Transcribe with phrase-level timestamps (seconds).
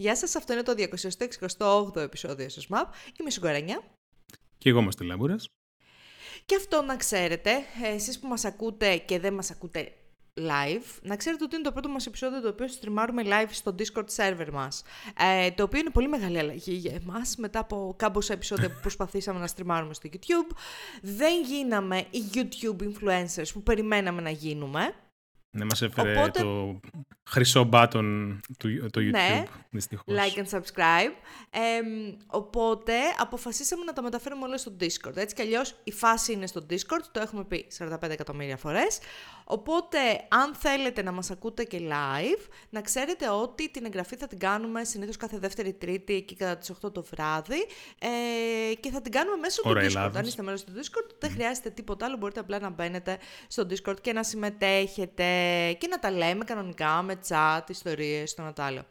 [0.00, 0.74] Γεια σας, αυτό είναι το
[1.58, 2.94] 268ο επεισόδιο στο ΣΜΑΠ.
[3.20, 3.82] Είμαι η Σουγκαρένια.
[4.58, 5.48] Και εγώ είμαστε Λάμπουρας.
[6.44, 7.50] Και αυτό να ξέρετε,
[7.94, 9.92] εσείς που μας ακούτε και δεν μας ακούτε
[10.34, 14.06] live, να ξέρετε ότι είναι το πρώτο μας επεισόδιο το οποίο στριμάρουμε live στο Discord
[14.16, 14.82] server μας.
[15.18, 19.40] Ε, το οποίο είναι πολύ μεγάλη αλλαγή για εμάς, μετά από κάμποσα επεισόδια που προσπαθήσαμε
[19.40, 20.56] να στριμάρουμε στο YouTube.
[21.02, 24.94] Δεν γίναμε οι YouTube influencers που περιμέναμε να γίνουμε.
[25.50, 26.80] Ναι, μας έφερε το
[27.24, 30.14] χρυσό button του το YouTube, ναι, δυστυχώς.
[30.16, 31.12] like and subscribe.
[32.26, 35.16] οπότε αποφασίσαμε να τα μεταφέρουμε όλα στο Discord.
[35.16, 38.98] Έτσι κι αλλιώς η φάση είναι στο Discord, το έχουμε πει 45 εκατομμύρια φορές.
[39.50, 39.98] Οπότε,
[40.28, 44.84] αν θέλετε να μας ακούτε και live, να ξέρετε ότι την εγγραφή θα την κάνουμε
[44.84, 47.66] συνήθως κάθε δεύτερη τρίτη, εκεί κατά τις 8 το βράδυ,
[47.98, 50.10] ε, και θα την κάνουμε μέσω του Discord.
[50.14, 54.00] Αν είστε μέλος του Discord, δεν χρειάζεται τίποτα άλλο, μπορείτε απλά να μπαίνετε στο Discord
[54.00, 55.24] και να συμμετέχετε
[55.78, 58.84] και να τα λέμε κανονικά με chat, ιστορίες, το να τα άλλο.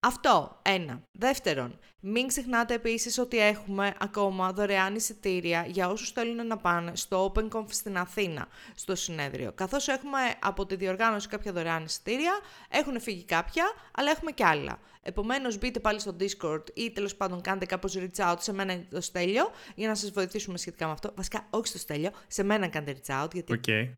[0.00, 1.02] Αυτό, ένα.
[1.12, 7.32] Δεύτερον, μην ξεχνάτε επίσης ότι έχουμε ακόμα δωρεάν εισιτήρια για όσους θέλουν να πάνε στο
[7.34, 9.52] OpenConf στην Αθήνα, στο συνέδριο.
[9.52, 12.32] Καθώς έχουμε από τη διοργάνωση κάποια δωρεάν εισιτήρια,
[12.68, 14.78] έχουν φύγει κάποια, αλλά έχουμε και άλλα.
[15.02, 19.00] Επομένως μπείτε πάλι στο Discord ή τέλος πάντων κάντε κάπως reach out σε μένα το
[19.00, 21.12] Στέλιο για να σας βοηθήσουμε σχετικά με αυτό.
[21.16, 23.92] Βασικά όχι στο Στέλιο, σε μένα κάντε reach out γιατί okay.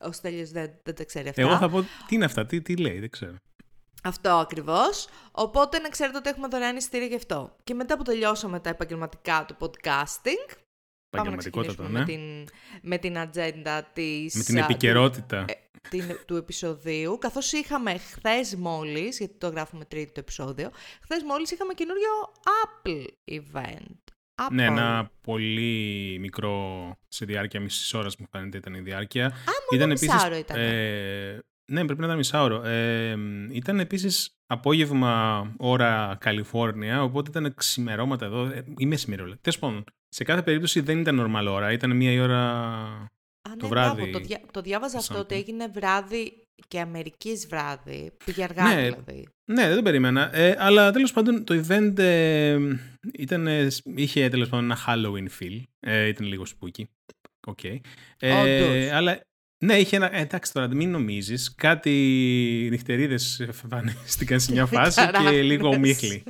[0.00, 1.40] ο, ο Στέλιος δεν, δεν τα ξέρει αυτά.
[1.40, 3.34] Εγώ θα πω τι είναι αυτά, τι, τι λέει, δεν ξέρω.
[4.02, 5.08] Αυτό ακριβώς.
[5.32, 7.56] Οπότε να ξέρετε ότι έχουμε δωρεάν εισιτήρια γι' αυτό.
[7.64, 10.56] Και μετά που τελειώσαμε τα επαγγελματικά του podcasting,
[11.10, 11.98] πάμε να ξεκινήσουμε ναι.
[11.98, 12.48] με, την,
[12.82, 14.34] με την ατζέντα της...
[14.34, 15.44] Με την επικαιρότητα.
[15.44, 17.18] Του, ε, την, του επεισοδίου.
[17.18, 20.70] Καθώς είχαμε χθες μόλις, γιατί το γράφουμε τρίτη το επεισόδιο,
[21.02, 22.10] χθες μόλις είχαμε καινούριο
[22.64, 23.96] Apple event.
[24.40, 24.52] Apple.
[24.52, 29.26] Ναι, ένα πολύ μικρό σε διάρκεια μισής ώρας μου φαίνεται ήταν η διάρκεια.
[29.26, 30.56] Α, ήταν επίσης, ήταν.
[30.58, 32.62] Ε, ναι, πρέπει να ήταν μισάωρο.
[32.64, 33.16] Ε,
[33.52, 38.44] ήταν επίσης απόγευμα ώρα Καλιφόρνια, οπότε ήταν ξημερώματα εδώ.
[38.44, 42.40] Ε, ή μεσημέρι Τέλος πάντων, σε κάθε περίπτωση δεν ήταν normal ώρα, ήταν μία ώρα
[43.48, 44.10] Α, το ναι, βράδυ.
[44.10, 48.12] το, διά, το διάβαζα αυτό ότι έγινε βράδυ και Αμερικής βράδυ.
[48.24, 49.28] Πήγε αργά ναι, δηλαδή.
[49.44, 50.36] Ναι, δεν το περίμενα.
[50.36, 52.58] Ε, αλλά τέλος πάντων το event ε,
[53.12, 53.48] ήταν,
[53.84, 55.62] είχε τέλος πάντων ένα Halloween feel.
[55.80, 56.82] Ε, ήταν λίγο spooky.
[57.46, 57.80] Okay.
[58.18, 59.20] Ε, αλλά
[59.58, 60.14] ναι, είχε ένα.
[60.14, 61.54] Ε, εντάξει τώρα, μην νομίζεις.
[61.54, 61.90] Κάτι
[62.70, 66.22] νυχτερίδες εμφανίστηκαν σε μια φάση και λίγο ομίχλη.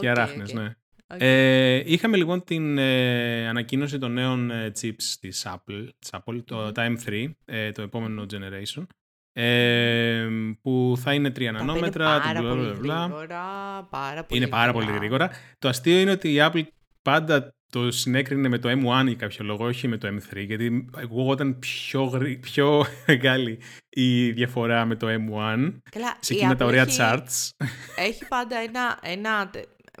[0.00, 0.74] και αράχνε, ναι.
[1.06, 6.72] Ε, είχαμε λοιπόν την ε, ανακοίνωση των νέων ε, chips της Apple, της Apple το,
[6.72, 8.86] τα M3, ε, το επόμενο generation,
[9.32, 10.26] ε,
[10.62, 12.20] που θα είναι 3 νανόμετρα.
[12.20, 15.30] Πάρα πολύ γρήγορα, πάρα πολύ Είναι πάρα πολύ γρήγορα.
[15.58, 16.62] Το αστείο είναι ότι η Apple
[17.02, 21.28] πάντα το συνέκρινε με το M1 για κάποιο λόγο, όχι με το M3, γιατί εγώ
[21.28, 23.58] όταν πιο, πιο μεγάλη
[23.88, 27.66] η διαφορά με το M1 Καλά, σε εκείνα τα ωραία έχει, charts.
[27.96, 29.50] Έχει πάντα ένα, ένα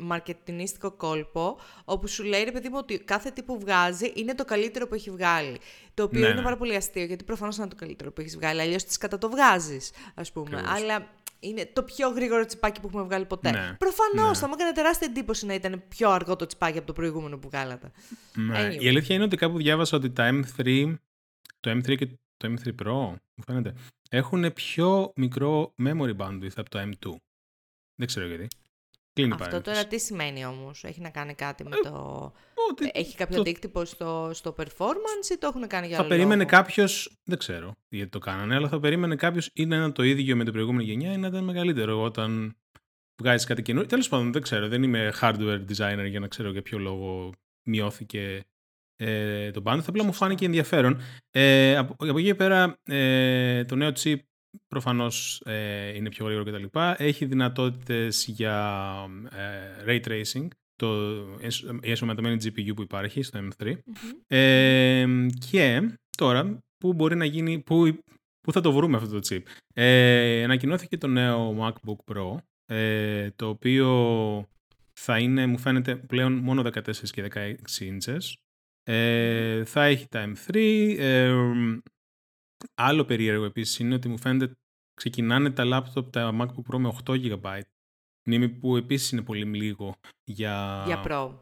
[0.00, 4.44] μαρκετινίστικο κόλπο, όπου σου λέει ρε παιδί μου ότι κάθε τι που βγάζει είναι το
[4.44, 5.58] καλύτερο που έχει βγάλει.
[5.94, 6.42] Το οποίο ναι, είναι ναι.
[6.42, 9.30] πάρα πολύ αστείο, γιατί προφανώς είναι το καλύτερο που έχεις βγάλει, αλλιώς τη κατά το
[9.30, 10.62] βγάζεις, ας πούμε.
[10.66, 11.08] Αλλά
[11.48, 13.50] είναι το πιο γρήγορο τσιπάκι που έχουμε βγάλει ποτέ.
[13.50, 13.76] Ναι.
[13.78, 14.34] Προφανώς ναι.
[14.34, 17.48] θα μου έκανε τεράστια εντύπωση να ήταν πιο αργό το τσιπάκι από το προηγούμενο που
[17.48, 17.90] βγάλατε.
[18.34, 18.74] Ναι.
[18.74, 20.94] Η αλήθεια είναι ότι κάπου διάβασα ότι τα M3,
[21.60, 22.92] το M3 και το M3 Pro,
[23.34, 23.74] μου φαίνεται,
[24.10, 27.14] έχουν πιο μικρό memory bandwidth από το M2.
[27.94, 28.48] Δεν ξέρω γιατί.
[29.32, 32.32] Αυτό τώρα τι σημαίνει όμως, έχει να κάνει κάτι με ε, το.
[32.70, 33.40] Ότι έχει κάποιο το...
[33.40, 36.84] αντίκτυπο στο, στο performance ή το έχουν κάνει για άλλο Θα περίμενε κάποιο.
[37.24, 40.44] Δεν ξέρω γιατί το κάνανε, αλλά θα περίμενε κάποιος ή να είναι το ίδιο με
[40.44, 42.56] την προηγούμενη γενιά ή να ήταν μεγαλύτερο όταν
[43.22, 43.88] βγάζει κάτι καινούριο.
[43.88, 44.68] Τέλος πάντων, δεν ξέρω.
[44.68, 47.32] Δεν είμαι hardware designer για να ξέρω για ποιο λόγο
[47.66, 48.44] μειώθηκε
[48.96, 49.88] ε, το bandwidth.
[49.88, 51.00] Απλά μου φάνηκε ενδιαφέρον.
[51.30, 54.18] Ε, από, από εκεί πέρα, ε, το νέο chip
[54.68, 56.78] προφανώς ε, είναι πιο γρήγορο κτλ.
[56.96, 58.84] Έχει δυνατότητες για
[59.30, 61.14] ε, ray tracing, το,
[61.82, 63.74] η εσωματωμένη GPU που υπάρχει στο M3.
[64.26, 65.06] Ε,
[65.50, 67.98] και τώρα, που μπορεί να γίνει, που,
[68.40, 69.42] που θα το βρούμε αυτό το chip.
[69.74, 74.48] Ε, ανακοινώθηκε το νέο MacBook Pro, ε, το οποίο
[74.92, 78.32] θα είναι, μου φαίνεται, πλέον μόνο 14 και 16 inches.
[78.82, 80.56] Ε, θα έχει τα M3,
[80.98, 81.34] ε,
[82.74, 84.52] Άλλο περίεργο επίσης είναι ότι μου φαίνεται
[84.94, 87.60] ξεκινάνε τα laptop, τα MacBook Pro με 8 GB
[88.26, 89.94] μνήμη που επίσης είναι πολύ λίγο
[90.24, 90.82] για...
[90.86, 91.34] Για Pro.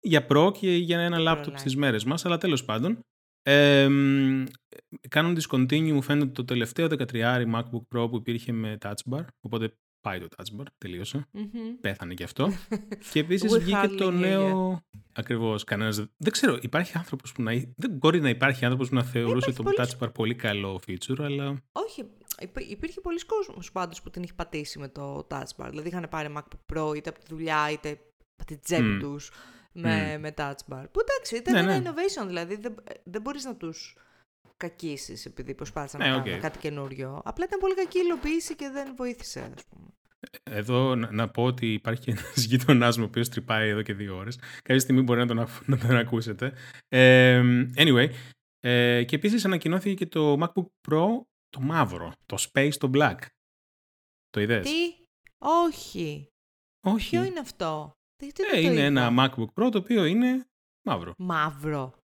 [0.00, 3.00] Για Pro και για ένα laptop στις μέρες μας, αλλά τέλος πάντων.
[3.42, 3.88] Ε,
[5.08, 9.74] κάνουν discontinue, μου φαίνεται το τελευταίο 13 MacBook Pro που υπήρχε με Touch Bar, οπότε
[10.02, 11.26] πάει το Touch Bar, τελείωσε.
[11.80, 12.52] Πέθανε και αυτό.
[13.12, 14.82] και επίσης βγήκε το νέο...
[15.14, 15.64] Ακριβώς.
[15.64, 15.96] Κανένας.
[15.96, 17.52] Δεν ξέρω, υπάρχει άνθρωπος που να.
[17.76, 21.62] Δεν μπορεί να υπάρχει άνθρωπος που να θεωρούσε το Touch Bar πολύ καλό feature, αλλά.
[21.72, 22.04] Όχι.
[22.68, 25.66] υπήρχε πολλοί κόσμος πάντως που την είχε πατήσει με το Touch Bar.
[25.70, 27.88] Δηλαδή είχαν πάρει MacBook Pro είτε από τη δουλειά είτε
[28.36, 29.00] από την τσέπη mm.
[29.00, 29.30] τους
[29.72, 30.18] με, mm.
[30.20, 30.84] με Touch Bar.
[30.92, 31.90] Που εντάξει ήταν ναι, ένα ναι.
[31.90, 32.56] innovation δηλαδή.
[32.56, 33.96] Δεν, δεν μπορείς να τους
[34.68, 37.22] κακίσει επειδή προσπάθησαν ναι, να κάνουν κάτι καινούριο.
[37.24, 39.86] Απλά ήταν πολύ κακή υλοποίηση και δεν βοήθησε, ας πούμε.
[40.42, 43.94] Εδώ να, να πω ότι υπάρχει και ένας γείτονά μου ο οποίος τρυπάει εδώ και
[43.94, 44.36] δύο ώρες.
[44.36, 46.52] Κάποια στιγμή μπορεί να τον, να τον ακούσετε.
[46.88, 47.42] Ε,
[47.76, 48.08] anyway,
[48.60, 51.06] ε, και επίσης ανακοινώθηκε και το MacBook Pro
[51.48, 53.18] το μαύρο, το Space το Black.
[54.30, 55.06] Το είδες; Τι,
[55.38, 56.26] όχι.
[56.86, 57.10] Όχι.
[57.10, 60.46] Ποιο είναι αυτό; Τι, τι ε, είναι ένα MacBook Pro το οποίο είναι
[60.86, 61.14] μαύρο.
[61.18, 62.01] Μαύρο.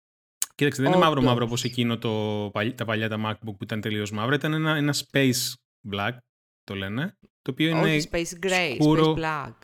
[0.55, 4.11] Κοίταξε, δεν είναι μαύρο μαύρο όπως εκείνο το, τα παλιά τα MacBook που ήταν τελείως
[4.11, 4.35] μαύρα.
[4.35, 5.53] Ήταν ένα, ένα space
[5.91, 6.17] black,
[6.63, 7.17] το λένε.
[7.41, 9.13] Το οποίο είναι Όχι, space gray, σκούρο...
[9.13, 9.55] space black.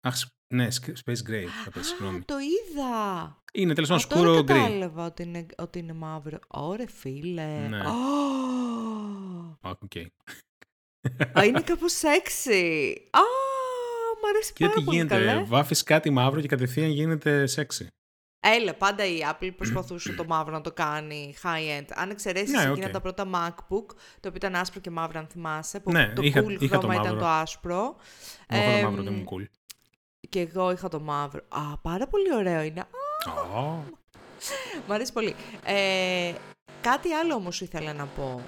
[0.00, 0.14] Αχ,
[0.54, 0.68] ναι,
[1.04, 2.22] space gray, θα πες, συγγνώμη.
[2.22, 3.42] το είδα.
[3.52, 4.54] Είναι τέλος πάντων σκούρο γκρι.
[4.54, 6.38] Δεν κατάλαβα ότι είναι, ότι είναι μαύρο.
[6.48, 7.66] Ωρε φίλε.
[7.68, 7.80] Ναι.
[7.86, 9.72] Oh.
[9.72, 10.06] Okay.
[11.38, 12.92] Α, είναι κάπως sexy.
[13.10, 13.20] Α,
[14.22, 14.96] μ' αρέσει πάρα πολύ.
[14.96, 17.86] Γιατί γίνεται, βάφεις κάτι μαύρο και κατευθείαν γίνεται sexy.
[18.40, 21.86] Έλα, πάντα η Apple προσπαθούσε το μαύρο να το κάνει high-end.
[21.94, 23.86] Αν εξαιρέσεις ναι, εκείνα τα πρώτα MacBook,
[24.20, 26.94] το οποίο ήταν άσπρο και μαύρο, αν θυμάσαι, που ναι, το είχα, cool είχα χρώμα
[26.94, 27.96] το ήταν το άσπρο.
[28.46, 29.44] Εγώ είχα το μαύρο, δεν μου cool.
[30.28, 31.40] Και εγώ είχα το μαύρο.
[31.48, 32.84] Α, πάρα πολύ ωραίο είναι.
[33.54, 33.78] Oh.
[34.86, 35.34] Μ' αρέσει πολύ.
[35.64, 36.32] Ε,
[36.80, 38.42] κάτι άλλο όμως ήθελα να πω.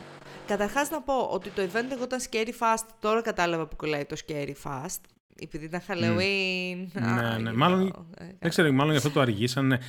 [0.46, 4.16] Καταρχάς να πω ότι το event εγώ ήταν scary fast, τώρα κατάλαβα πού κολλάει το
[4.26, 5.00] scary fast.
[5.40, 6.86] Επειδή ήταν Halloween.
[6.92, 7.52] Ναι, ναι.
[7.52, 9.80] Μάλλον, ε, δεν ξέρω, μάλλον γι' αυτό το αργήσανε.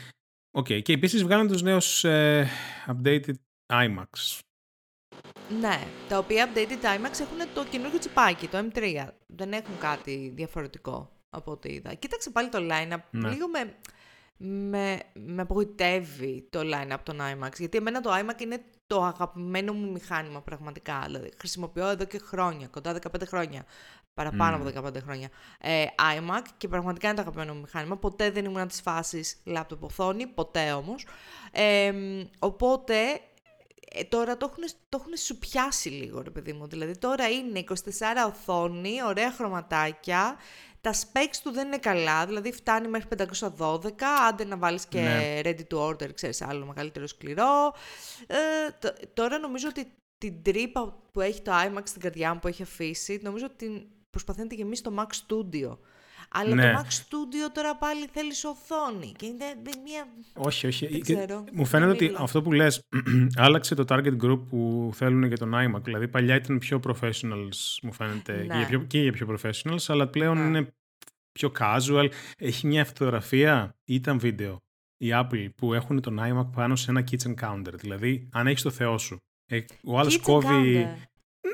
[0.52, 0.66] OK.
[0.70, 0.82] Okay.
[0.82, 2.48] Και επίσης βγάλαν τους νέους ε,
[2.88, 3.34] updated
[3.74, 4.40] iMacs.
[5.60, 9.08] Ναι, τα οποία updated iMacs έχουν το καινούργιο τσιπάκι, το M3.
[9.28, 11.94] Δεν έχουν κάτι διαφορετικό από ό,τι είδα.
[11.94, 13.00] Κοίταξε πάλι το line-up.
[13.12, 13.30] Ναι.
[13.30, 13.76] Λίγο με,
[14.38, 17.58] με, με απογοητεύει το line-up των iMacs.
[17.58, 21.02] Γιατί εμένα το iMac είναι το αγαπημένο μου μηχάνημα πραγματικά.
[21.06, 23.66] Δηλαδή, χρησιμοποιώ εδώ και χρόνια, κοντά 15 χρόνια
[24.14, 24.74] παραπάνω mm.
[24.76, 25.30] από 15 χρόνια,
[25.60, 25.86] ε,
[26.18, 27.98] iMac και πραγματικά είναι το αγαπημένο μου μηχάνημα.
[27.98, 31.06] Ποτέ δεν ήμουν της φάσης laptop οθόνη, ποτέ όμως.
[31.52, 31.94] Ε,
[32.40, 32.96] οπότε
[33.94, 36.68] ε, τώρα το έχουν, το έχουν σου πιάσει λίγο, ρε παιδί μου.
[36.68, 37.74] Δηλαδή τώρα είναι 24
[38.28, 40.38] οθόνη, ωραία χρωματάκια,
[40.82, 43.08] τα specs του δεν είναι καλά, δηλαδή φτάνει μέχρι
[43.58, 43.92] 512,
[44.28, 45.40] άντε να βάλεις και ναι.
[45.44, 47.74] ready to order, ξέρεις, άλλο μεγαλύτερο σκληρό.
[48.28, 48.38] Ε,
[49.14, 53.20] τώρα νομίζω ότι την τρύπα που έχει το iMac στην καρδιά μου που έχει αφήσει,
[53.24, 55.78] νομίζω ότι προσπαθεί να τη γεμίσει το Mac Studio.
[56.34, 56.72] Αλλά ναι.
[56.72, 59.46] το Mac Studio τώρα πάλι θέλει οθόνη και είναι
[59.84, 60.08] μια...
[60.34, 60.88] Όχι, όχι.
[60.88, 61.44] Δεν ξέρω.
[61.52, 62.88] Μου φαίνεται ότι αυτό που λες
[63.46, 65.82] άλλαξε το target group που θέλουν για τον iMac.
[65.84, 68.46] Δηλαδή παλιά ήταν πιο professionals, μου φαίνεται, ναι.
[68.48, 70.44] και, για πιο, και για πιο professionals, αλλά πλέον ναι.
[70.44, 70.68] είναι
[71.32, 72.10] πιο casual.
[72.38, 74.58] Έχει μια φωτογραφία, ήταν βίντεο,
[74.98, 77.74] η Apple που έχουν τον iMac πάνω σε ένα kitchen counter.
[77.74, 80.88] Δηλαδή, αν έχεις το θεό σου, ε, ο άλλος κόβει...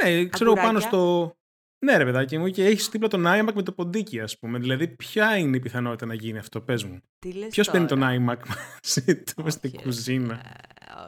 [0.03, 1.33] Ναι, ξέρω πάνω στο...
[1.79, 4.59] Ναι, ρε παιδάκι μου, και έχεις δίπλα τον iMac με το ποντίκι, ας πούμε.
[4.59, 7.01] Δηλαδή, ποια είναι η πιθανότητα να γίνει αυτό, πες μου.
[7.49, 10.41] Ποιος παίρνει τον iMac μαζί του στην κουζίνα;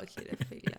[0.01, 0.75] όχι, ρε φίλε.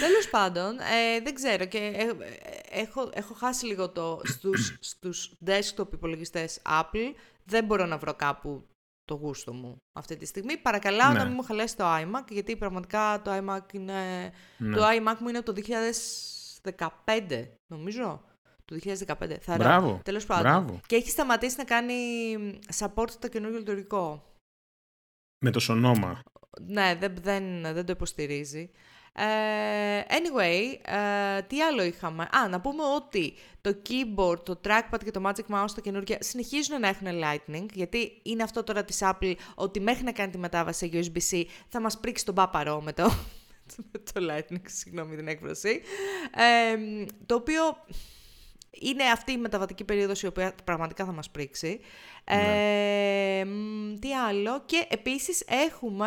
[0.00, 5.32] Τέλος πάντων, ε, δεν ξέρω και ε, ε, έχω, έχω χάσει λίγο το στους, στους
[5.46, 7.12] desktop υπολογιστές Apple.
[7.44, 8.66] Δεν μπορώ να βρω κάπου
[9.04, 10.56] το γούστο μου αυτή τη στιγμή.
[10.56, 11.18] Παρακαλάω ναι.
[11.18, 14.32] να μην μου χαλέσει το iMac, γιατί πραγματικά το iMac είναι...
[14.56, 14.76] Ναι.
[14.76, 15.62] Το iMac μου είναι από το
[17.16, 18.22] 2015, νομίζω.
[18.68, 18.76] Το
[19.06, 19.36] 2015.
[19.40, 20.00] Θα Μπράβο.
[20.04, 20.42] Τέλος πάντων.
[20.42, 20.80] Μπράβο.
[20.86, 21.94] Και έχει σταματήσει να κάνει
[22.78, 24.22] support το καινούργιο λειτουργικό.
[25.44, 26.22] Με το σονόμα.
[26.60, 28.70] Ναι, δεν, δεν, δεν το υποστηρίζει.
[29.12, 35.10] Ε, anyway, uh, τι άλλο είχαμε; Α, να πούμε ότι το keyboard, το trackpad και
[35.10, 39.34] το magic mouse τα καινούργια συνεχίζουν να έχουν lightning, γιατί είναι αυτό τώρα της Apple,
[39.54, 43.12] ότι μέχρι να κάνει τη μετάβαση σε USB-C θα μας πρίξει τον πάπαρο με το,
[44.12, 45.80] το lightning, συγγνώμη την έκφραση.
[46.34, 46.76] Ε,
[47.26, 47.62] το οποίο
[48.70, 51.80] είναι αυτή η μεταβατική περίοδος η οποία πραγματικά θα μας πρίξει.
[52.30, 53.44] Ναι.
[54.00, 56.06] τι άλλο; Και επίσης έχουμε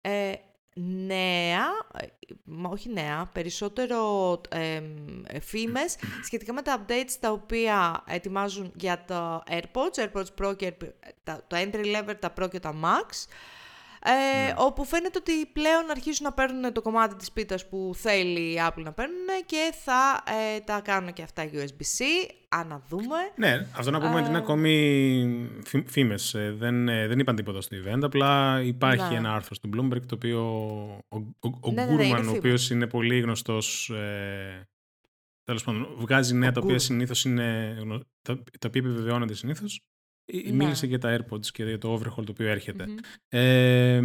[0.00, 0.32] ε,
[1.06, 1.64] νέα,
[2.62, 4.82] όχι νέα, περισσότερο ε,
[5.40, 5.96] φήμες
[6.26, 10.74] σχετικά με τα updates τα οποία ετοιμάζουν για το AirPods, AirPods Pro και
[11.24, 13.26] το entry level, τα Pro και τα Max.
[14.02, 14.54] Ε, ναι.
[14.56, 18.82] Όπου φαίνεται ότι πλέον αρχίζουν να παίρνουν το κομμάτι της πίτας που θέλει η Apple
[18.82, 20.22] να παίρνουν και θα
[20.56, 22.04] ε, τα κάνουν και αυτά USB-C.
[22.48, 23.16] Αναδούμε.
[23.36, 25.50] Ναι, αυτό να πούμε ότι είναι ακόμη
[25.86, 26.34] φήμες.
[26.34, 29.18] Ε, δεν, δεν είπαν τίποτα στο event, απλά υπάρχει ναι.
[29.18, 30.40] ένα άρθρο στο Bloomberg το οποίο
[31.08, 34.68] ο, ο, ο ναι, Γκούρμαν, ναι, ο οποίος είναι πολύ γνωστός ε,
[35.44, 37.76] τέλος πάντων, βγάζει νέα τα οποία συνήθως είναι,
[38.22, 39.82] τα, τα οποία επιβεβαιώνονται συνήθως
[40.32, 40.52] ναι.
[40.52, 42.84] Μίλησε για τα AirPods και για το overhaul το οποίο έρχεται.
[43.28, 44.00] Ε,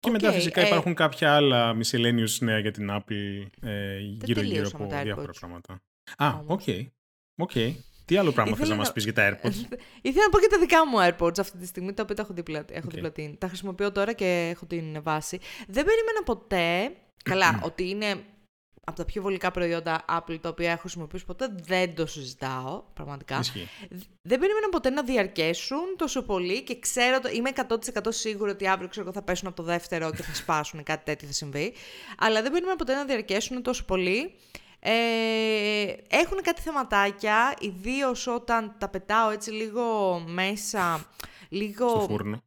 [0.00, 4.86] και μετά φυσικά ε, υπάρχουν κάποια άλλα miscellaneous νέα για την Apple ε, γύρω-γύρω από
[5.02, 5.80] διάφορα πράγματα.
[6.16, 6.62] Α, OK.
[7.36, 7.52] OK.
[8.04, 9.54] Τι άλλο πράγμα θες να μας πεις για τα AirPods;
[10.02, 12.32] Ήθελα να πω και τα δικά μου AirPods αυτή τη στιγμή, τα οποία τα έχω
[12.32, 13.38] δίπλα, έχω δίπλα την.
[13.38, 15.38] Τα χρησιμοποιώ τώρα και έχω την βάση.
[15.68, 16.92] Δεν περίμενα ποτέ,
[17.24, 18.24] καλά, ότι είναι
[18.88, 23.38] από τα πιο βολικά προϊόντα Apple τα οποία έχω χρησιμοποιήσει ποτέ, δεν το συζητάω, πραγματικά.
[23.38, 23.68] Ισχύει.
[24.22, 28.88] Δεν περίμενα ποτέ να διαρκέσουν τόσο πολύ και ξέρω, το- είμαι 100% σίγουρη ότι αύριο
[28.88, 31.72] ξέρω, εγώ, θα πέσουν από το δεύτερο και θα σπάσουν, κάτι τέτοιο θα συμβεί.
[32.18, 34.34] Αλλά δεν περίμενα ποτέ να διαρκέσουν τόσο πολύ.
[34.80, 34.92] Ε,
[36.08, 41.06] έχουν κάτι θεματάκια, ιδίως όταν τα πετάω έτσι λίγο μέσα,
[41.48, 41.88] λίγο...
[41.88, 42.42] Στο φούρνο.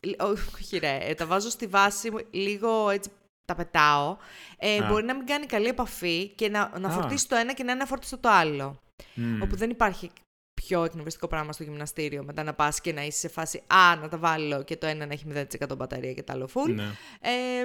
[0.00, 3.10] Λ- Όχι ρε, ε, τα βάζω στη βάση, μου, λίγο έτσι
[3.50, 4.16] τα πετάω.
[4.58, 4.86] Ε, Α.
[4.86, 6.90] μπορεί να μην κάνει καλή επαφή και να, να Α.
[6.90, 8.80] φορτίσει το ένα και να είναι αφορτιστό το άλλο.
[9.14, 9.42] Μμ.
[9.42, 10.10] Όπου δεν υπάρχει
[10.54, 12.24] πιο εκνευριστικό πράγμα στο γυμναστήριο.
[12.24, 15.06] Μετά να πας και να είσαι σε φάση «Α, να τα βάλω» και το ένα
[15.06, 16.74] να έχει 0% μπαταρία και το άλλο full.
[16.74, 16.88] Ναι.
[17.20, 17.64] Ε,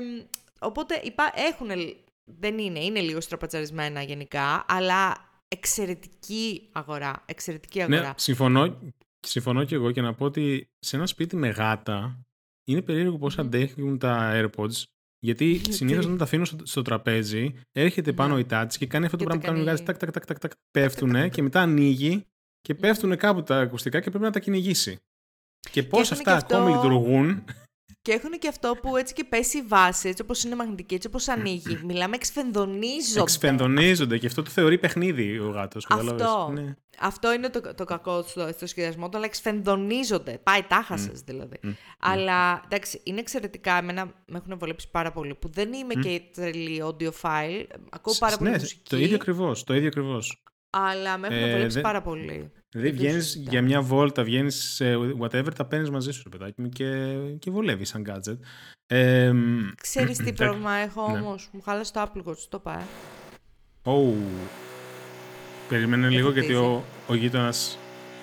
[0.59, 1.69] οπότε υπά, έχουν,
[2.23, 7.23] δεν είναι, είναι λίγο στραπατσαρισμένα γενικά, αλλά εξαιρετική αγορά.
[7.25, 8.01] Εξαιρετική αγορά.
[8.01, 8.79] Ναι, συμφωνώ,
[9.19, 12.25] συμφωνώ και εγώ και να πω ότι σε ένα σπίτι με γάτα
[12.63, 14.83] είναι περίεργο πώς αντέχουν τα AirPods
[15.25, 18.39] γιατί συνήθως όταν τα αφήνω στο, στο τραπέζι, έρχεται πάνω Ναι.
[18.39, 20.07] η τάτσι και κάνει αυτό το Και το πράγμα που κάνουν οι κάνει- γάτε.
[20.07, 22.25] Τάκ, τάκ, τάκ, τάκ, τάκ, πέφτουνε και μετά ανοίγει
[22.61, 24.97] και πέφτουν κάπου τα ακουστικά και πρέπει να τα κυνηγήσει.
[25.71, 27.43] Και πώς έχουν αυτά και αυτό- ακόμη λειτουργούν.
[28.05, 31.07] Και έχουν και αυτό που έτσι και πέσει η βάση, έτσι όπως είναι μαγνητική, έτσι
[31.07, 31.79] όπως ανοίγει.
[31.83, 33.21] Μιλάμε εξφενδονίζονται.
[33.21, 35.87] Εξφενδονίζονται και αυτό το θεωρεί παιχνίδι ο γάτος.
[35.89, 36.51] Αυτό.
[36.53, 36.75] Ναι.
[36.99, 40.39] Αυτό είναι το, το κακό στο, στο σχεδιασμό του, αλλά εξφενδονίζονται.
[40.43, 41.59] Πάει τάχα σας δηλαδή.
[41.99, 43.77] Αλλά εντάξει, είναι εξαιρετικά.
[43.77, 45.35] Εμένα με έχουν βολέψει πάρα πολύ.
[45.35, 47.65] Που δεν είμαι και τρελή audiophile.
[47.89, 48.89] Ακούω πάρα πολύ ναι, μουσική.
[48.89, 49.63] το ίδιο ακριβώς.
[49.63, 50.43] Το ίδιο ακριβώς.
[50.69, 52.51] Αλλά με έχουν Ε, βολέψει δεν- πάρα πολύ.
[52.75, 53.53] Δηλαδή Δεν το βγαίνεις συζητάω.
[53.53, 57.51] για μια βόλτα, βγαίνεις σε whatever, τα παίρνεις μαζί σου, ρε παιδάκι μου, και, και
[57.51, 58.37] βολεύεις σαν gadget.
[58.87, 60.43] Ε, μ, Ξέρεις τι εντάξει.
[60.43, 61.19] πρόβλημα έχω Ναι.
[61.19, 62.83] όμως; Μου χάλασε το Apple Watch, το πάει.
[63.83, 64.13] Ω,
[65.69, 66.69] Περίμενε λίγο γιατί φωτίζει.
[66.73, 67.77] ο, ο γείτονας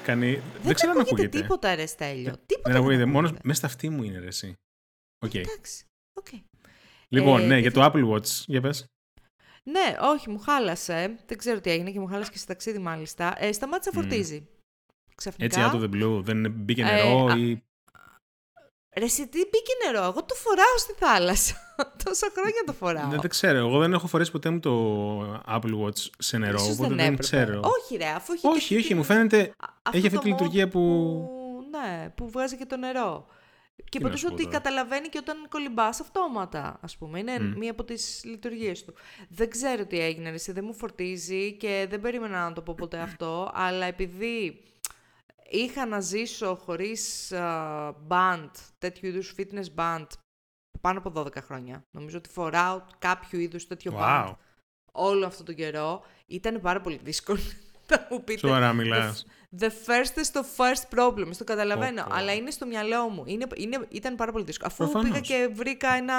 [0.04, 0.32] κάνει.
[0.32, 1.40] Δεν, Δεν, ξέρω αν ακούγεται ακούγεται.
[1.40, 2.34] τίποτα, ρε Στέλιο.
[2.46, 3.04] Τίποτα Δεν ακούγεται.
[3.04, 3.40] Μόνο ακούγεται.
[3.46, 4.54] μέσα στα αυτή μου είναι ρε, εσύ.
[5.24, 5.34] Οκ.
[5.34, 5.84] Εντάξει.
[6.12, 6.26] οκ.
[7.08, 8.26] Λοιπόν, Ε, ναι, τι για το Apple Watch.
[8.46, 8.84] Για πες.
[9.70, 11.16] Ναι, όχι, μου χάλασε.
[11.26, 13.34] Δεν ξέρω τι έγινε και μου χάλασε και σε ταξίδι μάλιστα.
[13.38, 14.46] Ε, σταμάτησε να φορτίζει.
[15.14, 15.44] Ξαφνικά.
[15.44, 16.20] Έτσι, out of the blue.
[16.22, 17.62] Δεν μπήκε Ε, νερό α- ή.
[18.96, 21.54] Ρε, εσύ τι μπήκε νερό; Εγώ το φοράω στη θάλασσα.
[22.04, 23.10] Τόσα χρόνια το φοράω.
[23.10, 23.58] Δεν, δεν ξέρω.
[23.58, 27.22] Εγώ δεν έχω φορέσει ποτέ μου το Apple Watch σε νερό, Ίσως οπότε δεν, έπρεπε.
[27.22, 27.60] ξέρω.
[27.64, 28.46] Όχι, ρε, αφού έχει.
[28.46, 29.40] όχι, και όχι, την- μου φαίνεται.
[29.40, 31.30] Α- αυτό έχει αυτή το τη λειτουργία mode που-
[31.70, 33.26] Ναι, που βγάζει και το νερό.
[33.88, 34.56] Και να σου υποτίθεται πω ότι τώρα.
[34.56, 37.18] καταλαβαίνει και όταν κολυμπάς αυτόματα, ας πούμε.
[37.18, 37.58] Είναι Μμ.
[37.58, 38.94] μία από τις λειτουργίες του.
[39.28, 42.74] Δεν ξέρω τι έγινε, ρε, εσύ δεν μου φορτίζει και δεν περίμενα να το πω
[42.74, 44.62] ποτέ αυτό, αλλά επειδή
[45.50, 50.06] είχα να ζήσω χωρίς α, band, τέτοιου είδους fitness band,
[50.80, 51.84] πάνω από 12 χρόνια.
[51.90, 54.36] Νομίζω ότι φοράω κάποιο είδους τέτοιο band Wow.
[54.92, 56.04] όλο αυτό τον καιρό.
[56.26, 57.40] Ήταν πάρα πολύ δύσκολο.
[57.86, 58.38] Θα μου πείτε.
[58.38, 59.26] Σοβαρά μιλάς.
[59.60, 61.28] The first is the first problem.
[61.38, 62.02] Το καταλαβαίνω.
[62.02, 62.16] Πω, πω.
[62.16, 63.22] Αλλά είναι στο μυαλό μου.
[63.26, 64.70] Είναι, είναι, ήταν πάρα πολύ δύσκολο.
[64.72, 65.08] Αφού Προφανώς.
[65.20, 66.14] πήγα και βρήκα ένα,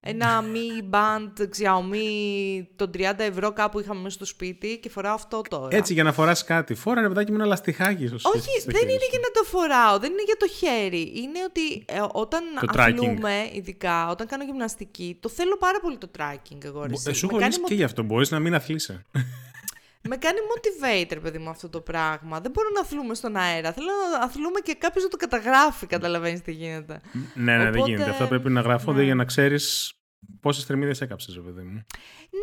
[0.00, 5.42] ένα Mi Band Xiaomi των 30 ευρώ κάπου είχαμε μέσα στο σπίτι και φοράω αυτό
[5.48, 5.76] τώρα.
[5.76, 6.74] Έτσι για να φοράς κάτι.
[6.74, 9.08] Φόρα ρε παιδάκι μου ένα λαστιχάκι στο στο- Όχι, στο δεν χέρι είναι σου.
[9.10, 11.12] για να το φοράω, δεν είναι για το χέρι.
[11.16, 12.78] Είναι ότι ε, όταν Το tracking.
[12.80, 16.80] αθλούμε, ειδικά όταν κάνω γυμναστική, το θέλω πάρα πολύ το tracking εγώ.
[16.82, 17.10] ρε, Μπο- εσύ.
[17.10, 17.40] ε, Σου Με έχω
[20.12, 22.40] Με κάνει motivator, παιδί μου, αυτό το πράγμα.
[22.40, 23.72] Δεν μπορούμε να αθλούμε στον αέρα.
[23.72, 27.00] Θέλω να αθλούμε και κάποιος να το καταγράφει, καταλαβαίνεις τι γίνεται.
[27.34, 28.10] ναι, ναι, δεν Οπότε, γίνεται.
[28.10, 29.04] Αυτά πρέπει να γράφονται ναι.
[29.04, 29.92] για να ξέρεις
[30.40, 31.84] πόσες θερμίδες έκαψες, ρε παιδί μου.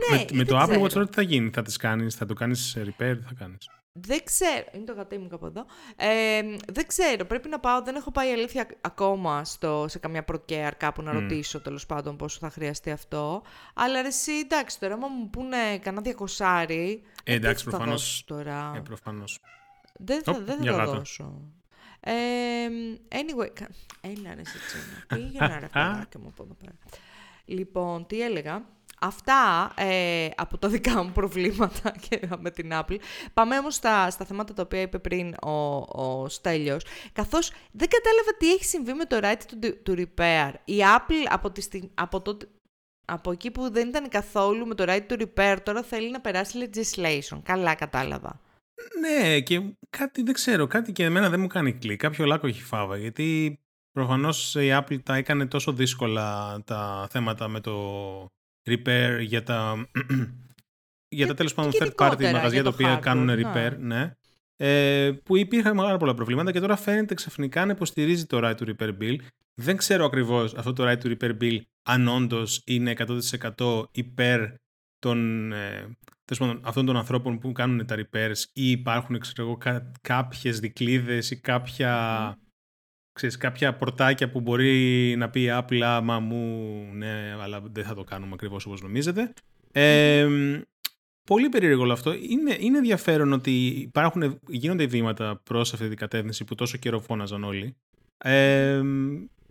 [0.09, 0.83] Ναι, με, δεν με το Apple ξέρω.
[0.83, 3.69] Watch τώρα τι θα γίνει, θα τις κάνεις, θα το κάνεις repair, τι θα κάνεις;
[3.99, 4.63] Δεν ξέρω.
[4.71, 5.65] Είναι το γατί μου κάπου εδώ.
[5.95, 7.25] Ε, δεν ξέρω.
[7.25, 7.81] Πρέπει να πάω.
[7.81, 12.37] Δεν έχω πάει αλήθεια ακόμα στο, σε καμιά προκαίρ κάπου να ρωτήσω τέλος πάντων πόσο
[12.41, 13.41] θα χρειαστεί αυτό.
[13.73, 17.03] Αλλά ρε, εσύ εντάξει τώρα, άμα μου πούνε κανένα διακοσάρι.
[17.23, 18.01] Ε, εντάξει, τι θα προφανώς.
[18.01, 18.73] δώσω Τώρα.
[18.75, 19.39] Ε, προφανώς.
[19.99, 20.91] Δεν θα, Οπ, δεν θα μια το γάτα.
[20.91, 21.41] δώσω.
[21.99, 22.13] Ε,
[23.09, 23.69] anyway, κα-
[24.01, 25.05] έλα ρε σε τσίνα.
[25.21, 26.75] Πήγαινε ρε παιδάκι μου από εδώ πέρα.
[27.45, 28.65] Λοιπόν, τι έλεγα;
[29.01, 32.97] Αυτά ε, από τα δικά μου προβλήματα και με την Apple.
[33.33, 35.51] Πάμε όμως στα, στα θέματα τα οποία είπε πριν ο,
[36.03, 36.83] ο Στέλιος.
[37.13, 40.51] Καθώς δεν κατάλαβα τι έχει συμβεί με το right to, to repair.
[40.65, 42.47] Η Apple από, τη, στιγ- από, τότε,
[43.05, 46.69] από εκεί που δεν ήταν καθόλου με το right to repair τώρα θέλει να περάσει
[46.69, 47.39] legislation.
[47.43, 48.39] Καλά κατάλαβα.
[48.99, 51.99] Ναι, και κάτι δεν ξέρω, κάτι και εμένα δεν μου κάνει κλικ.
[51.99, 53.59] Κάποιο λάκκο έχει φάβα, γιατί
[53.91, 57.73] προφανώς η Apple τα έκανε τόσο δύσκολα τα θέματα με το
[58.67, 59.87] repair για τα,
[61.17, 63.25] για τα τέλος πάντων και third party γενικότερα μαγαζιά για τα το οποία hardware, κάνουν
[63.25, 63.35] ναι.
[63.35, 64.11] repair, ναι.
[64.59, 68.75] Ε, που υπήρχαν πάρα πολλά προβλήματα και τώρα φαίνεται ξαφνικά να υποστηρίζει το right to
[68.75, 69.15] repair bill.
[69.53, 72.93] Δεν ξέρω ακριβώς αυτό το right to repair bill αν όντως είναι
[73.57, 74.49] 100% υπέρ
[74.99, 75.97] των, ε,
[76.61, 81.39] αυτών των ανθρώπων που κάνουν τα repairs ή υπάρχουν ξέρω εγώ, κά, κάποιες δικλείδες ή
[81.39, 82.37] κάποια,
[83.17, 87.93] ξέρεις, κάποια πορτάκια που μπορεί να πει η Apple άμα μου ναι αλλά δεν θα
[87.93, 89.33] το κάνουμε ακριβώς όπως νομίζετε.
[89.71, 90.27] Ε,
[91.23, 92.13] πολύ περίεργο όλο αυτό.
[92.13, 97.43] Είναι, είναι ενδιαφέρον ότι υπάρχουν, γίνονται βήματα προς αυτή την κατεύθυνση που τόσο καιρό φώναζαν
[97.43, 97.75] όλοι.
[98.17, 98.81] Ε,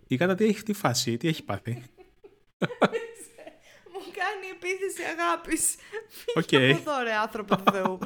[0.07, 1.71] η γάτα τι έχει τη φάση, τι έχει πάθει.
[3.93, 5.75] Μου κάνει επίθεση αγάπης.
[6.35, 6.53] Οκ.
[6.53, 7.99] Από εδώ ρε άνθρωπο του Θεού.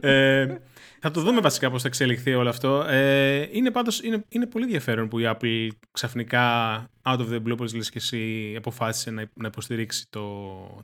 [0.10, 0.56] ε,
[1.00, 2.84] θα το δούμε βασικά πώς θα εξελιχθεί όλο αυτό.
[2.88, 7.52] Ε, είναι πάντως είναι, είναι πολύ ενδιαφέρον που η Apple ξαφνικά out of the blue,
[7.52, 10.22] όπως λες και εσύ, αποφάσισε να, να υποστηρίξει το,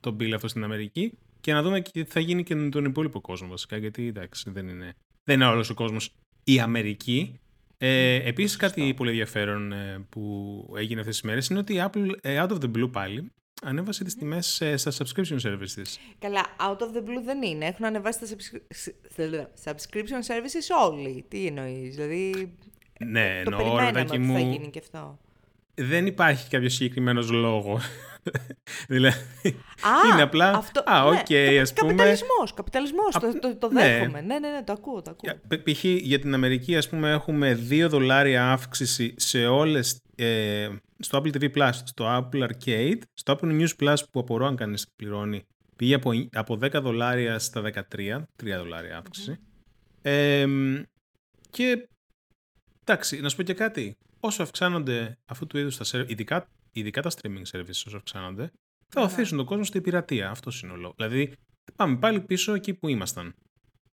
[0.00, 2.84] το bill αυτό στην Αμερική και να δούμε και τι θα γίνει και με τον
[2.84, 4.94] υπόλοιπο κόσμο βασικά, γιατί εντάξει δεν είναι,
[5.24, 7.38] δεν είναι όλος ο κόσμος η Αμερική.
[7.78, 12.10] Ε, επίσης κάτι πολύ ενδιαφέρον ε, που έγινε αυτές τις μέρες είναι ότι η Apple
[12.20, 13.32] ε, out of the blue πάλι
[13.64, 15.96] ανέβασε τις τιμές ε, στα subscription services.
[16.18, 17.66] Καλά, out of the blue δεν είναι.
[17.66, 18.26] Έχουν ανεβάσει τα
[19.64, 21.24] subscription services όλοι.
[21.28, 22.52] Τι εννοείς, δηλαδή...
[23.06, 25.18] Ναι, το εννοώ, περιμέναμε ρετάκι ότι θα μου, γίνει και αυτό.
[25.74, 27.80] δεν υπάρχει κάποιο συγκεκριμένο λόγο.
[28.88, 29.16] δηλαδή,
[29.80, 33.70] Α, είναι απλά, αυτό, α, ναι, οκ, το- ας πούμε, Καπιταλισμός, καπιταλισμός, το, το, το
[33.70, 33.80] ναι.
[33.82, 34.20] δέχομαι.
[34.20, 35.20] Ναι, ναι, ναι, το ακούω, το ακούω.
[35.48, 35.84] Για- π- π.χ.
[35.84, 40.68] για την Αμερική ας πούμε έχουμε 2 δολάρια αύξηση σε όλες ε,
[41.04, 44.88] στο Apple TV Plus, στο Apple Arcade, στο Apple News Plus που απορώ αν κανείς
[44.96, 45.44] πληρώνει
[45.76, 49.38] πήγε από, από 10 δολάρια στα 13, 3 δολάρια αύξηση.
[50.02, 50.46] Ε,
[51.50, 51.88] και
[52.84, 53.96] εντάξει, να σου πω και κάτι.
[54.20, 58.50] Όσο αυξάνονται αυτού του είδους τα service, ειδικά, ειδικά τα streaming services όσο αυξάνονται,
[58.88, 59.06] θα Ναι.
[59.06, 60.30] οθήσουν τον κόσμο στην πειρατεία.
[60.30, 60.94] Αυτό είναι ο λόγος.
[60.96, 61.32] Δηλαδή,
[61.76, 63.34] πάμε πάλι πίσω εκεί που ήμασταν.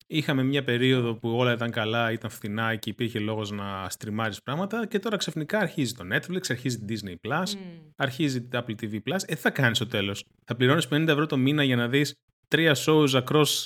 [0.07, 4.85] Είχαμε μια περίοδο που όλα ήταν καλά, ήταν φθηνά και υπήρχε λόγος να στριμάρεις πράγματα
[4.87, 7.89] και τώρα ξαφνικά αρχίζει το Netflix, αρχίζει την Disney Plus, Μμ.
[7.95, 9.19] αρχίζει την Apple TV Plus.
[9.25, 10.25] Ε, τι θα κάνεις στο τέλος.
[10.45, 12.13] Θα πληρώνεις 50 ευρώ το μήνα για να δεις
[12.47, 13.65] τρία shows across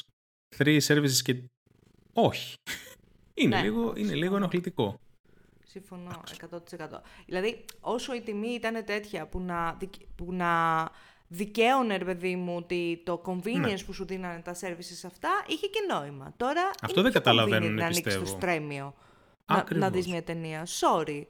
[0.58, 1.44] three services και...
[2.14, 2.56] Όχι.
[3.34, 4.18] Είναι, Ναι, λίγο, είναι συμφωνώ.
[4.20, 5.00] λίγο ενοχλητικό.
[5.66, 6.58] Συμφωνώ 100%.
[7.26, 10.50] Δηλαδή, όσο η τιμή ήταν τέτοια που να, δικ- που να
[11.32, 13.80] δικαίωνε, ρε παιδί μου, ότι το convenience Ναι.
[13.86, 16.34] που σου δίνανε τα services αυτά είχε και νόημα.
[16.38, 18.26] Τώρα Αυτό είναι δεν πιο καταλαβαίνουν, convenient να ανοίξεις πιστεύω.
[18.26, 18.94] το στρέμιο.
[19.46, 19.84] Να, Ακριβώς.
[19.84, 20.68] να δεις μια ταινία.
[20.80, 21.22] Sorry.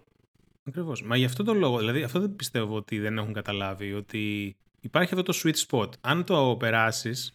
[0.64, 1.04] Ακριβώς.
[1.04, 5.14] Μα γι' αυτό το λόγο, δηλαδή αυτό δεν πιστεύω ότι δεν έχουν καταλάβει, ότι υπάρχει
[5.14, 5.90] αυτό το sweet spot.
[6.02, 7.32] Αν το περάσεις,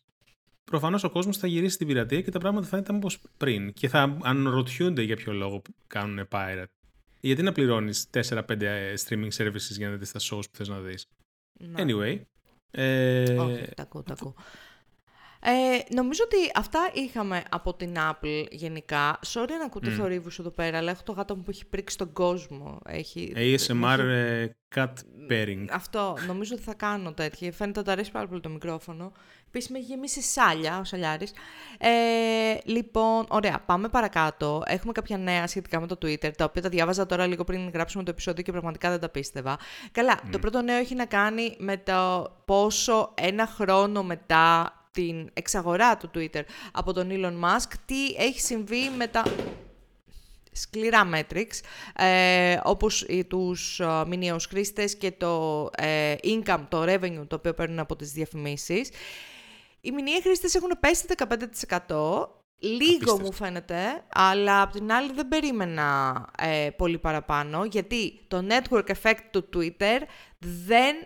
[0.64, 3.72] προφανώς ο κόσμος θα γυρίσει στην πειρατεία και τα πράγματα θα ήταν όπω πριν.
[3.72, 6.64] Και θα αναρωτιούνται για ποιο λόγο κάνουν pirate.
[7.20, 11.06] Γιατί να πληρώνεις 4-5 streaming services για να δεις τα shows που θες να δεις.
[11.58, 11.84] Να.
[11.84, 12.20] Anyway.
[12.74, 14.34] Ε, Όχι, τα ακούω, τα ακούω.
[15.46, 19.18] Ε, νομίζω ότι αυτά είχαμε από την Apple γενικά.
[19.26, 19.94] Sorry να ακούτε Μμ.
[19.94, 22.78] θορύβους εδώ πέρα, αλλά έχω το γάτο μου που έχει πρίξει τον κόσμο.
[22.86, 24.92] Έχει, ASMR έχει- ε, cat
[25.30, 25.64] pairing.
[25.70, 27.52] Αυτό, νομίζω ότι θα κάνω τέτοια.
[27.52, 29.12] Φαίνεται ότι αρέσει πάρα πολύ το μικρόφωνο.
[29.56, 31.32] Επίση με έχει γεμίσεις σάλια, ο σαλιάρης.
[31.78, 31.88] Ε,
[32.64, 34.62] λοιπόν, ωραία, πάμε παρακάτω.
[34.66, 38.02] Έχουμε κάποια νέα σχετικά με το Twitter, τα οποία τα διάβαζα τώρα λίγο πριν γράψουμε
[38.04, 39.58] το επεισόδιο και πραγματικά δεν τα πίστευα.
[39.92, 45.96] Καλά, το πρώτο νέο έχει να κάνει με το πόσο ένα χρόνο μετά την εξαγορά
[45.96, 49.22] του Twitter από τον Elon Musk, τι έχει συμβεί με τα
[50.52, 51.60] σκληρά metrics,
[52.04, 57.54] ε, όπως οι- τους ε, μηνιαίους χρήστες και το ε, income, το revenue το οποίο
[57.54, 58.88] παίρνουν από τις διαφημίσεις.
[59.84, 62.26] Οι μηνιαίοι χρήστες έχουν πέσει 15%.
[62.58, 63.18] Λίγο Απίστευτο.
[63.18, 69.20] μου φαίνεται, αλλά απ' την άλλη δεν περίμενα ε, πολύ παραπάνω, γιατί το network effect
[69.30, 70.00] του Twitter
[70.38, 70.96] δεν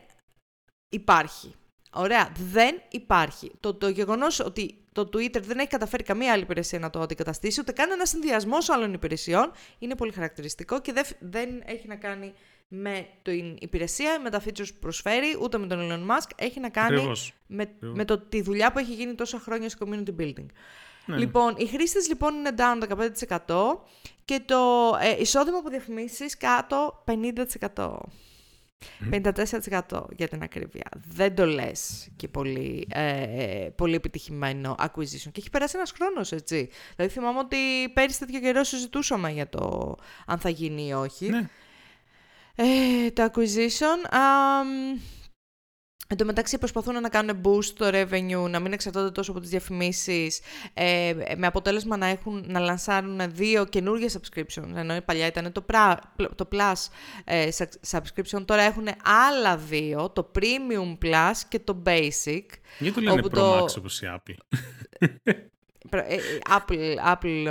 [0.88, 1.54] υπάρχει.
[1.92, 3.52] Ωραία, δεν υπάρχει.
[3.60, 7.60] Το, το γεγονός ότι το Twitter δεν έχει καταφέρει καμία άλλη υπηρεσία να το αντικαταστήσει,
[7.60, 11.96] ούτε καν ένα συνδυασμός άλλων υπηρεσιών, είναι πολύ χαρακτηριστικό και δεν, φ- δεν έχει να
[11.96, 12.32] κάνει
[12.68, 16.30] με την υπηρεσία, με τα features που προσφέρει, ούτε με τον Elon Musk.
[16.36, 17.32] Έχει να κάνει Ακριβώς.
[17.46, 20.46] με, με το, τη δουλειά που έχει γίνει τόσα χρόνια στο community building.
[21.06, 21.16] Ναι.
[21.16, 22.82] Λοιπόν, οι χρήστες λοιπόν είναι down
[23.46, 23.56] 15%
[24.24, 27.04] και το ε, εισόδημα από διαφημίσεις κάτω
[27.74, 27.96] 50%.
[29.10, 30.88] 54% για την ακρίβεια.
[30.92, 35.30] Δεν το λες και πολύ, ε, πολύ επιτυχημένο acquisition.
[35.32, 36.68] Και έχει περάσει ένας χρόνος, έτσι.
[36.96, 37.56] Δηλαδή θυμάμαι ότι
[37.92, 39.94] πέρυσι τέτοιο καιρό συζητούσαμε για το
[40.26, 41.28] αν θα γίνει ή όχι.
[41.28, 41.48] Ναι.
[42.54, 44.08] Ε, το acquisition.
[44.10, 44.98] αμ,
[46.10, 49.50] Εν τω μεταξύ προσπαθούν να κάνουν boost το revenue, να μην εξαρτώνται τόσο από τις
[49.50, 50.40] διαφημίσεις,
[50.74, 55.94] ε, με αποτέλεσμα να, έχουν, να λανσάρουν δύο καινούργια subscription, ενώ παλιά ήταν το, pra,
[56.34, 56.72] το Plus
[57.24, 57.48] ε,
[57.90, 58.86] subscription, τώρα έχουν
[59.28, 62.44] άλλα δύο, το Premium Plus και το Basic.
[62.78, 64.56] Γιατί το λένε όπου Pro το- Max όπως η Apple;
[66.56, 67.46] Apple, Apple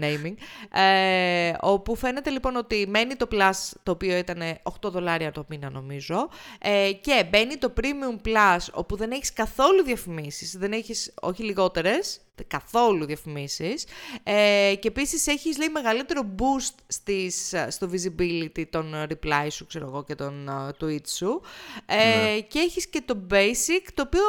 [0.00, 0.34] naming,
[0.70, 5.70] ε, όπου φαίνεται λοιπόν ότι μένει το Plus, το οποίο ήταν 8 δολάρια το μήνα
[5.70, 11.42] νομίζω, ε, και μπαίνει το Premium Plus, όπου δεν έχεις καθόλου διαφημίσεις, δεν έχεις, όχι
[11.42, 13.86] λιγότερες, καθόλου διαφημίσεις.
[14.22, 20.04] Ε, και επίσης έχεις λέει μεγαλύτερο boost στις, στο visibility των reply σου ξέρω εγώ
[20.04, 21.40] και των uh, tweets σου.
[21.86, 22.40] Ε, ναι.
[22.40, 24.22] και έχεις και το basic το οποίο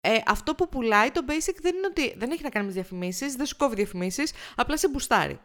[0.00, 3.34] ε, αυτό που πουλάει το basic δεν είναι ότι δεν έχει να κάνει με διαφημίσεις,
[3.34, 5.40] δεν σου κόβει διαφημίσεις, απλά σε μπουστάρει.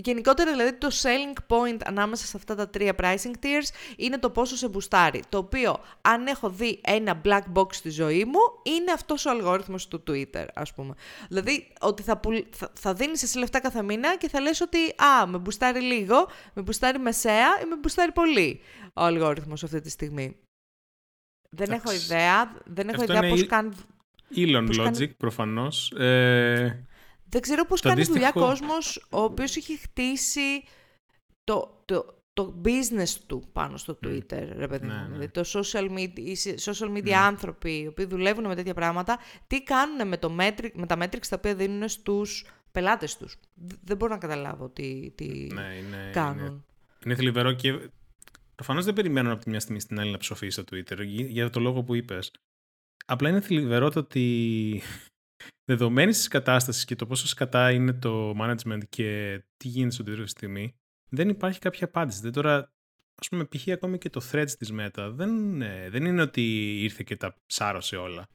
[0.00, 4.56] Γενικότερα δηλαδή το selling point ανάμεσα σε αυτά τα τρία pricing tiers είναι το πόσο
[4.56, 5.22] σε μπουστάρει.
[5.28, 9.88] Το οποίο αν έχω δει ένα black box στη ζωή μου είναι αυτός ο αλγόριθμος
[9.88, 10.94] του Twitter ας πούμε.
[11.28, 12.38] Δηλαδή ότι θα, πουλ...
[12.50, 14.78] θα, θα δίνεις εσύ λεφτά κάθε μήνα και θα λες ότι
[15.20, 18.60] α, με μπουστάρει λίγο, με μπουστάρει μεσαία ή με μπουστάρει πολύ
[18.94, 20.36] ο αλγόριθμος αυτή τη στιγμή.
[21.56, 23.70] Δεν έχω ιδέα, δεν έχω ιδέα πώς κάνει...
[24.36, 25.92] Elon Logic, προφανώς.
[25.92, 26.86] Ε,
[27.28, 28.18] δεν ξέρω πώς κάνει αντίστοιχο...
[28.18, 30.64] δουλειά κόσμος ο οποίος έχει χτίσει
[31.44, 35.00] το, το, το business του πάνω στο Twitter, ρε παιδί ναι, μου.
[35.00, 35.06] Ναι.
[35.06, 37.16] Δηλαδή το social media, οι social media ναι.
[37.16, 41.26] άνθρωποι οι οποίοι δουλεύουν με τέτοια πράγματα, τι κάνουν με, το metric, με τα metrics
[41.28, 43.36] τα οποία δίνουν στους πελάτες τους.
[43.84, 46.46] Δεν μπορώ να καταλάβω τι, τι ναι, είναι, κάνουν.
[46.46, 46.62] Είναι,
[47.04, 47.90] είναι θλιβερό και
[48.58, 51.60] προφανώς δεν περιμένω από τη μια στιγμή στην άλλη να ψοφήσει στο Twitter για το
[51.60, 52.30] λόγο που είπες.
[53.06, 54.82] Απλά είναι θλιβερό το ότι
[55.64, 60.26] δεδομένη της κατάστασης και το πόσο σκατά είναι το management και τι γίνεται στον τελευταίο
[60.26, 60.76] στιγμή,
[61.08, 62.20] δεν υπάρχει κάποια απάντηση.
[62.20, 62.72] Δεν τώρα,
[63.14, 63.68] ας πούμε, π.χ.
[63.68, 66.42] ακόμη και το threads της Meta δεν, ε, δεν είναι ότι
[66.82, 68.28] ήρθε και τα ψάρωσε όλα.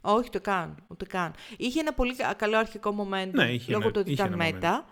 [0.00, 0.84] Όχι, το καν.
[0.88, 1.34] Ούτε καν.
[1.56, 4.82] Είχε ένα πολύ καλό αρχικό moment ναι, λόγω του ότι ήταν Meta.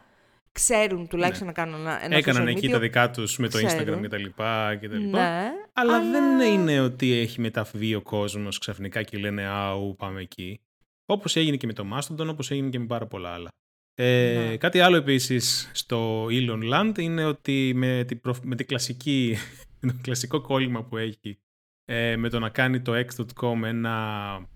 [0.57, 1.53] Ξέρουν τουλάχιστον ναι.
[1.57, 4.77] να κάνουν ένα, ένα Έκαναν εκεί τα δικά τους με το Instagram και τα λοιπά.
[4.81, 5.19] Και τα λοιπά.
[5.19, 10.21] Ναι, αλλά, αλλά, δεν είναι ότι έχει μεταβεί ο κόσμος ξαφνικά και λένε Αου, πάμε
[10.21, 10.61] εκεί.
[11.07, 13.49] Όπως έγινε και με το Mastodon, όπως έγινε και με πάρα πολλά άλλα.
[13.95, 14.57] Ε, ναι.
[14.57, 19.37] Κάτι άλλο επίσης στο Elon Land είναι ότι με, την, με την κλασική,
[19.81, 21.39] το κλασικό κόλλημα που έχει
[21.85, 24.49] ε, με το να κάνει το X.com ένα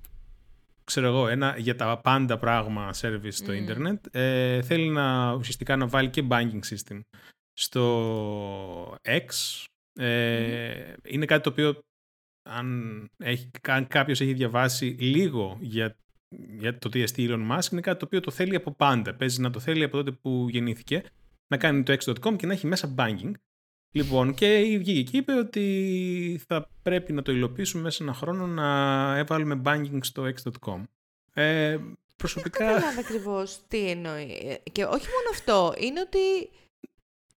[0.91, 5.87] ξέρω εγώ, ένα για τα πάντα πράγμα service στο ίντερνετ, ε, θέλει να, ουσιαστικά να
[5.87, 7.01] βάλει και banking system
[7.53, 9.27] στο X.
[9.93, 11.79] Ε, Είναι κάτι το οποίο
[12.51, 15.97] αν, έχει, αν κάποιος έχει διαβάσει λίγο για
[16.59, 19.15] για το τι εστί Elon Musk είναι κάτι το οποίο το θέλει από πάντα.
[19.15, 21.03] Παίζει να το θέλει από τότε που γεννήθηκε,
[21.49, 23.33] να κάνει το X.com και να έχει μέσα banking.
[23.93, 29.17] Λοιπόν, και βγήκε και είπε ότι θα πρέπει να το υλοποιήσουμε μέσα ένα χρόνο να
[29.17, 30.83] έβαλουμε banking στο X.com.
[31.35, 31.79] Ε,
[32.17, 32.67] προσωπικά...
[32.67, 34.61] Δεν καταλάβω ακριβώς τι εννοεί.
[34.73, 36.51] Και όχι μόνο αυτό, είναι ότι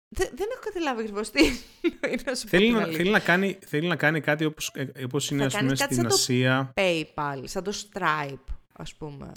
[0.09, 1.41] δεν, δεν έχω καταλάβει ακριβώς τι
[1.81, 5.31] εννοεί να σου θέλει, να, θέλει, να κάνει, θέλει να κάνει κάτι όπως, ε, όπως
[5.31, 6.73] είναι ας πούμε, στην Ασία.
[6.75, 9.33] Το PayPal, σαν το Stripe ας πούμε.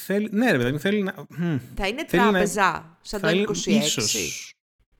[0.00, 1.26] Θέλει, ναι ρε παιδί θέλει να...
[1.74, 3.66] Θα είναι τράπεζα, να, σαν το 26.
[3.66, 4.54] Ίσως,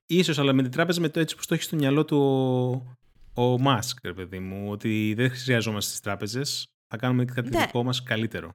[0.06, 2.18] ίσως, αλλά με την τράπεζα με το έτσι που το έχει στο μυαλό του
[3.34, 7.60] ο, ο Μάσκ, ρε παιδί μου, ότι δεν χρειαζόμαστε τις τράπεζες, θα κάνουμε κάτι ναι.
[7.60, 8.50] δικό μας καλύτερο.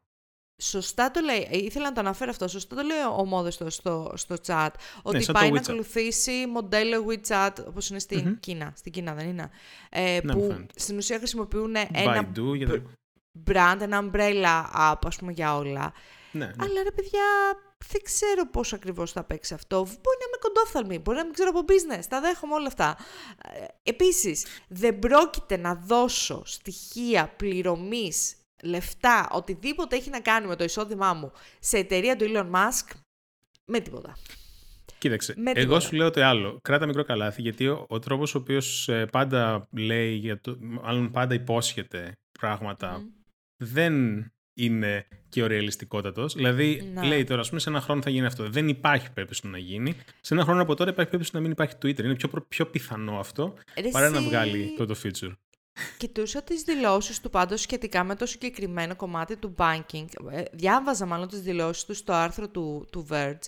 [0.61, 4.35] Σωστά το λέει, ήθελα να το αναφέρω αυτό, σωστά το λέει ο Μόδεστο στο, στο
[4.45, 4.69] chat,
[5.01, 9.49] ότι ναι, πάει να ακολουθήσει μοντέλο WeChat, όπως είναι στην Κίνα, στην Κίνα δεν είναι,
[9.89, 12.31] ε, ναι, που στην ουσία χρησιμοποιούν ένα
[13.45, 15.93] brand, ένα umbrella app, ας πούμε, για όλα.
[16.31, 16.51] Ναι, ναι.
[16.57, 17.23] Αλλά ρε παιδιά,
[17.87, 19.77] δεν ξέρω πώς ακριβώς θα παίξει αυτό.
[19.77, 22.97] Μπορεί να είμαι κοντόφθαλμη, μπορεί να μην ξέρω από business, τα δέχομαι όλα αυτά.
[23.43, 30.63] Ε, επίσης, δεν πρόκειται να δώσω στοιχεία πληρωμής, λεφτά, οτιδήποτε έχει να κάνει με το
[30.63, 32.95] εισόδημά μου σε εταιρεία του Elon Musk,
[33.65, 34.17] με τίποτα.
[34.97, 36.59] Κοίταξε, με εγώ σου λέω το άλλο.
[36.61, 41.11] Κράτα μικρό καλάθι, γιατί ο, ο τρόπος ο οποίος ε, πάντα λέει, για το, μάλλον
[41.11, 43.03] πάντα υπόσχεται πράγματα
[43.61, 44.25] δεν
[44.65, 46.33] είναι και ο ρεαλιστικότατος.
[46.33, 47.05] Δηλαδή, να.
[47.05, 48.49] λέει τώρα, ας πούμε, σε ένα χρόνο θα γίνει αυτό.
[48.49, 49.95] Δεν υπάρχει περίπτωση να γίνει.
[50.21, 52.03] Σε ένα χρόνο από τώρα υπάρχει περίπτωση να μην υπάρχει Twitter.
[52.03, 55.31] Είναι πιο, πιο πιθανό αυτό Ρε παρά να βγάλει το, το feature.
[55.97, 60.05] Κοιτούσα τις δηλώσεις του πάντως σχετικά με το συγκεκριμένο κομμάτι του banking.
[60.31, 63.45] Ε, διάβαζα μάλλον τις δηλώσεις του στο άρθρο του, του Verge.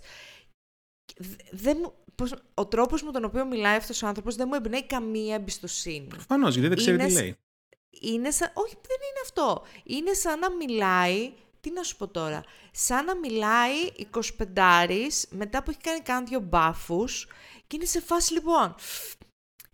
[1.52, 1.78] Δεν,
[2.15, 6.08] πώς, ο τρόπος με τον οποίο μιλάει αυτός ο άνθρωπος δεν μου εμπνέει καμία εμπιστοσύνη.
[6.08, 7.38] Προφανώς, γιατί δεν ξέρει τι λέει
[8.01, 8.51] είναι σαν...
[8.53, 9.63] Όχι, δεν είναι αυτό.
[9.84, 11.32] Είναι σαν να μιλάει...
[11.62, 12.43] Τι να σου πω τώρα.
[12.71, 13.75] Σαν να μιλάει
[14.13, 17.27] 25 μετά που έχει κάνει κάνει δύο μπάφους
[17.67, 18.75] και είναι σε φάση λοιπόν.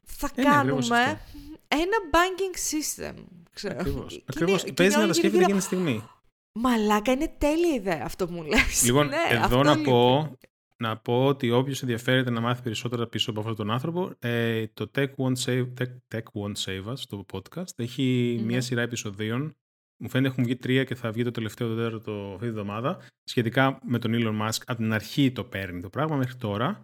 [0.03, 1.21] Θα ε, ναι, κάνουμε
[1.67, 3.13] ένα banking system.
[3.53, 3.79] Ξέρω.
[3.79, 4.23] Ακριβώς.
[4.29, 4.63] Ακριβώς.
[4.73, 6.03] Παίζει να τα σκέφτεται εκείνη τη στιγμή.
[6.51, 8.83] Μαλάκα, είναι τέλεια ιδέα αυτό που μου λες.
[8.83, 10.31] Λοιπόν, ναι, εδώ να πω
[10.79, 14.91] να πω ότι όποιος ενδιαφέρεται να μάθει περισσότερα πίσω από αυτόν τον άνθρωπο, ε, το
[14.95, 19.55] Tech Won't, Save, Tech, Tech Won't Save Us, το podcast, έχει μία σειρά επεισοδίων
[19.99, 22.99] μου φαίνεται έχουν βγει τρία και θα βγει το τελευταίο το τέταρτο αυτή τη εβδομάδα.
[23.23, 26.81] Σχετικά με τον Elon Musk, από την αρχή το παίρνει το πράγμα μέχρι τώρα.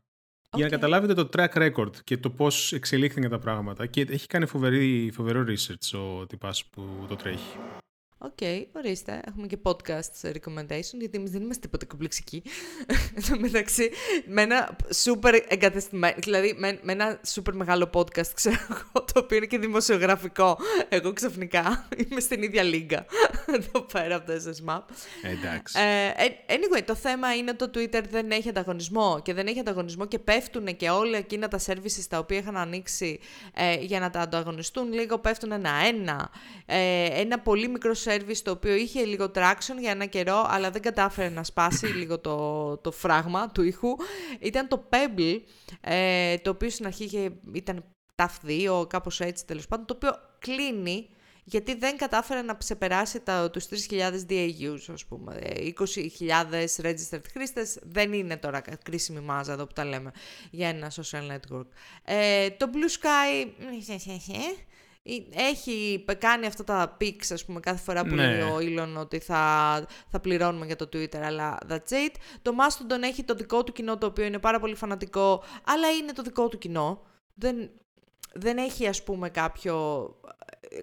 [0.56, 3.86] Για να καταλάβετε το track record και το πώς εξελίχθηκαν τα πράγματα.
[3.86, 7.58] Και έχει κάνει φοβερή, φοβερό research ο τυπάς που το τρέχει.
[8.18, 9.22] OK, okay, ορίστε.
[9.28, 12.44] Έχουμε και podcast recommendation, γιατί εμείς δεν είμαστε τίποτα κομπλεξικοί.
[13.16, 13.90] Εν τω μεταξύ,
[14.28, 19.38] με ένα super εγκατεστημένο, δηλαδή με, με, ένα super μεγάλο podcast, ξέρω εγώ, το οποίο
[19.38, 20.58] είναι και δημοσιογραφικό.
[20.90, 23.06] Εγώ ξαφνικά είμαι στην ίδια λίγα
[23.48, 24.84] εδώ πέρα από το SSMAP.
[25.22, 25.80] Εντάξει.
[25.80, 30.06] Ε, anyway, το θέμα είναι ότι το Twitter δεν έχει ανταγωνισμό και δεν έχει ανταγωνισμό
[30.06, 33.20] και πέφτουν και όλα εκείνα τα services τα οποία είχαν ανοίξει
[33.54, 36.30] ε, για να τα ανταγωνιστούν λίγο πέφτουν ένα-ένα.
[36.66, 40.82] Ε, ένα πολύ μικρό service το οποίο είχε λίγο traction για ένα καιρό, αλλά δεν
[40.82, 43.96] κατάφερε να σπάσει λίγο το, το φράγμα του ήχου.
[44.40, 45.40] Ήταν το Pebble,
[45.82, 47.84] ε, το οποίο στην αρχή είχε, ήταν
[48.16, 48.50] TAF
[48.82, 51.10] 2, κάπως έτσι τέλος πάντων, το οποίο κλείνει
[51.48, 55.40] γιατί δεν κατάφερε να ξεπεράσει τα, τους 3.000 DAUs, ας πούμε.
[55.44, 60.12] 20.000 ε, registered χρήστες δεν είναι τώρα κρίσιμη μάζα εδώ που τα λέμε
[60.52, 61.68] για ένα social network.
[62.04, 63.48] Ε, το Blue Sky
[65.36, 68.28] έχει κάνει αυτά τα pics, ας πούμε, κάθε φορά που ναι.
[68.28, 72.16] λέει ο Elon ότι θα, θα πληρώνουμε για το Twitter, αλλά that's it.
[72.42, 76.12] Το Mastodon έχει το δικό του κοινό, το οποίο είναι πάρα πολύ φανατικό, αλλά είναι
[76.12, 77.02] το δικό του κοινό.
[77.34, 77.70] Δεν,
[78.34, 80.06] δεν έχει, ας πούμε, κάποιο,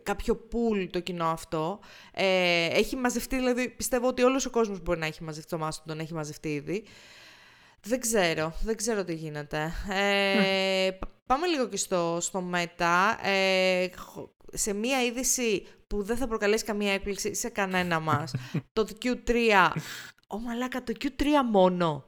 [0.03, 1.81] κάποιο pool το κοινό αυτό.
[2.13, 5.99] Ε, έχει μαζευτεί, δηλαδή, πιστεύω ότι όλος ο κόσμος μπορεί να έχει μαζευτεί το Mastodon,
[5.99, 6.85] έχει μαζευτεί ήδη.
[7.87, 9.73] Δεν ξέρω, δεν ξέρω τι γίνεται.
[9.91, 10.91] Ε,
[11.27, 13.15] Πάμε λίγο και στο, στο Meta.
[13.23, 13.87] Ε,
[14.53, 18.35] σε μία είδηση που δεν θα προκαλέσει καμία έκπληξη σε κανένα μας.
[18.73, 19.37] το Q3.
[20.27, 22.05] Ω μαλάκα, το Q3 μόνο.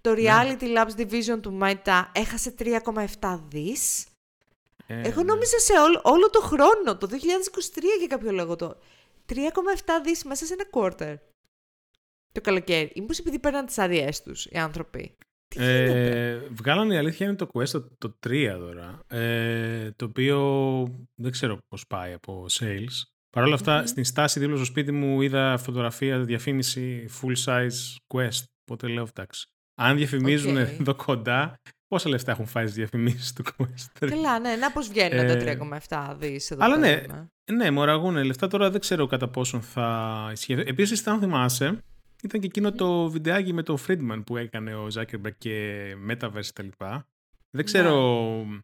[0.00, 0.22] Το ναι.
[0.22, 4.06] Reality Labs Division του Meta έχασε 3,7 δις.
[4.86, 5.32] Ε, Εγώ ναι.
[5.32, 7.16] νόμιζα σε όλο, όλο το χρόνο, το 2023
[7.98, 8.76] για κάποιο λόγο το.
[9.28, 9.36] 3,7
[10.04, 11.14] δις μέσα σε ένα quarter.
[12.34, 12.90] Το καλοκαίρι.
[12.94, 15.16] Ή μήπως επειδή παίρναν τις άδειές τους οι άνθρωποι.
[15.56, 19.00] Ε, βγάλανε η αλήθεια είναι το Quest το, 3 τώρα.
[19.06, 20.38] Ε, το οποίο
[21.14, 23.02] δεν ξέρω πώς πάει από sales.
[23.30, 28.44] Παρ' όλα αυτά, στην στάση δίπλα στο σπίτι μου είδα φωτογραφία, διαφήμιση full size Quest.
[28.62, 29.46] Οπότε λέω, εντάξει.
[29.80, 30.80] Αν διαφημίζουν okay.
[30.80, 31.54] εδώ κοντά,
[31.86, 34.08] πόσα λεφτά έχουν φάει στις διαφημίσεις του Quest.
[34.08, 37.02] Καλά, ναι, να πώς βγαίνουν ε, τα 3,7 δις εδώ Αλλά ναι,
[37.52, 38.48] ναι, μοραγούν λεφτά.
[38.48, 40.52] Τώρα δεν ξέρω κατά πόσον θα ισχύει.
[40.52, 41.78] Επίσης, αν θυμάσαι,
[42.24, 46.68] ήταν και εκείνο το βιντεάκι με το Friedman που έκανε ο Zuckerberg και Metaverse κτλ.
[47.50, 47.94] Δεν ξέρω
[48.44, 48.58] ναι.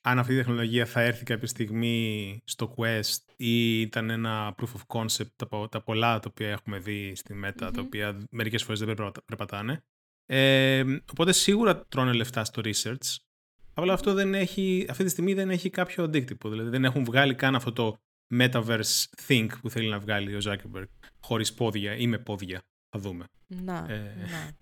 [0.00, 5.00] αν αυτή η τεχνολογία θα έρθει κάποια στιγμή στο Quest ή ήταν ένα proof of
[5.00, 9.12] concept τα, τα πολλά τα οποία έχουμε δει στη Meta, τα οποία μερικές φορές δεν
[9.24, 9.84] περπατάνε.
[10.26, 13.16] Ε, οπότε σίγουρα τρώνε λεφτά στο research.
[13.74, 16.48] Αλλά αυτό δεν έχει, αυτή τη στιγμή δεν έχει κάποιο αντίκτυπο.
[16.48, 17.96] Δηλαδή δεν έχουν βγάλει καν αυτό το
[18.34, 20.86] metaverse think που θέλει να βγάλει ο Zuckerberg
[21.20, 22.62] χωρίς πόδια ή με πόδια.
[22.92, 23.24] Θα δούμε.
[23.46, 24.14] Να, ε...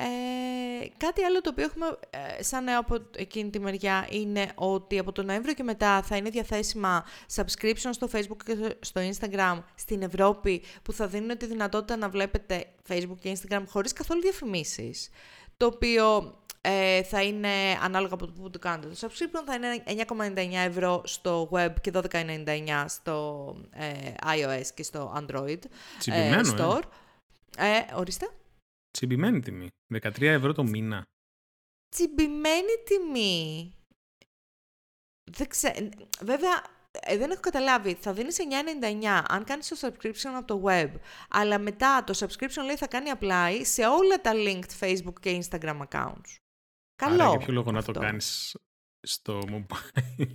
[0.00, 4.98] Ε, κάτι άλλο το οποίο έχουμε ε, σαν νέο από εκείνη τη μεριά είναι ότι
[4.98, 10.02] από τον Νοέμβριο και μετά θα είναι διαθέσιμα subscription στο Facebook και στο Instagram στην
[10.02, 15.08] Ευρώπη που θα δίνουν τη δυνατότητα να βλέπετε Facebook και Instagram χωρίς καθόλου διαφημίσεις.
[15.56, 18.88] Το οποίο ε, θα είναι ανάλογα από το που το κάνετε.
[18.88, 25.12] Το subscription θα είναι 9,99 ευρώ στο web και 12,99 στο ε, iOS και στο
[25.16, 25.58] Android
[26.06, 26.82] ε, store.
[27.56, 28.28] Ε, ορίστε.
[28.90, 29.68] Τσιμπημένη τιμή.
[30.02, 31.02] 13 ευρώ το μήνα.
[31.88, 33.72] Τσιμπημένη τιμή.
[35.30, 35.88] Δεν ξέρω.
[36.20, 37.94] Βέβαια, ε, δεν έχω καταλάβει.
[37.94, 38.36] Θα δίνεις
[39.02, 40.90] 9,99 αν κάνεις το subscription από το web.
[41.30, 45.80] Αλλά μετά το subscription λέει θα κάνει apply σε όλα τα linked Facebook και Instagram
[45.88, 46.36] accounts.
[46.98, 47.22] Καλό.
[47.22, 48.56] Άρα για ποιο λόγο να το κάνεις
[49.00, 50.26] στο mobile;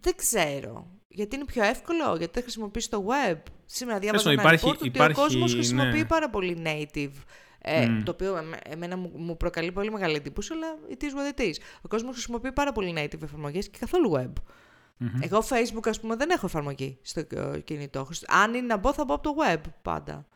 [0.00, 0.86] Δεν ξέρω.
[1.08, 3.38] Γιατί είναι πιο εύκολο, γιατί δεν χρησιμοποιείς το web.
[3.64, 5.58] Σήμερα διάβαζα ένα υπάρχει, report ότι ο κόσμος ναι.
[5.58, 7.12] χρησιμοποιεί πάρα πολύ native.
[7.58, 11.42] Ε, Το οποίο εμένα μου, μου προκαλεί πολύ μεγάλη εντύπωση, αλλά it is what it
[11.42, 11.54] is.
[11.82, 14.32] Ο κόσμος χρησιμοποιεί πάρα πολύ native εφαρμογές και καθόλου web.
[14.32, 15.20] Mm-hmm.
[15.20, 17.22] Εγώ Facebook, ας πούμε, δεν έχω εφαρμογή στο
[17.64, 18.08] κινητό.
[18.26, 20.26] Αν είναι να μπω, θα μπω από το web πάντα.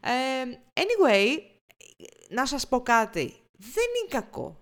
[0.00, 0.10] Ε,
[0.74, 1.38] anyway,
[2.30, 3.34] να σας πω κάτι.
[3.56, 4.61] Δεν είναι κακό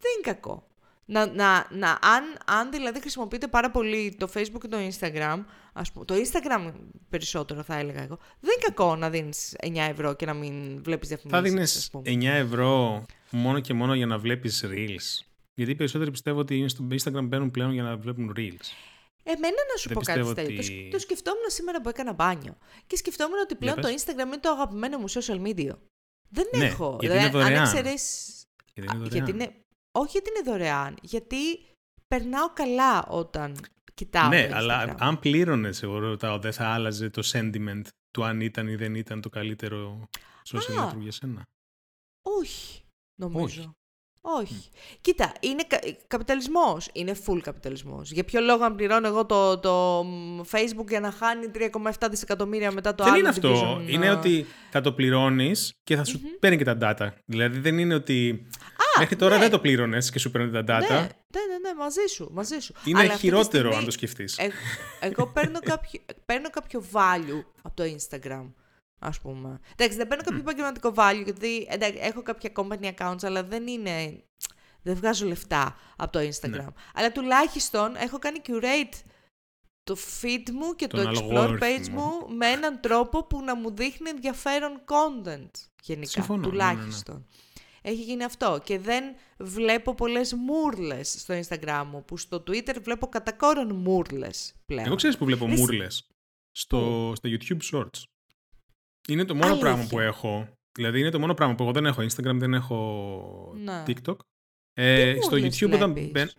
[0.00, 0.66] δεν είναι κακό.
[1.10, 5.92] Να, να, να, αν, αν δηλαδή χρησιμοποιείτε πάρα πολύ το Facebook και το Instagram, ας
[5.92, 6.72] πούμε, το Instagram
[7.08, 11.08] περισσότερο θα έλεγα εγώ, δεν είναι κακό να δίνεις 9 ευρώ και να μην βλέπεις
[11.08, 11.88] διαφημίσεις.
[11.92, 15.26] Θα δίνεις 9 ευρώ μόνο και μόνο για να βλέπεις Reels.
[15.54, 18.66] Γιατί οι περισσότεροι πιστεύω ότι στο Instagram μπαίνουν πλέον για να βλέπουν Reels.
[19.22, 20.58] Εμένα να σου πω κάτι τέτοιο.
[20.58, 20.88] Ότι...
[20.90, 22.56] Το, σκεφτόμουν σήμερα που έκανα μπάνιο.
[22.86, 25.76] Και σκεφτόμουν ότι πλέον το Instagram είναι το αγαπημένο μου social media.
[26.28, 26.96] Δεν ναι, έχω.
[27.00, 27.54] Γιατί είναι δωρεάν.
[27.54, 28.32] Αν εξαιρέσει.
[28.74, 29.54] Γιατί, γιατί είναι
[29.98, 31.36] όχι γιατί είναι δωρεάν, γιατί
[32.08, 33.56] περνάω καλά όταν
[33.94, 34.96] κοιτάω ναι, το αλλά Instagram.
[34.98, 39.20] αν πλήρωνες, εγώ ρωτάω, δεν θα άλλαζε το sentiment του αν ήταν ή δεν ήταν
[39.20, 40.08] το καλύτερο
[40.52, 40.88] social Α.
[40.92, 41.42] network για σένα;
[42.22, 42.82] Όχι,
[43.20, 43.60] νομίζω.
[43.60, 43.72] Όχι.
[44.20, 44.68] Όχι.
[45.00, 46.88] Κοίτα, είναι κα- καπιταλισμός.
[46.92, 48.10] Είναι full καπιταλισμός.
[48.10, 52.72] Για ποιο λόγο αν πληρώνω εγώ το, το μ, Facebook για να χάνει 3,7 δισεκατομμύρια
[52.72, 53.76] μετά το δεν άλλο είναι αυτό.
[53.78, 57.08] division, Είναι α, ότι θα το πληρώνεις και θα σου παίρνει και τα data.
[57.24, 58.46] Δηλαδή δεν είναι ότι.
[58.98, 59.40] Μέχρι τώρα ναι.
[59.40, 60.88] δεν το πλήρωνες και σου παίρνει τα data.
[60.90, 62.74] Ναι, ναι, ναι, ναι, μαζί σου, μαζί σου.
[62.84, 64.38] Είναι Αλλά αυτή τη χειρότερο στιγμή αν το σκεφτείς.
[64.38, 64.50] ε-
[65.00, 68.52] εγώ παίρνω κάποιο, παίρνω κάποιο value από το Instagram,
[68.98, 69.58] ας πούμε.
[69.76, 74.22] Εντάξει, δεν παίρνω κάποιο επαγγελματικό value, γιατί εντάξει, έχω κάποια company accounts, αλλά δεν είναι...
[74.82, 76.50] Δεν βγάζω λεφτά από το Instagram.
[76.50, 76.66] Ναι.
[76.94, 79.00] Αλλά τουλάχιστον έχω κάνει curate
[79.82, 81.58] το feed μου και Τον το explore αλγόριθμο.
[81.60, 85.50] page μου με έναν τρόπο που να μου δείχνει ενδιαφέρον content
[85.82, 86.10] γενικά.
[86.10, 87.22] Συμφωνώ, ναι, ναι, ναι.
[87.88, 87.92] Τουλάχιστον.
[87.92, 88.60] Έχει γίνει αυτό.
[88.64, 89.04] Και δεν
[89.38, 94.86] βλέπω πολλές μούρλες στο Instagram μου, που στο Twitter βλέπω κατά κόρον μούρλες πλέον.
[94.86, 95.86] Εγώ ξέρεις που βλέπω Εσύ- μούρλε.
[96.50, 98.02] Στο, στα YouTube Shorts.
[99.08, 99.64] Είναι το μόνο Αλήθεια.
[99.66, 100.48] πράγμα που έχω.
[100.72, 103.82] Δηλαδή είναι το μόνο πράγμα που εγώ δεν έχω Instagram, δεν έχω Ναι.
[103.86, 104.16] TikTok.
[104.72, 106.32] Ε, Τι στο μούρλες YouTube όταν βλέπεις; μπαίν-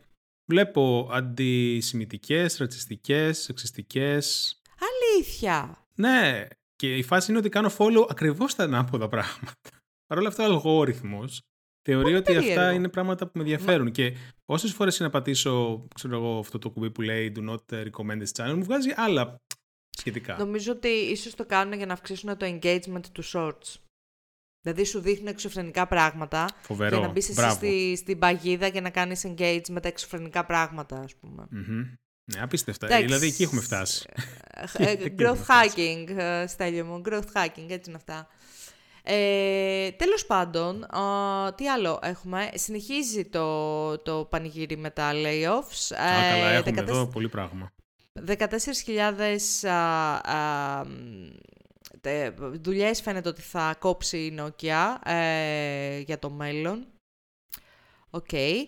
[0.46, 4.54] βλέπω αντισημιτικές, ρατσιστικές, σεξιστικές.
[4.80, 5.86] Αλήθεια.
[5.96, 9.79] Ναι, και η φάση είναι ότι κάνω follow ακριβώς τα ανάποδα πράγματα.
[10.10, 11.41] Παρ' όλα αυτά ο αλγόριθμος
[11.82, 12.76] θεωρεί ότι αυτά περίεργο.
[12.76, 16.69] είναι πράγματα που με ενδιαφέρουν και όσες φορές είναι να πατήσω ξέρω εγώ, αυτό το
[16.69, 19.36] κουμπί που λέει do not recommend this channel μου βγάζει άλλα
[19.98, 20.38] σχετικά.
[20.38, 23.76] Νομίζω ότι ίσως το κάνουν για να αυξήσουν το engagement του shorts.
[24.62, 26.98] Δηλαδή σου δείχνουν εξωφρενικά πράγματα Φοβερό.
[26.98, 27.56] για να μπεις εσύ Μπράβο.
[27.56, 31.48] στη, στην παγίδα και να κάνεις engage με τα εξωφρενικά πράγματα, ας πούμε.
[31.50, 31.91] Μμμ.
[32.34, 32.86] Ναι, απίστευτα.
[32.86, 33.06] Εντάξει.
[33.06, 34.06] Δηλαδή εκεί έχουμε φτάσει.
[34.74, 36.06] Ε, ε, Εκεί growth έχουμε φτάσει.
[36.08, 37.02] hacking, ε, Στέλιο μου.
[37.06, 38.28] Growth hacking, έτσι είναι αυτά.
[39.12, 45.95] Ε, τέλος πάντων, α, τι άλλο έχουμε; Συνεχίζει το, το πανηγύρι με τα layoffs.
[45.95, 47.72] Α, καλά, Ε, έχουμε 14 εδώ πολύ πράγμα.
[48.28, 51.28] 14.000 α, α, μ,
[52.02, 56.88] τε- δουλειές φαίνεται ότι θα κόψει η Nokia ε, για το μέλλον.
[58.10, 58.34] Οκ.
[58.34, 58.65] Ε,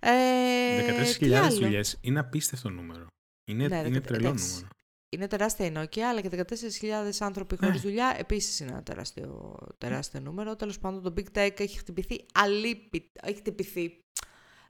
[0.00, 3.06] 14.000 τι άλλο; δουλειές είναι απίστευτο νούμερο.
[3.50, 4.48] Είναι, Ναι, είναι δεκα- τρελό εντάξει.
[4.48, 4.68] νούμερο.
[5.14, 7.66] Είναι τεράστια η Nokia, αλλά και 14.000 άνθρωποι Ναι.
[7.66, 10.56] χωρίς δουλειά επίσης είναι ένα τεράστιο, τεράστιο νούμερο.
[10.56, 13.20] Τέλος πάντων, το Big Tech έχει χτυπηθεί αλύπητα.
[13.22, 13.98] Έχει χτυπηθεί.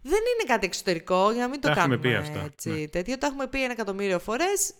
[0.02, 2.70] Δεν είναι κάτι εξωτερικό, για να μην το Τα έχουμε κάνουμε πει αυτά, έτσι.
[2.70, 2.87] ναι.
[2.88, 4.74] Τέτοιο, το έχουμε πει ένα εκατομμύριο φορές.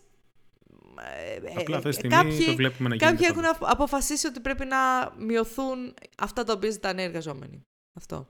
[1.50, 3.12] Ε, Απλά αυτή τη ε, στιγμή κάποιοι- το βλέπουμε να γίνεται.
[3.12, 3.55] Κάποιοι έχουν παντού.
[3.57, 4.77] απο- αποφασίσει ότι πρέπει να
[5.18, 7.61] μειωθούν αυτά τα οποία ζητάνε οι εργαζόμενοι.
[7.98, 8.29] Αυτό.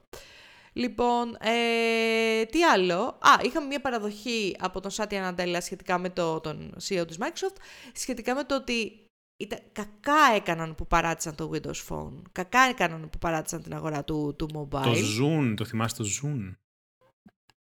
[0.77, 6.39] Λοιπόν, ε, τι άλλο; Α, είχαμε μια παραδοχή από τον Σάτια Ναντέλα σχετικά με το,
[6.39, 7.55] τον CEO της Microsoft,
[7.93, 9.05] σχετικά με το ότι
[9.37, 12.21] ήταν, κακά έκαναν που παράτησαν το Windows Phone.
[12.31, 14.81] Κακά έκαναν που παράτησαν την αγορά του, του mobile.
[14.83, 16.53] Το Zoom, το θυμάσαι το Zoom;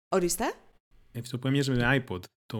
[0.08, 0.52] Ορίστε.
[1.18, 2.20] Αυτό που έμοιαζε με iPod.
[2.46, 2.58] Το...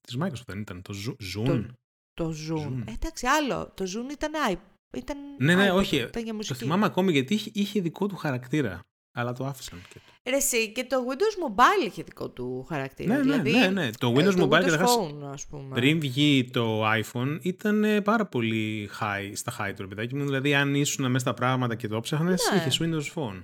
[0.00, 0.82] Της Microsoft δεν ήταν.
[0.82, 1.66] Το Zo- Zoom.
[2.12, 2.56] Το Zoom.
[2.66, 2.82] Zoom.
[2.86, 3.72] Ε, εντάξει, άλλο.
[3.74, 4.56] Το Zoom ήταν, i-
[4.96, 5.96] ήταν Ναι, ναι, iPod, όχι.
[5.96, 6.58] Ήταν για Το μουσική.
[6.58, 8.80] θυμάμαι ακόμη γιατί είχε, είχε δικό του χαρακτήρα.
[9.14, 9.82] Αλλά το άφησαν.
[9.88, 10.00] Και...
[10.30, 13.08] Ρε εσύ, και το Windows Mobile είχε δικό του χαρακτήρα.
[13.08, 13.90] Ναι, ναι, δηλαδή, ναι, ναι.
[13.98, 15.74] Το ε, Windows το Mobile Windows καταρχάς, Phone, ας πούμε.
[15.74, 20.24] Πριν βγει το iPhone ήταν ε, πάρα πολύ high, στα high του ρε παιδάκι μου.
[20.24, 22.58] Δηλαδή, αν ήσουν μέσα στα πράγματα και το ψάχνες, Ναι.
[22.58, 23.40] είχες Windows Phone.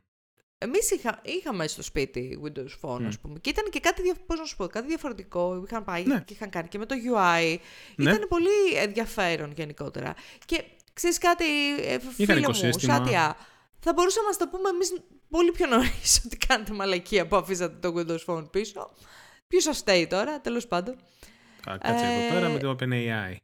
[0.58, 3.06] Εμείς είχα, είχαμε στο σπίτι Windows Phone, Μμ.
[3.06, 3.38] ας πούμε.
[3.38, 5.62] Και ήταν και κάτι, δια- πώς να σου πω, κάτι διαφορετικό.
[5.66, 6.20] Είχαν πάει Ναι.
[6.26, 7.56] και είχαν κάνει και με το UI.
[7.96, 8.10] Ναι.
[8.10, 10.14] Ήταν πολύ ενδιαφέρον γενικότερα.
[10.46, 11.44] Και ξέρεις κάτι,
[11.82, 12.94] ε, φίλο μου, οικοσύστημα.
[12.94, 13.36] Σάτια,
[13.78, 14.92] θα μπορούσαμε να το πούμε εμείς
[15.28, 18.90] πολύ πιο νωρίς ότι κάνετε μαλακία που αφήσατε το Windows Phone πίσω.
[19.48, 20.96] Ποιος σας φταίει τώρα, τέλος πάντων.
[21.62, 23.36] Θα κάτσε Ε, εδώ πέρα με το OpenAI.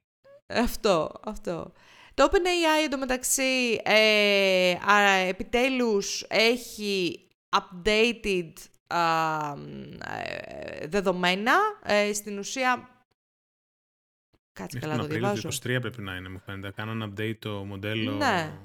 [0.46, 1.72] Αυτό, αυτό.
[2.14, 8.52] Το OpenAI εντωμεταξύ ε, α, επιτέλους έχει updated
[8.86, 9.52] α,
[10.14, 11.52] ε, δεδομένα.
[11.84, 12.88] Ε, στην ουσία...
[14.52, 15.60] Κάτσε Μέχρι καλά τον το Απρίλιο διαβάζω.
[15.60, 16.70] του 23 πρέπει να είναι, μου φαίνεται.
[16.70, 18.12] Κάναν update το μοντέλο.
[18.12, 18.58] Ναι.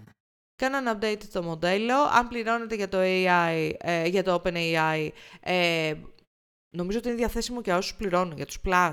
[0.59, 1.93] Κάναν update το μοντέλο.
[2.17, 5.07] Αν πληρώνετε για το AI, ε, για το OpenAI,
[5.39, 5.93] ε,
[6.75, 8.91] νομίζω ότι είναι διαθέσιμο και όσους πληρώνουν, για τους Plus.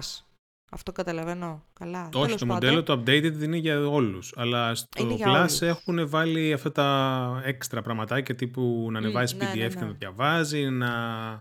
[0.71, 2.01] Αυτό καταλαβαίνω καλά.
[2.01, 2.55] Όχι, Τέλος το πάντων.
[2.55, 4.33] μοντέλο το updated είναι για όλους.
[4.37, 5.63] Αλλά στο Είναι για Plus όλους.
[5.63, 9.81] έχουν βάλει αυτά τα έξτρα πραγματάκια τύπου να ανεβάζει ναι, PDF ναι, και ναι.
[9.81, 10.89] να το διαβάζει, να...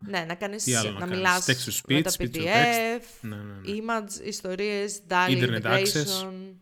[0.01, 2.35] Ναι, να κάνεις, Τι άλλο να, να κάνεις, μιλάς text to με speech, τα speech
[2.35, 3.81] to PDF, Ναι, ναι, ναι.
[3.83, 6.55] image, ιστορίες, DALI Internet integration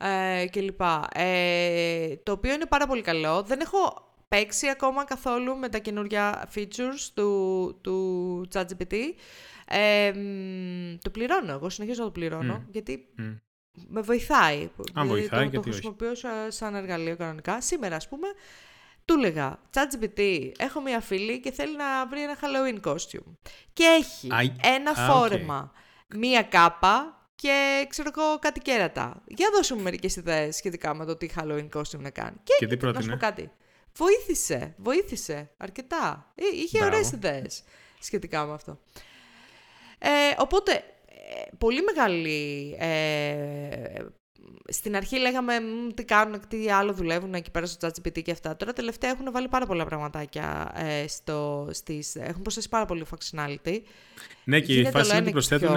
[0.00, 0.80] ε, κλπ.
[1.14, 3.42] Ε, το οποίο είναι πάρα πολύ καλό.
[3.42, 8.94] Δεν έχω παίξει ακόμα καθόλου με τα καινούργια features του, του ChatGPT.
[9.72, 12.70] Ε, μ, το πληρώνω, εγώ συνεχίζω να το πληρώνω, Μμ.
[12.70, 13.32] γιατί Μμ.
[13.88, 14.70] με βοηθάει.
[14.94, 15.70] Αν βοηθάει, το, το γιατί όχι.
[15.70, 17.60] χρησιμοποιώ σα- σαν εργαλείο κανονικά.
[17.60, 18.26] Σήμερα, ας πούμε,
[19.04, 23.32] Του έλεγα, ChatGPT, έχω μια φίλη και θέλει να βρει ένα Halloween costume.
[23.72, 24.28] Και έχει
[24.76, 25.72] ένα φόρεμα,
[26.16, 29.22] μία κάπα και ξέρω εγώ κάτι κέρατα.
[29.26, 32.36] Για δώσω μου μερικές ιδέες σχετικά με το τι Halloween costume να κάνει.
[32.42, 33.50] Και, και τι να σου πω κάτι.
[33.96, 36.32] Βοήθησε, βοήθησε αρκετά.
[36.34, 36.94] Ε, είχε Μπράβο.
[36.94, 37.62] ωραίες ιδέες
[38.00, 38.80] σχετικά με αυτό.
[39.98, 44.04] Ε, οπότε, ε, πολύ μεγάλη ε,
[44.68, 45.54] στην αρχή λέγαμε
[45.94, 48.56] τι κάνουν, τι άλλο δουλεύουν εκεί πέρα στο ChatGPT και αυτά.
[48.56, 53.80] Τώρα τελευταία έχουν βάλει πάρα πολλά πραγματάκια ε, στο, στις, έχουν προσθέσει πάρα πολύ functionality.
[54.44, 55.76] Ναι και η φάση είναι ότι προσθέτουν,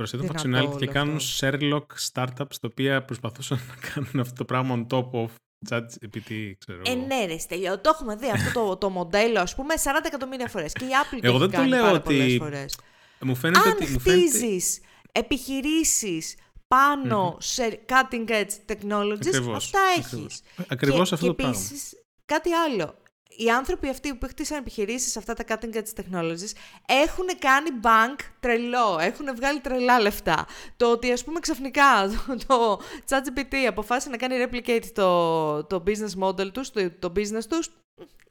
[0.00, 4.96] προσθέτουν functionality και κάνουν Sherlock startups τα οποία προσπαθούσαν να κάνουν αυτό το πράγμα on
[4.96, 5.28] top of
[5.68, 9.74] ChatGPT, ξέρω Ε, ναι, ρε, στέλιο, το έχουμε δει αυτό το, το μοντέλο, ας πούμε,
[9.82, 10.72] 40 εκατομμύρια φορές.
[10.72, 12.36] Και η Apple Εγώ δεν το λέω ότι...
[12.38, 12.78] Φορές.
[13.20, 13.86] Μου φαίνεται Αν ότι...
[13.86, 14.80] χτίζεις
[15.12, 16.36] επιχειρήσεις
[16.68, 20.42] πάνω σε cutting edge technologies, ακριβώς, αυτά έχεις.
[20.68, 21.56] Ακριβώς, αυτό και το πράγμα.
[21.56, 21.94] επίσης,
[22.24, 22.94] κάτι άλλο.
[23.36, 26.52] Οι άνθρωποι αυτοί που χτίσαν επιχειρήσεις σε αυτά τα cutting edge technologies
[26.86, 30.46] έχουν κάνει bank τρελό, έχουν βγάλει τρελά λεφτά.
[30.76, 36.28] Το ότι ας πούμε ξαφνικά το, το ChatGPT αποφάσισε να κάνει replicate το, το business
[36.28, 37.70] model τους, το, το business τους,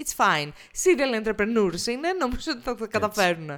[0.03, 0.51] it's fine.
[0.83, 3.49] Serial entrepreneurs είναι, νομίζω ότι θα τα καταφέρουν.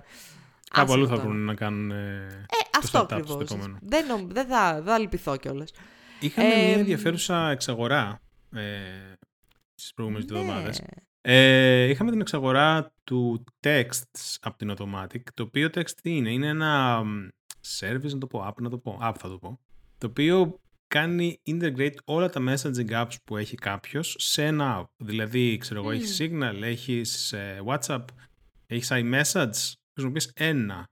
[0.73, 1.91] Κάπου αλλού θα βρουν να κάνουν.
[1.91, 3.57] Ε, αυτό ακριβώς.
[3.81, 5.71] Δεν, δεν θα, θα λυπηθώ κιόλας.
[6.19, 8.21] Είχαμε ε, μια ενδιαφέρουσα εξαγορά
[8.55, 8.61] ε,
[9.75, 10.39] στις προηγούμενες ναι.
[10.39, 10.81] εβδομάδες.
[11.21, 16.47] Ε, είχαμε την εξαγορά του text από την Automatic, το οποίο text τι είναι, είναι
[16.47, 17.03] ένα
[17.79, 19.59] service, να το πω, app, να το πω, app θα το πω,
[19.97, 24.87] το οποίο κάνει integrate όλα τα messaging apps που έχει κάποιος σε ένα app.
[24.97, 25.93] Δηλαδή, ξέρω εγώ, mm.
[25.93, 28.05] έχεις Signal, έχεις ε, WhatsApp,
[28.67, 30.89] έχεις iMessage, χρησιμοποιείς ένα.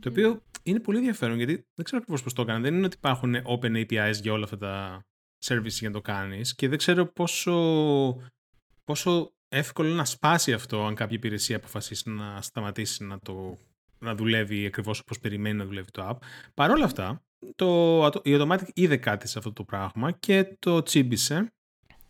[0.00, 2.60] Το οποίο είναι πολύ ενδιαφέρον γιατί δεν ξέρω ακριβώς πώς το έκανα.
[2.60, 5.04] Δεν είναι ότι υπάρχουν open APIs για όλα αυτά τα
[5.44, 7.52] services για να το κάνεις και δεν ξέρω πόσο,
[8.84, 13.58] πόσο εύκολο είναι να σπάσει αυτό αν κάποια υπηρεσία αποφασίσει να σταματήσει να, το,
[13.98, 16.16] να δουλεύει ακριβώς όπως περιμένει να δουλεύει το app.
[16.54, 17.22] Παρ' όλα αυτά,
[17.54, 21.52] το, η Automatic είδε κάτι σε αυτό το πράγμα και το τσίμπησε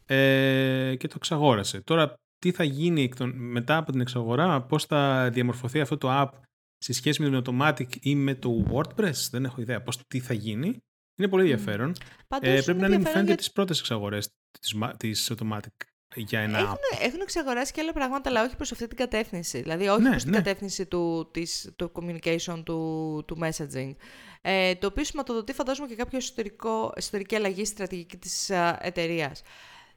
[0.06, 1.80] ε, και το εξαγόρασε.
[1.80, 6.30] Τώρα τι θα γίνει μετά από την εξαγορά, πώς θα διαμορφωθεί αυτό το app
[6.78, 10.34] σε σχέση με το Automatic ή με το WordPress, δεν έχω ιδέα πώς τι θα
[10.34, 10.82] γίνει.
[11.16, 11.92] Είναι πολύ ενδιαφέρον.
[12.40, 13.36] ε, πρέπει να είναι, μου φαίνεται, για...
[13.36, 14.28] τις πρώτες εξαγορές
[14.60, 17.02] της, της Automatic για ένα έχουν, app.
[17.02, 19.60] Έχουν εξαγοράσει και άλλα πράγματα, αλλά όχι προς αυτή την κατεύθυνση.
[19.62, 20.36] Δηλαδή, όχι ναι, προς την ναι.
[20.36, 23.94] κατεύθυνση του, της, του communication, του, του messaging.
[24.42, 29.42] Ε, το οποίο σηματοδοτεί, φαντάζομαι, και κάποιο εσωτερικό, εσωτερική αλλαγή στρατηγική της uh, εταιρείας.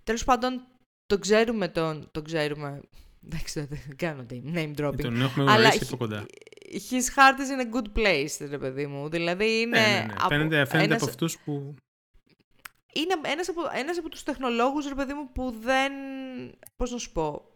[0.03, 0.67] Τέλος πάντων,
[1.05, 2.07] το ξέρουμε τον...
[2.11, 2.81] Το ξέρουμε...
[3.25, 5.01] Εντάξει, δεν κάνω name dropping.
[5.01, 6.25] Τον έχουμε γνωρίσει από κοντά.
[6.89, 9.09] His heart is in a good place, ρε παιδί μου.
[9.09, 9.79] Δηλαδή είναι...
[9.79, 10.13] Ναι, ναι, ναι.
[10.17, 11.75] Από, φαίνεται, φαίνεται ένας, από αυτούς που...
[12.93, 15.91] Είναι ένας από, ένας από τους τεχνολόγους, ρε παιδί μου, που δεν...
[16.75, 17.47] Πώς να σου πω...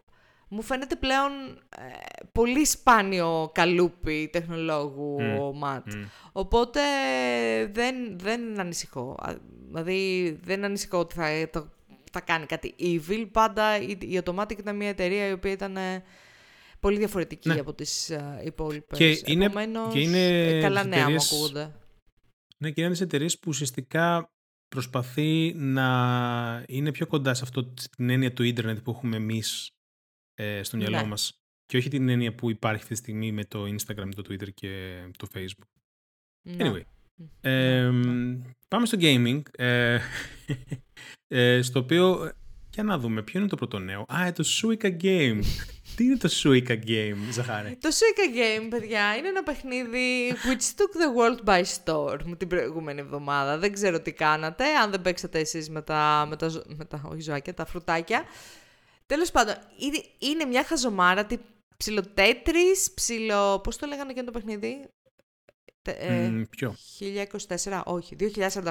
[0.50, 1.32] Μου φαίνεται πλέον
[1.78, 5.86] ε, πολύ σπάνιο καλούπι τεχνολόγου mm, ο Ματ.
[5.86, 6.06] Mm.
[6.32, 6.80] Οπότε
[7.72, 9.16] δεν, δεν ανησυχώ.
[9.66, 11.68] Δηλαδή δεν ανησυχώ ότι θα το
[12.12, 13.28] θα κάνει κάτι evil.
[13.32, 16.02] Πάντα η, η Automatic ήταν μια εταιρεία η οποία ήταν ε,
[16.80, 17.58] πολύ διαφορετική ναι.
[17.58, 18.98] από τις uh, υπόλοιπες.
[18.98, 21.74] Και είναι, Επομένως, και είναι ε, καλά νέα μου ακούγονται.
[22.58, 24.30] Ναι, και είναι τις εταιρείες που ουσιαστικά
[24.68, 27.64] προσπαθεί να είναι πιο κοντά σε αυτό
[27.96, 29.70] την έννοια του ίντερνετ που έχουμε εμείς
[30.34, 31.06] ε, στο μυαλό ναι.
[31.06, 34.52] μας και όχι την έννοια που υπάρχει αυτή τη στιγμή με το Instagram, το Twitter
[34.54, 35.68] και το Facebook.
[36.48, 36.70] Ναι.
[36.70, 36.82] Anyway.
[37.40, 37.90] Ε,
[38.68, 39.42] πάμε στο gaming.
[39.50, 39.98] Ε,
[41.28, 42.32] ε, στο οποίο,
[42.74, 44.04] για να δούμε, ποιο είναι το πρώτο νέο.
[44.12, 45.40] Α, το Suica Game.
[45.98, 50.92] Τι είναι το Suica Game, Ζαχάρη; Το Suica Game, παιδιά, είναι ένα παιχνίδι which took
[51.00, 53.58] the world by storm την προηγούμενη εβδομάδα.
[53.58, 57.20] Δεν ξέρω τι κάνατε, αν δεν παίξατε εσείς με τα, με τα, με τα όχι
[57.20, 58.24] ζωάκια, τα φρουτάκια.
[59.06, 59.54] Τέλος πάντων,
[60.18, 61.36] είναι μια χαζομάρα, τι
[61.76, 63.60] ψιλοτέτρις, ψιλο...
[63.60, 64.88] Πώς το λέγανε και το παιχνίδι,
[65.82, 66.76] ε, ποιο;
[67.64, 68.16] 1024, όχι,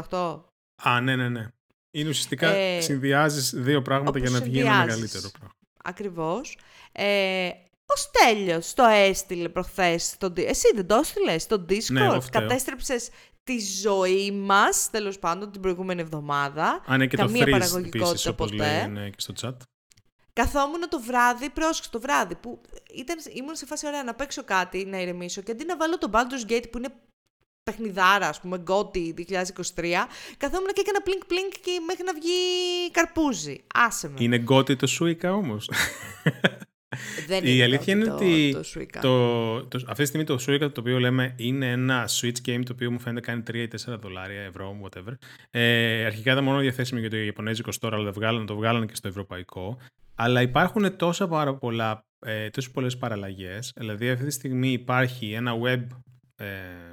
[0.09, 0.39] 2048.
[0.83, 1.47] Α, ναι, ναι, ναι.
[1.91, 5.56] Είναι ουσιαστικά ε, συνδυάζεις δύο πράγματα για να βγει ένα μεγαλύτερο πράγμα.
[5.87, 6.57] Ακριβώς.
[6.91, 7.49] Ε,
[7.85, 10.03] ο Στέλιος το έστειλε προχθές.
[10.03, 10.33] Στο...
[10.35, 13.09] Εσύ δεν το έστειλες στο Discord; Ναι, Κατέστρεψες
[13.43, 18.25] τη ζωή μας, τέλος πάντων, την προηγούμενη εβδομάδα; Α, ναι, και Καμία το παραγωγικότητα επίσης,
[18.25, 18.63] όπως ποτέ.
[18.63, 19.55] λέει ναι, και στο chat.
[20.33, 22.61] Καθόμουν το βράδυ, πρόσεξε το βράδυ, που
[22.93, 26.09] ήταν, ήμουν σε φάση ωραία να παίξω κάτι, να ηρεμήσω και αντί να βάλω το
[26.13, 26.93] Baldur's Gate που είναι
[27.67, 29.23] παιχνιδάρα, ας πούμε, Γκότι 2023,
[30.37, 32.31] καθόμουν και έκανα πλίνκ πλίνκ και μέχρι να βγει
[32.91, 33.55] καρπούζι.
[33.73, 34.15] Άσε με.
[34.19, 35.69] Είναι Γκότι το Σουίκα όμως;
[37.27, 40.71] Δεν Η είναι αλήθεια είναι το, ότι το, το, το, αυτή τη στιγμή το Suica
[40.73, 43.97] το οποίο λέμε είναι ένα Switch game το οποίο μου φαίνεται κάνει 3 ή 4
[43.99, 45.13] δολάρια, ευρώ, whatever.
[45.51, 48.95] Ε, αρχικά ήταν μόνο διαθέσιμο για το Ιαπωνέζικο store, αλλά το βγάλανε, το βγάλανε και
[48.95, 49.77] στο ευρωπαϊκό.
[50.15, 53.73] Αλλά υπάρχουν τόσα πάρα πολλά, ε, τόσες πολλές παραλλαγές.
[53.75, 55.81] Δηλαδή αυτή τη στιγμή υπάρχει ένα web,
[56.37, 56.45] ε,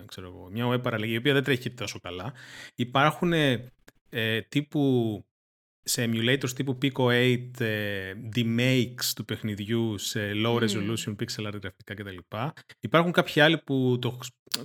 [0.07, 2.33] ξέρω εγώ, μια web παραλλαγή η οποία δεν τρέχει τόσο καλά.
[2.75, 5.25] Υπάρχουν ε, τύπου
[5.85, 11.95] σε emulators τύπου Pico 8 ε, demakes του παιχνιδιού σε low resolution pixel art γραφικά
[11.95, 12.17] κτλ.
[12.81, 14.19] Υπάρχουν κάποιοι άλλοι που το,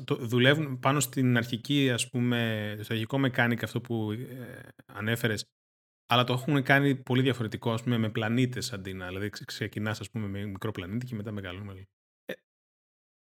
[0.06, 5.46] το, δουλεύουν πάνω στην αρχική, ας πούμε, στο αρχικό mechanic αυτό που ε, ανέφερες,
[6.06, 10.10] αλλά το έχουν κάνει πολύ διαφορετικό, ας πούμε, με πλανήτες αντί να, δηλαδή ξεκινάς, ας
[10.10, 11.88] πούμε, με μικρό πλανήτη και μετά μεγαλώνουμε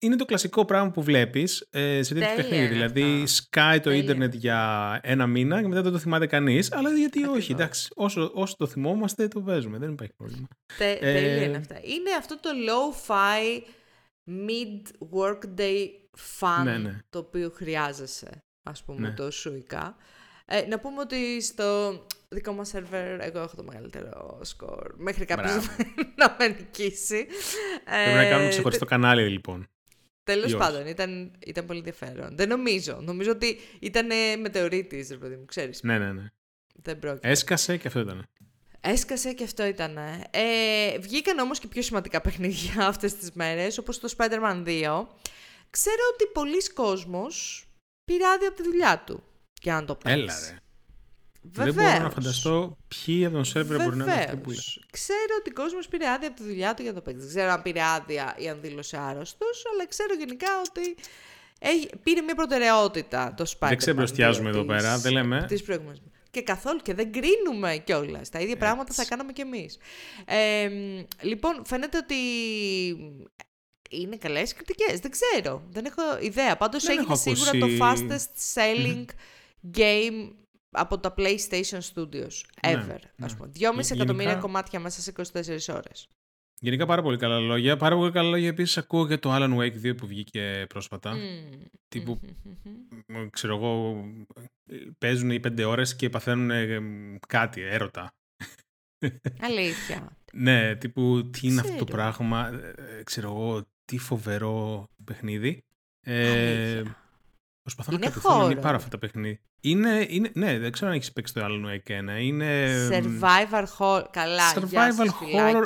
[0.05, 2.67] είναι το κλασικό πράγμα που βλέπεις ε, σε τέτοιο παιχνίδι.
[2.67, 6.71] Δηλαδή, σκάει το ίντερνετ για ένα μήνα και μετά δεν το θυμάται κανείς.
[6.71, 7.37] Αλλά γιατί Ακριβώς.
[7.37, 7.89] όχι, εντάξει.
[7.95, 9.77] Όσο, όσο το θυμόμαστε, το παίζουμε.
[9.77, 10.47] Δεν υπάρχει πρόβλημα.
[10.77, 11.75] Τε, ε, τέλεια είναι αυτά.
[11.83, 13.61] Είναι αυτό το low-fi
[14.27, 15.87] mid-workday
[16.39, 16.99] fun ναι, ναι.
[17.09, 19.13] το οποίο χρειάζεσαι, ας πούμε, ναι.
[19.13, 19.95] το σουικά.
[20.45, 24.93] Ε, να πούμε ότι στο δικό μας σερβερ εγώ έχω το μεγαλύτερο σκορ.
[24.97, 25.65] Μέχρι κάποιος
[26.19, 27.27] να με νικήσει.
[27.85, 29.67] Πρέπει να κάνουμε ε, ξεχωριστό κανάλι λοιπόν.
[30.25, 32.35] Τέλος πάντων, ήταν, ήταν πολύ ενδιαφέρον.
[32.35, 32.99] Δεν νομίζω.
[33.01, 34.07] Νομίζω ότι ήταν
[34.39, 35.83] μετεωρίτη, ρε παιδί μου, ξέρεις.
[35.83, 36.31] Ναι, ναι, ναι.
[36.75, 37.29] Δεν πρόκειται.
[37.29, 38.27] Έσκασε και αυτό ήταν.
[38.81, 39.97] Έσκασε και αυτό ήταν.
[40.31, 45.05] Ε, βγήκαν όμως και πιο σημαντικά παιχνίδια αυτές τις μέρες, όπως το Spider-Man 2.
[45.69, 47.65] Ξέρω ότι πολλοί κόσμος
[48.05, 49.23] πήρε άδεια από τη δουλειά του
[49.61, 50.19] για να το παίξει.
[50.19, 50.59] Έλα ρε.
[51.51, 51.75] Βεβαίως.
[51.75, 54.51] Δεν μπορώ να φανταστώ ποιοι από τον σερβερ μπορεί να είναι αυτοί που
[54.91, 57.19] Ξέρω ότι ο κόσμος πήρε άδεια από τη δουλειά του για το παίξει.
[57.19, 60.95] Δεν ξέρω αν πήρε άδεια ή αν δήλωσε άρρωστος, αλλά ξέρω γενικά ότι
[61.59, 63.67] έχει, πήρε μια προτεραιότητα το Spider-Man.
[63.67, 65.45] Δεν ξεμπροστιάζουμε εδώ πέρα, δεν λέμε.
[65.47, 65.63] Τις
[66.31, 68.29] και καθόλου και δεν κρίνουμε κιόλας.
[68.29, 69.77] Τα ίδια πράγματα θα κάναμε κι εμείς.
[70.25, 70.69] Ε,
[71.21, 72.15] λοιπόν, φαίνεται ότι
[73.89, 74.99] είναι καλές κριτικές.
[74.99, 75.63] Δεν ξέρω.
[75.69, 76.57] Δεν έχω ιδέα.
[76.57, 79.05] Πάντως έγινε σίγουρα το fastest selling
[79.77, 80.31] game
[80.75, 82.99] από τα PlayStation Studios ναι, ever.
[83.15, 83.51] Ναι, ας πούμε.
[83.59, 86.07] 2,5 εκατομμύρια κομμάτια μέσα σε 24 ώρες.
[86.59, 87.77] Γενικά πάρα πολύ καλά λόγια.
[87.77, 91.13] Πάρα πολύ καλά λόγια επίσης ακούω για το Alan Wake 2 που βγήκε πρόσφατα.
[91.13, 91.65] Mm.
[91.87, 93.27] Τύπου, mm-hmm.
[93.31, 94.03] ξέρω εγώ,
[94.97, 96.79] παίζουν οι 5 ώρες και παθαίνουν ε,
[97.27, 98.13] κάτι, έρωτα.
[99.39, 100.17] Αλήθεια.
[100.33, 102.47] ναι, τύπου τι είναι αυτό το πράγμα,
[102.97, 105.63] ε, ξέρω εγώ, τι φοβερό παιχνίδι.
[106.01, 106.83] Ε,
[107.65, 109.39] Προσπαθώ είναι να κατευθύνω να μην πάρω αυτά τα παιχνίδια.
[109.61, 112.21] Είναι, είναι, ναι, δεν ξέρω αν έχεις παίξει το άλλο Wake 1.
[112.21, 112.71] Είναι.
[112.91, 114.03] Survivor horror.
[114.11, 115.65] Καλά, Survivor horror.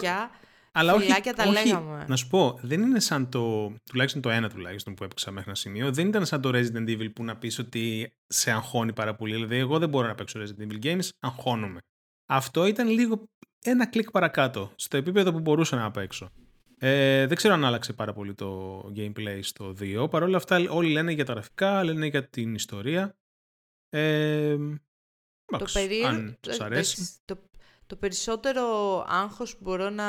[0.72, 2.06] Αλλά όχι, τα όχι, λέγαμε.
[2.08, 3.74] Να σου πω, δεν είναι σαν το.
[3.92, 5.92] τουλάχιστον το ένα τουλάχιστον που έπαιξα μέχρι ένα σημείο.
[5.92, 9.34] Δεν ήταν σαν το Resident Evil που να πεις ότι σε αγχώνει πάρα πολύ.
[9.34, 11.80] Δηλαδή, εγώ δεν μπορώ να παίξω Resident Evil Games, αγχώνομαι.
[12.26, 13.24] Αυτό ήταν λίγο
[13.64, 16.30] ένα κλικ παρακάτω, στο επίπεδο που μπορούσα να παίξω.
[16.82, 20.10] Ε, δεν ξέρω αν άλλαξε πάρα πολύ το gameplay στο 2.
[20.10, 23.16] Παρ' όλα αυτά όλοι λένε για τα γραφικά, λένε για την ιστορία.
[23.90, 24.58] Ε,
[25.46, 25.66] το
[26.06, 27.12] αν τους αρέσει.
[27.26, 27.38] Το,
[27.86, 28.64] το, περισσότερο
[29.08, 30.06] άγχος που μπορώ να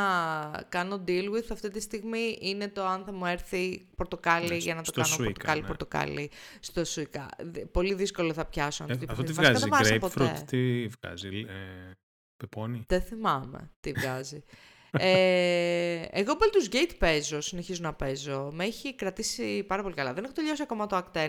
[0.69, 4.75] κάνω deal with αυτή τη στιγμή είναι το αν θα μου έρθει πορτοκάλι ναι, για
[4.75, 5.67] να το κάνω σουίκα, πορτοκάλι, ναι.
[5.67, 7.29] πορτοκάλι στο σουικά.
[7.73, 8.85] Πολύ δύσκολο θα πιάσω.
[8.89, 11.93] Ε, αυτό τι βγάζει, grapefruit, τι βγάζει, ε,
[12.37, 14.43] πεπόνι; Δεν θυμάμαι τι βγάζει
[14.99, 18.51] ε, εγώ Baldur's Gate παίζω, συνεχίζω να παίζω.
[18.53, 20.13] Με έχει κρατήσει πάρα πολύ καλά.
[20.13, 21.29] Δεν έχω τελειώσει ακόμα το Act 1.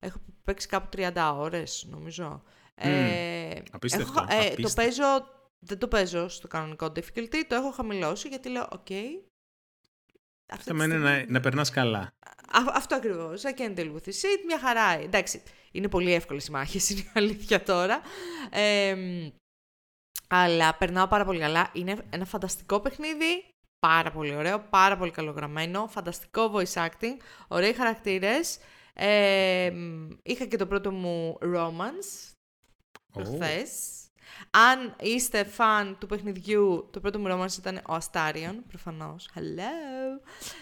[0.00, 2.42] Έχω παίξει κάπου 30 ώρες, νομίζω.
[2.44, 5.04] Mm, ε, απίστευτο, έχω, ε, το παίζω,
[5.58, 9.28] δεν το παίζω στο κανονικό difficulty, το έχω χαμηλώσει γιατί λέω, OK, okay,
[10.52, 12.00] αυτό είναι να, να περνάς καλά.
[12.52, 13.42] Α, αυτό ακριβώς.
[13.44, 14.40] I can deal with the shit.
[14.46, 14.90] Μια χαρά.
[14.90, 18.00] Εντάξει, είναι πολύ εύκολες οι μάχες, είναι η αλήθεια τώρα.
[18.50, 18.96] Ε,
[20.28, 21.70] αλλά περνάω πάρα πολύ καλά.
[21.72, 23.44] Είναι ένα φανταστικό παιχνίδι.
[23.80, 27.16] Πάρα πολύ ωραίο, πάρα πολύ καλογραμμένο, φανταστικό voice acting,
[27.48, 28.58] ωραίοι χαρακτήρες.
[28.92, 29.72] Ε,
[30.22, 32.32] είχα και το πρώτο μου romance
[33.12, 33.70] προχθές.
[34.50, 39.28] Αν είστε φαν του παιχνιδιού, το πρώτο μου romance ήταν ο Αστάριον, προφανώς.
[39.34, 40.20] Hello.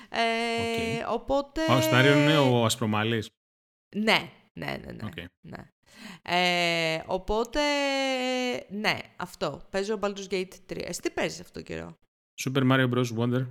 [0.08, 1.60] Ε, Οπότε...
[1.68, 3.28] Ο Αστάριον είναι ο Ασπρομάλης.
[3.96, 5.24] Ναι, ναι, ναι, ναι.
[5.40, 5.70] ναι.
[6.22, 7.60] Ε, οπότε,
[8.70, 9.60] ναι, αυτό.
[9.70, 10.80] Παίζω Baldur's Gate 3.
[10.84, 11.98] Εσύ τι παίζεις αυτό το καιρό;
[12.44, 13.16] Super Mario Bros.
[13.18, 13.46] Wonder.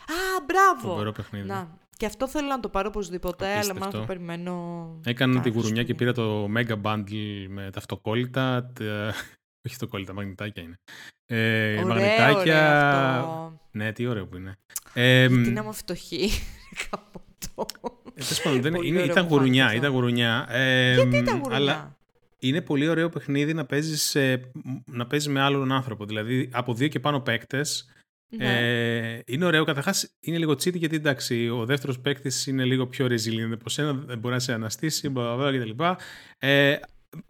[0.00, 0.88] Α, μπράβο!
[0.88, 1.46] Φοβερό παιχνίδι.
[1.46, 1.78] Να.
[1.96, 5.00] Και αυτό θέλω να το πάρω οπωσδήποτε, αλλά μάλλον το περιμένω.
[5.04, 8.72] Έκανα τη γουρουνιά και πήρα το Mega Bundle με τα αυτοκόλλητα.
[8.72, 9.08] Τα...
[9.66, 10.78] Όχι αυτοκόλλητα, μαγνητάκια είναι.
[11.26, 13.18] Ε, ωραίο, μαγνητάκια.
[13.18, 13.60] αυτό.
[13.70, 14.56] Ναι, τι ωραίο που είναι.
[14.94, 16.30] Ε, Γιατί να είμαι φτωχή.
[18.44, 19.74] Ε, δεν, είναι, ήταν γουρουνιά.
[19.74, 20.46] Ήταν γουρουνιά.
[20.50, 21.96] Ε, Γιατί ήταν γουρουνιά; Αλλά
[22.38, 24.16] είναι πολύ ωραίο παιχνίδι να παίζεις,
[24.84, 26.04] να παίζεις με άλλον άνθρωπο.
[26.04, 27.88] Δηλαδή από δύο και πάνω παίκτες.
[28.36, 28.58] Ναι.
[29.14, 29.64] Ε, είναι ωραίο.
[29.64, 33.92] Καταρχάς είναι λίγο τσίτι γιατί εντάξει, ο δεύτερος παίκτης είναι λίγο πιο resilient από σένα,
[33.92, 35.82] δεν μπορεί να σε αναστήσει κτλ.
[36.38, 36.76] Ε,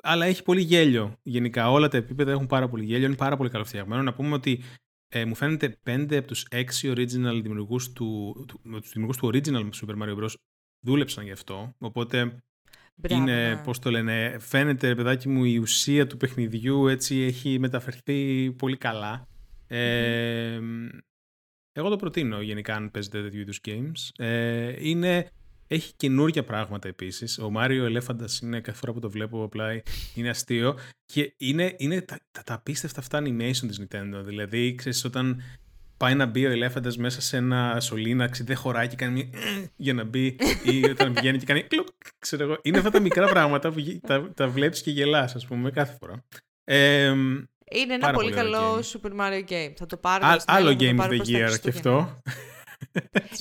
[0.03, 1.71] αλλά έχει πολύ γέλιο γενικά.
[1.71, 3.07] Όλα τα επίπεδα έχουν πάρα πολύ γέλιο.
[3.07, 4.03] Είναι πάρα πολύ καλοφτιαγμένο.
[4.03, 4.63] Να πούμε ότι
[5.13, 9.71] ε, μου φαίνεται πέντε από τους έξι original δημιουργούς του, του, τους δημιουργούς του original
[9.81, 10.35] Super Mario Bros.
[10.81, 12.43] δούλεψαν γι' αυτό, οπότε
[12.95, 13.63] Μπράβο, είναι, ναι.
[13.63, 19.29] πώς το λένε, φαίνεται, παιδάκι μου, η ουσία του παιχνιδιού έτσι έχει μεταφερθεί πολύ καλά.
[19.67, 20.61] Ε,
[21.73, 24.25] εγώ το προτείνω γενικά αν παίζετε τέτοιου είδους games.
[24.25, 25.31] Ε, είναι,
[25.73, 27.39] έχει καινούργια πράγματα επίσης.
[27.39, 29.83] Ο Μάριο Ελέφαντας είναι κάθε φορά που το βλέπω απλά
[30.15, 34.23] είναι αστείο και είναι, είναι τα, τα, τα απίστευτα αυτά animation της Nintendo.
[34.25, 35.43] Δηλαδή, ξέρεις, όταν
[35.97, 39.41] πάει να μπει ο ελέφαντας μέσα σε ένα σωλήνα, δεν χωράει και κάνει μια
[39.77, 41.87] για να μπει ή όταν βγαίνει και κάνει κλουκ,
[42.19, 42.59] ξέρω εγώ.
[42.63, 45.97] Είναι αυτά τα μικρά πράγματα που γε- τα, τα βλέπεις και γελάς, ας πούμε, κάθε
[46.01, 46.25] φορά.
[46.65, 48.85] Ε, Είναι ένα πάρα πολύ πολύ ωραίο καλό game.
[48.85, 49.73] Super Mario game.
[49.77, 50.27] Θα το πάρω.
[50.27, 52.01] α- στην άλλο Ελλάδα, θα το Game of πάρω the προς τα Year και Χριστούγεννα.
[52.01, 52.21] αυτό.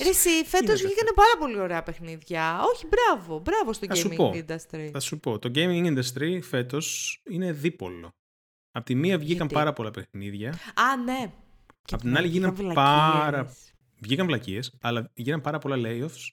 [0.02, 2.60] Ρε εσύ, φέτος Είναι βγήκανε πάρα πολύ ωραία παιχνίδια.
[2.74, 4.32] Όχι, μπράβο, μπράβο στο Θα σου gaming πω.
[4.34, 4.88] industry.
[4.92, 8.10] Θα σου πω, το gaming industry φέτος είναι δίπολο.
[8.70, 11.32] Απ' τη μία βγήκαν Γιατί; πάρα πολλά παιχνίδια, Α, ναι.
[11.84, 12.74] Και Απ' την άλλη βγήκαν γίναν βλακίες.
[12.74, 13.54] πάρα-
[14.00, 16.28] βγήκαν βλακίες, αλλά γίναν πάρα πολλά layoffs.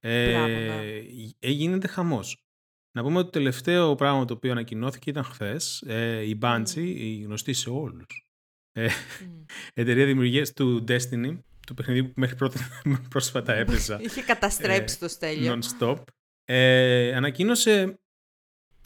[0.00, 1.02] Ε, Μπράβο, ναι.
[1.38, 2.44] ε, γίνεται χαμός.
[2.92, 5.82] Να πούμε ότι το τελευταίο πράγμα το οποίο ανακοινώθηκε ήταν χθες.
[5.86, 8.26] Ε, η Bungie, η γνωστή σε όλους,
[8.72, 9.44] ε, Μμ.
[9.74, 11.38] εταιρεία δημιουργίας του Destiny,
[11.74, 12.60] του παιχνιδιού που μέχρι πρώτα,
[13.10, 15.58] πρόσφατα έπαιζα Είχε καταστρέψει ε, το στέλιο.
[15.58, 15.96] non-stop,
[16.44, 18.00] ε, ανακοίνωσε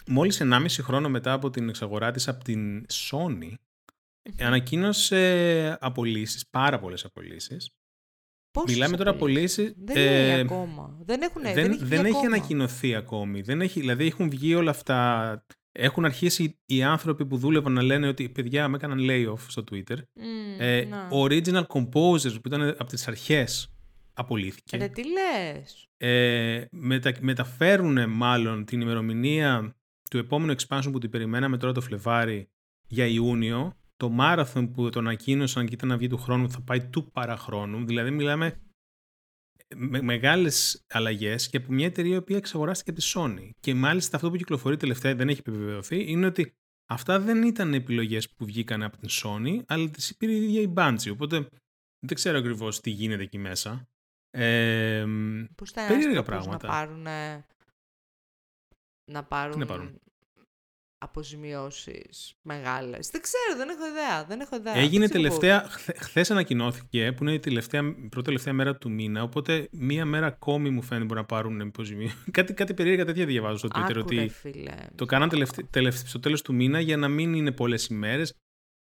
[0.07, 3.53] μόλις 1,5 χρόνο μετά από την εξαγορά της από την Sony,
[4.39, 7.71] ανακοίνωσε απολύσεις, πάρα πολλές απολύσεις.
[8.51, 9.85] Πόσες Μιλάμε τώρα απολύσεις; απολύσεις...
[9.85, 10.99] Δεν λέει ε, ακόμα.
[11.01, 12.27] Δεν, έχουν, δεν, δεν, έχει, δεν βγει έχει ακόμα.
[12.27, 13.41] ανακοινωθεί ακόμη.
[13.41, 15.45] Δεν έχει, δηλαδή έχουν βγει όλα αυτά.
[15.79, 19.97] Έχουν αρχίσει οι άνθρωποι που δούλευαν να λένε ότι παιδιά με έκαναν layoff στο Twitter.
[20.15, 21.09] Μμ, Ε, να.
[21.11, 23.73] ο original composers που ήταν από τις αρχές
[24.15, 24.77] απολύθηκε.
[24.77, 29.77] Ρε τι λες; Ε, μετα, μεταφέρουν μάλλον την ημερομηνία
[30.11, 32.49] του επόμενου expansion που την περιμέναμε τώρα το Φλεβάρι
[32.89, 33.73] για Ιούνιο.
[33.97, 37.87] Το marathon που το ανακοίνωσαν και ήταν να βγει του χρόνου θα πάει του παραχρόνου.
[37.87, 38.61] Δηλαδή μιλάμε
[39.75, 43.51] με μεγάλες αλλαγές και από μια εταιρεία η οποία εξαγοράστηκε από τη Sony.
[43.61, 46.55] Και μάλιστα αυτό που κυκλοφορεί τελευταία δεν έχει επιβεβαιωθεί είναι ότι
[46.89, 50.73] αυτά δεν ήταν επιλογές που βγήκαν από την Sony αλλά τις πήρε η ίδια η
[50.77, 51.13] Bungie.
[51.13, 51.49] Οπότε
[51.99, 53.89] δεν ξέρω ακριβώς τι γίνεται εκεί μέσα.
[54.31, 55.05] Ε,
[55.55, 56.67] Πώς θα περίεργα άστραπους πράγματα.
[56.67, 57.03] να πάρουν,
[59.13, 60.01] να πάρουν, να πάρουν;
[60.99, 63.09] Αποζημιώσεις μεγάλες.
[63.11, 64.25] Δεν ξέρω, δεν έχω ιδέα.
[64.25, 64.75] Δεν έχω ιδέα.
[64.77, 65.69] Έγινε Δεν ξέρω τελευταία,
[65.99, 70.71] χθε ανακοινώθηκε που είναι η τελευταία, πρώτη τελευταία μέρα του μήνα, οπότε μία μέρα ακόμη
[70.71, 72.13] μου φαίνεται μπορεί να πάρουν υποζημία.
[72.31, 73.83] κάτι, κάτι περίεργα τέτοια διαβάζω στο πώς.
[73.83, 74.75] Twitter Άκου, ότι ρε, φίλε.
[74.95, 78.35] το κάναν τελευτε, τελευ- στο τέλος του μήνα για να μην είναι πολλές ημέρες.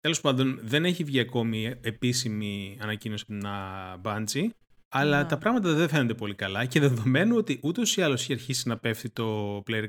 [0.01, 4.49] Τέλος πάντων, δεν έχει βγει ακόμη επίσημη ανακοίνωση από την α, Bungie,
[4.97, 5.27] αλλά Να.
[5.27, 8.79] τα πράγματα δεν φαίνονται πολύ καλά και δεδομένου ότι ούτως ή άλλως έχει αρχίσει να
[8.79, 9.87] πέφτει το player,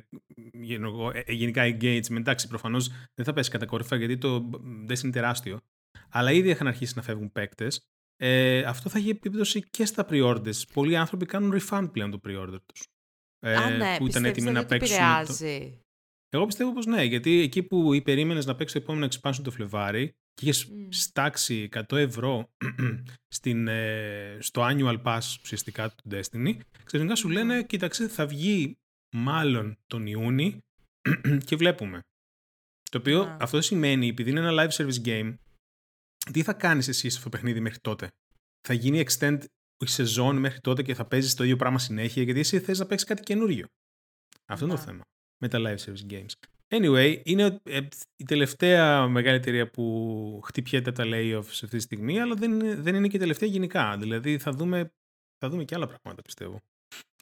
[0.53, 4.49] γενικό- ε, ε, γενικά engagement, εντάξει προφανώς δεν θα πέσει κατακόρυφα γιατί το
[4.89, 5.59] Destiny είναι τεράστιο,
[6.09, 7.81] αλλά ήδη είχαν αρχίσει να φεύγουν παίκτες,
[8.15, 10.61] ε, αυτό θα έχει επίπτωση και στα pre-orders.
[10.73, 12.87] Πολλοί άνθρωποι κάνουν refund πλέον το pre-order τους.
[13.39, 14.97] Ε, Α, ναι, που ήταν πιστεύεις έτοιμοι να δηλαδή ότι παίξουν.
[14.97, 15.03] το-
[15.43, 15.81] επηρεάζει;
[16.29, 19.51] εγώ πιστεύω πως ναι, γιατί εκεί που ή περίμενες να παίξεις το επόμενο expansion το
[19.51, 20.87] Φλεβάρι και είχες Μμ.
[20.89, 22.49] στάξει 100 ευρώ
[23.35, 27.63] στην, ε, στο annual pass ουσιαστικά του Destiny, ξαφνικά σου λένε, Ναι.
[27.63, 28.77] κοίταξε, θα βγει
[29.15, 30.59] μάλλον τον Ιούνι
[31.45, 31.99] και βλέπουμε.
[32.91, 33.37] Το οποίο Ναι.
[33.39, 35.35] αυτό σημαίνει, επειδή είναι ένα live service game,
[36.31, 38.07] τι θα κάνεις εσύ σε αυτό το παιχνίδι μέχρι τότε;
[38.67, 39.39] Θα γίνει extend
[39.83, 42.85] η σεζόν μέχρι τότε και θα παίζεις το ίδιο πράγμα συνέχεια, γιατί εσύ θες να
[42.85, 43.65] παίξεις κάτι καινούριο.
[44.45, 44.85] Αυτό είναι το Ναι.
[44.85, 45.01] θέμα
[45.41, 46.31] με τα live service games.
[46.69, 47.79] Anyway, είναι ε,
[48.15, 52.75] η τελευταία μεγάλη εταιρεία που χτυπιέται από τα layoffs αυτή τη στιγμή, αλλά δεν είναι,
[52.75, 53.97] δεν είναι και η τελευταία γενικά.
[53.97, 54.93] Δηλαδή θα δούμε,
[55.37, 56.61] θα δούμε και άλλα πράγματα, πιστεύω.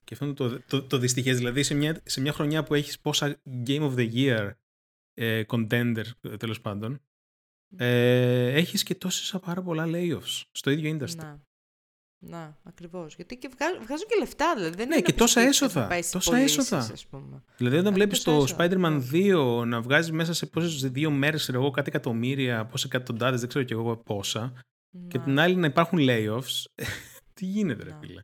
[0.03, 1.37] Και αυτό είναι το, το, το δυστυχές.
[1.37, 4.51] Δηλαδή σε μια, σε μια χρονιά που έχεις πόσα Game of the Year
[5.13, 7.01] ε, contender, ε, τέλος πάντων,
[7.77, 11.15] ε, έχεις και τόσες πάρα πολλά layoffs στο ίδιο industry.
[11.15, 11.41] Να.
[12.27, 13.15] Να, ακριβώς.
[13.15, 14.75] Γιατί και βγάζουν, βγάζουν και λεφτά, δηλαδή.
[14.75, 16.93] Δεν Ναι, είναι και να τόσα πεις ότι έσοδα, θα πέσει τόσα πωλήσεις, έσοδα.
[16.93, 17.43] ας πούμε.
[17.57, 19.33] Δηλαδή, όταν Α, βλέπεις τόσα το έσοδα, Spider-Man ναι.
[19.33, 23.49] 2 να βγάζει μέσα σε πόσες δύο μέρες, ξέρω εγώ, κάτι εκατομμύρια, πόσε εκατοντάδες, δεν
[23.49, 24.53] ξέρω κι εγώ πόσα,
[25.07, 25.23] και Να.
[25.23, 26.63] την άλλη να υπάρχουν layoffs.
[27.33, 27.97] Τι γίνεται, ρε Να.
[28.01, 28.21] φίλε.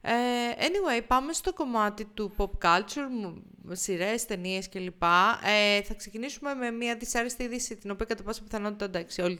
[0.00, 0.12] Ε,
[0.58, 3.34] anyway, πάμε στο κομμάτι του pop culture,
[3.70, 5.02] σειρές, ταινίες κλπ.
[5.44, 9.38] Ε, θα ξεκινήσουμε με μια δυσάρεστη είδηση, την οποία κατά πάσα πιθανότητα εντάξει, όλοι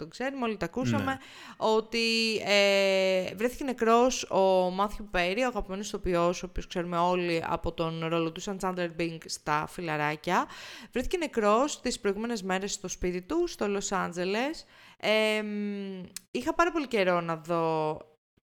[0.00, 1.04] το, το ξέρουμε, όλοι το ακούσαμε.
[1.04, 1.18] Ναι.
[1.56, 7.72] Ότι ε, βρέθηκε νεκρός ο Μάθιου Πέρι, ο αγαπημένος ηθοποιός, ο οποίος ξέρουμε όλοι από
[7.72, 10.46] τον ρόλο του σαν Chandler Bing στα φιλαράκια.
[10.92, 14.64] Βρέθηκε νεκρός τις προηγούμενες μέρες στο σπίτι του, στο Λος Άντζελες.
[15.00, 17.96] Ε, μ, είχα πάρα πολύ καιρό να δω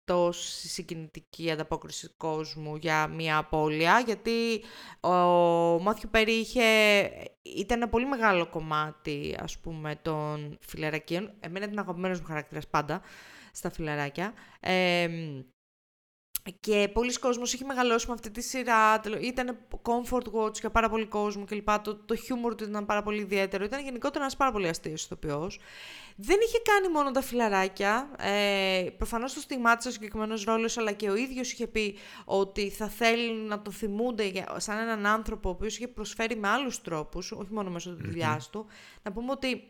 [0.05, 4.63] τόση συγκινητική ανταπόκριση κόσμου για μια απώλεια, γιατί
[4.99, 5.09] ο
[5.79, 6.63] Μάθιου Πέρι είχε,
[7.41, 11.33] ήταν ένα πολύ μεγάλο κομμάτι, ας πούμε, των φιλαρακίων.
[11.39, 13.01] Εμένα ήταν αγαπημένος μου χαρακτήρας πάντα
[13.51, 14.33] στα φιλαράκια.
[14.59, 15.07] Ε,
[16.59, 21.05] και πολλοί κόσμος είχε μεγαλώσει με αυτή τη σειρά, ήταν comfort watch για πάρα πολύ
[21.05, 21.69] κόσμο κλπ.
[21.81, 25.59] Το, το χιούμορ του ήταν πάρα πολύ ιδιαίτερο, ήταν γενικότερα ένας πάρα πολύ αστείος ηθοποιός.
[26.15, 31.09] Δεν είχε κάνει μόνο τα φιλαράκια, ε, προφανώς το στιγμάτισε ο συγκεκριμένος ρόλος, αλλά και
[31.09, 35.75] ο ίδιος είχε πει ότι θα θέλει να το θυμούνται σαν έναν άνθρωπο ο οποίος
[35.75, 38.65] είχε προσφέρει με άλλους τρόπους, όχι μόνο μέσω της δουλειάς του.
[39.03, 39.63] Να πούμε ότι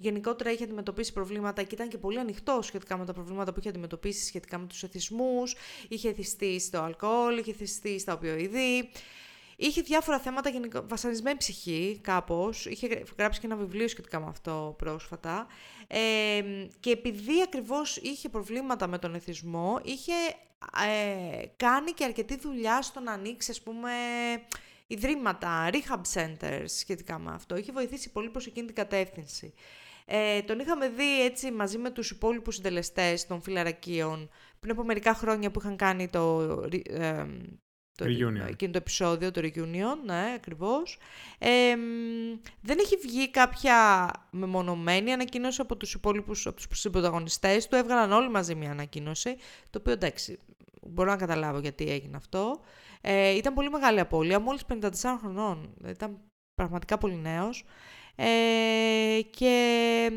[0.00, 3.68] γενικότερα είχε αντιμετωπίσει προβλήματα και ήταν και πολύ ανοιχτό σχετικά με τα προβλήματα που είχε
[3.68, 5.56] αντιμετωπίσει σχετικά με τους εθισμούς,
[5.88, 8.90] είχε θυστεί στο αλκοόλ, είχε θυστεί στα οπιοειδή.
[9.56, 10.84] Είχε διάφορα θέματα, γενικο...
[10.88, 15.46] βασανισμένη ψυχή κάπως, είχε γράψει και ένα βιβλίο σχετικά με αυτό πρόσφατα
[15.86, 15.98] ε,
[16.80, 20.12] και επειδή ακριβώς είχε προβλήματα με τον εθισμό, είχε
[20.86, 23.90] ε, κάνει και αρκετή δουλειά στο να ανοίξει ας πούμε
[24.86, 27.56] ιδρύματα, rehab centers σχετικά με αυτό.
[27.56, 29.54] Είχε βοηθήσει πολύ προς εκείνη την κατεύθυνση.
[30.04, 34.30] Ε, τον είχαμε δει έτσι μαζί με τους υπόλοιπους συντελεστές των φιλαρακίων
[34.60, 36.40] πριν από μερικά χρόνια που είχαν κάνει το,
[36.90, 37.26] ε,
[37.98, 38.04] το,
[38.48, 40.98] εκείνο το επεισόδιο, το reunion, ναι, ακριβώς.
[41.38, 41.76] Ε,
[42.60, 47.76] δεν έχει βγει κάποια μεμονωμένη ανακοίνωση από τους υπόλοιπους, από τους συμπροταγωνιστές του.
[47.76, 49.36] Έβγαλαν όλοι μαζί μια ανακοίνωση,
[49.70, 50.38] το οποίο εντάξει,
[50.82, 52.60] μπορώ να καταλάβω γιατί έγινε αυτό.
[53.00, 54.90] Ε, ήταν πολύ μεγάλη απώλεια, μόλις 54
[55.20, 55.74] χρονών.
[55.86, 56.18] Ήταν
[56.54, 57.64] πραγματικά πολύ νέος.
[58.14, 60.10] Ε, και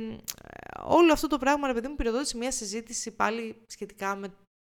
[0.84, 4.28] όλο αυτό το πράγμα, ρε παιδί μου, πυροδότησε μια συζήτηση πάλι σχετικά με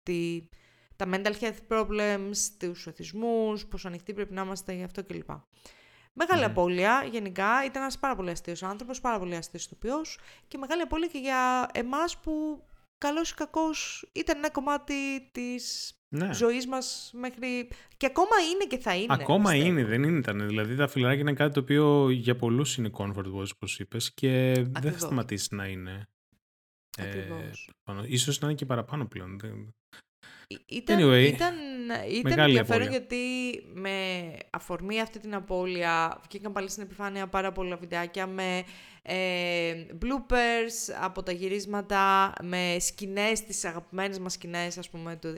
[0.03, 0.47] τη,
[0.95, 5.29] τα mental health problems, τους εθισμούς, πόσο ανοιχτοί πρέπει να είμαστε γι' αυτό κλπ.
[6.13, 6.49] Μεγάλη mm.
[6.49, 7.65] απώλεια γενικά.
[7.65, 11.69] Ήταν ένας πάρα πολύ αστείος άνθρωπος, πάρα πολύ αστείος ηθοποιός και μεγάλη απώλεια και για
[11.73, 12.63] εμάς που
[12.97, 16.33] καλός ή κακός ήταν ένα κομμάτι της ναι.
[16.33, 17.69] ζωής μας μέχρι.
[17.97, 19.05] και ακόμα είναι και θα είναι.
[19.09, 20.47] Ακόμα είναι, δεν ήταν.
[20.47, 24.53] Δηλαδή τα φιλαράκια είναι κάτι το οποίο για πολλούς είναι comfort watch, όπως είπες, και
[24.69, 26.07] δεν θα σταματήσει να είναι.
[26.97, 27.69] Ακριβώς.
[27.85, 29.39] Ε, ίσως να είναι και παραπάνω πλέον.
[30.65, 31.55] Ήταν, anyway, ήταν,
[32.11, 33.17] ήταν ενδιαφέρον γιατί
[33.73, 33.97] με
[34.49, 38.63] αφορμή αυτή την απώλεια βγήκαν πάλι στην επιφάνεια πάρα πολλά βιντεάκια με
[39.01, 45.15] ε, bloopers από τα γυρίσματα, με σκηνές, τις αγαπημένες μας σκηνές ας πούμε.
[45.15, 45.35] Το...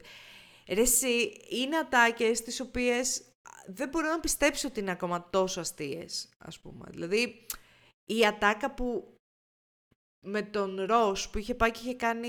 [0.70, 3.22] Ρε εσύ, είναι ατάκες τις οποίες
[3.66, 6.86] δεν μπορώ να πιστέψω ότι είναι ακόμα τόσο αστείες, ας πούμε.
[6.90, 7.46] Δηλαδή,
[8.06, 9.14] η ατάκα που
[10.26, 12.28] με τον Ρος που είχε πάει και είχε κάνει,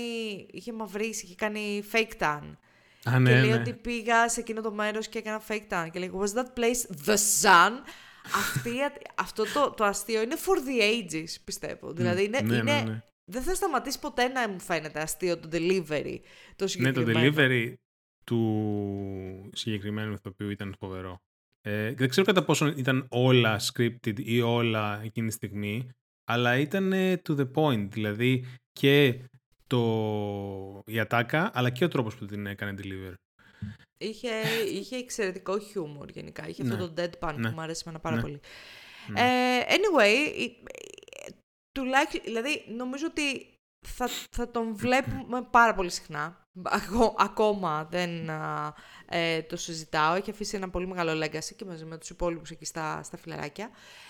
[0.51, 2.55] είχε μαυρίσει, είχε κάνει fake tan.
[3.03, 3.55] Α, ναι, και λέει ναι.
[3.55, 5.87] ότι πήγα σε εκείνο το μέρος και έκανα fake tan.
[5.91, 7.71] Και λέει, was that place the sun?
[8.35, 8.71] Αυτή,
[9.15, 11.91] αυτό το, το αστείο είναι for the ages, πιστεύω.
[11.91, 13.03] Δηλαδή, είναι, ναι, είναι, ναι, ναι.
[13.31, 16.19] δεν θα σταματήσει ποτέ να μου φαίνεται αστείο το delivery.
[16.55, 17.33] Το Ναι, το συγκεκριμένο.
[17.35, 17.73] delivery
[18.23, 21.21] του συγκεκριμένου ηθοποιού ήταν φοβερό.
[21.61, 25.89] Ε, δεν ξέρω κατά πόσο ήταν όλα scripted ή όλα εκείνη τη στιγμή,
[26.23, 27.87] αλλά ήταν ε, to the point.
[27.89, 29.19] Δηλαδή και
[29.67, 33.13] το, η ατάκα, αλλά και ο τρόπος που την έκανε deliver.
[33.97, 34.29] Είχε,
[34.73, 36.47] είχε εξαιρετικό χιούμορ γενικά.
[36.47, 36.73] Είχε Ναι.
[36.73, 37.47] αυτό το deadpan Ναι.
[37.49, 38.21] που μου αρέσει εμένα πάρα Ναι.
[38.21, 38.39] πολύ.
[39.07, 39.19] Ναι.
[39.21, 41.31] Ε, anyway, ε, ε,
[41.71, 43.50] τουλάχιστον, δηλαδή νομίζω ότι
[43.87, 46.45] θα, θα τον βλέπουμε πάρα πολύ συχνά.
[46.63, 48.73] Ακό- ακόμα δεν α,
[49.05, 50.13] ε, το συζητάω.
[50.13, 53.69] Έχει αφήσει ένα πολύ μεγάλο legacy και μαζί με τους υπόλοιπους εκεί στα, στα φιλαράκια.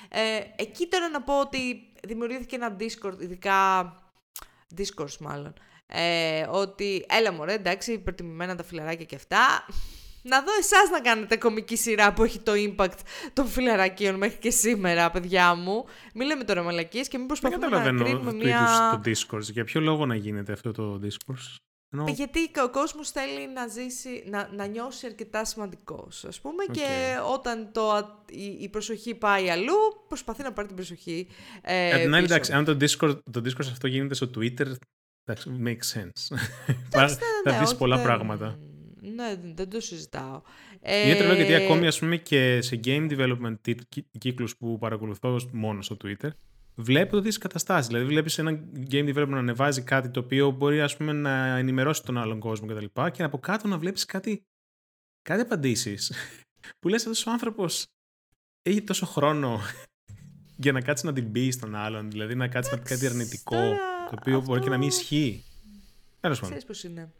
[0.09, 3.85] Ε, εκεί τώρα να πω ότι δημιουργήθηκε ένα Discord, ειδικά
[4.77, 5.53] Discourse μάλλον,
[5.87, 9.65] ε, ότι έλα μωρέ, εντάξει, υπερτιμημένα τα φιλαράκια και αυτά.
[10.23, 12.97] Να δω εσάς να κάνετε κομική σειρά που έχει το impact
[13.33, 15.85] των φιλαρακίων μέχρι και σήμερα, παιδιά μου.
[16.13, 18.99] Μην λέμε τώρα μαλακίες και μην Δεν προσπαθούμε να καταλαβαίνω κρίνουμε το μια...
[19.03, 19.51] είδους το discourse.
[19.51, 21.55] Για ποιο λόγο να γίνεται αυτό το discourse;
[21.93, 26.63] Ενώ, Ε, Γιατί ο κόσμος θέλει να ζήσει, να, να νιώσει αρκετά σημαντικός, ας πούμε,
[26.69, 26.73] Οκ.
[26.73, 29.75] και όταν το, α- η, η προσοχή πάει αλλού,
[30.07, 31.27] προσπαθεί να πάρει την προσοχή
[31.61, 32.33] ε, Απ' την άλλη, πίσω.
[32.33, 34.71] εντάξει, αν το discourse, το discourse αυτό γίνεται στο Twitter,
[35.25, 36.37] εντάξει, makes sense.
[36.89, 37.09] θα
[37.45, 38.57] Ναι, δεις όχι, πολλά δεν- πράγματα.
[39.15, 40.41] Ναι, δεν- δεν το συζητάω.
[41.05, 44.77] Είναι τρελό γιατί Ε, ακόμη ας πούμε και σε game development τι- κύ- κύκλους που
[44.77, 46.29] παρακολουθώ μόνο στο Twitter
[46.75, 47.87] βλέπω το τις καταστάσεις.
[47.87, 48.59] Δηλαδή βλέπεις ένα
[48.89, 52.67] game developer να ανεβάζει κάτι το οποίο μπορεί ας πούμε να ενημερώσει τον άλλον κόσμο
[52.67, 52.85] κτλ.
[52.85, 54.43] Και, και από κάτω να βλέπεις κάτι,
[55.21, 56.11] κάτι απαντήσεις
[56.79, 57.87] που λες αυτός ο άνθρωπος
[58.61, 59.59] έχει τόσο χρόνο
[60.63, 62.09] για να κάτσει να την πει στον άλλον.
[62.11, 63.77] Δηλαδή να κάτσει να πει κάτι αρνητικό τώρα
[64.09, 65.43] το οποίο μπορεί και να μην αυτό- ισχύει.
[66.19, 66.57] Τέλος πάντων.
[66.57, 67.11] Ξέρεις πώς είναι.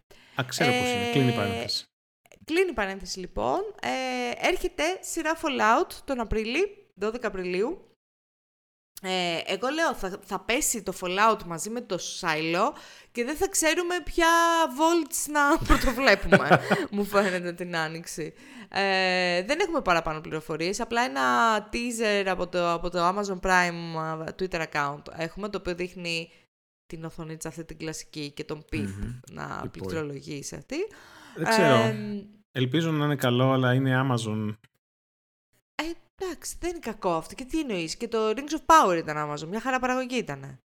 [0.42, 1.12] Α, ξέρω πώς είναι.
[1.12, 1.86] Κλείνει η Ε, παρένθεση.
[2.46, 3.60] Κλείνει η παρένθεση λοιπόν.
[3.82, 7.86] Ε, έρχεται σειρά Fallout τον Απρίλη, 12 Απριλίου.
[9.04, 12.72] Ε, εγώ λέω θα, θα πέσει το Fallout μαζί με το Silo
[13.12, 14.28] και δεν θα ξέρουμε ποια
[14.68, 16.60] volts να πρωτοβλέπουμε,
[16.92, 18.34] μου φαίνεται την άνοιξη.
[18.70, 21.22] Ε, δεν έχουμε παραπάνω πληροφορίες, απλά ένα
[21.74, 26.32] teaser από το, από το Amazon Prime Twitter account έχουμε, το οποίο δείχνει
[26.92, 28.90] την οθονίτσα αυτή την κλασική και τον πιπ
[29.32, 30.78] να πληκτρολογείς σε αυτή.
[31.36, 31.96] Δεν ξέρω.
[32.52, 34.56] Ελπίζω να είναι καλό, αλλά είναι Amazon.
[35.76, 37.36] Ε, εντάξει, δεν είναι κακό αυτό.
[37.36, 37.98] Και τι εννοείς.
[37.98, 39.48] Και το Rings of Power ήταν Amazon.
[39.48, 40.60] Μια χαρά παραγωγή ήταν.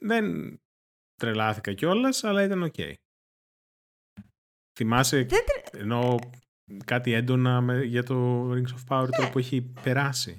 [0.00, 0.56] Δεν
[1.14, 2.74] τρελάθηκα κιόλας, αλλά ήταν OK.
[2.76, 2.92] Okay.
[4.78, 5.44] Θυμάσαι, δεν...
[5.72, 6.18] ενώ
[6.84, 9.16] κάτι έντονα με, για το Rings of Power ναι.
[9.16, 10.36] τώρα που έχει περάσει.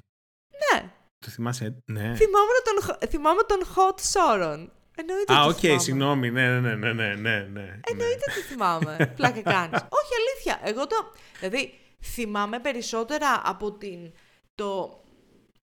[0.51, 0.93] Ναι.
[1.17, 2.15] Το θυμάσαι, ναι.
[2.15, 4.67] Θυμάμαι τον, θυμάμαι τον Hot Sauron.
[4.99, 6.31] Εννοείται Α, OK, okay, συγγνώμη.
[6.31, 7.79] Ναι, ναι, ναι, ναι, ναι, ναι.
[7.83, 9.13] Εννοείται ότι θυμάμαι.
[9.15, 9.79] Πλάκα κάνεις.
[9.99, 10.59] Όχι, αλήθεια.
[10.63, 10.95] Εγώ το.
[11.39, 14.11] Δηλαδή, θυμάμαι περισσότερα από την,
[14.55, 15.01] το,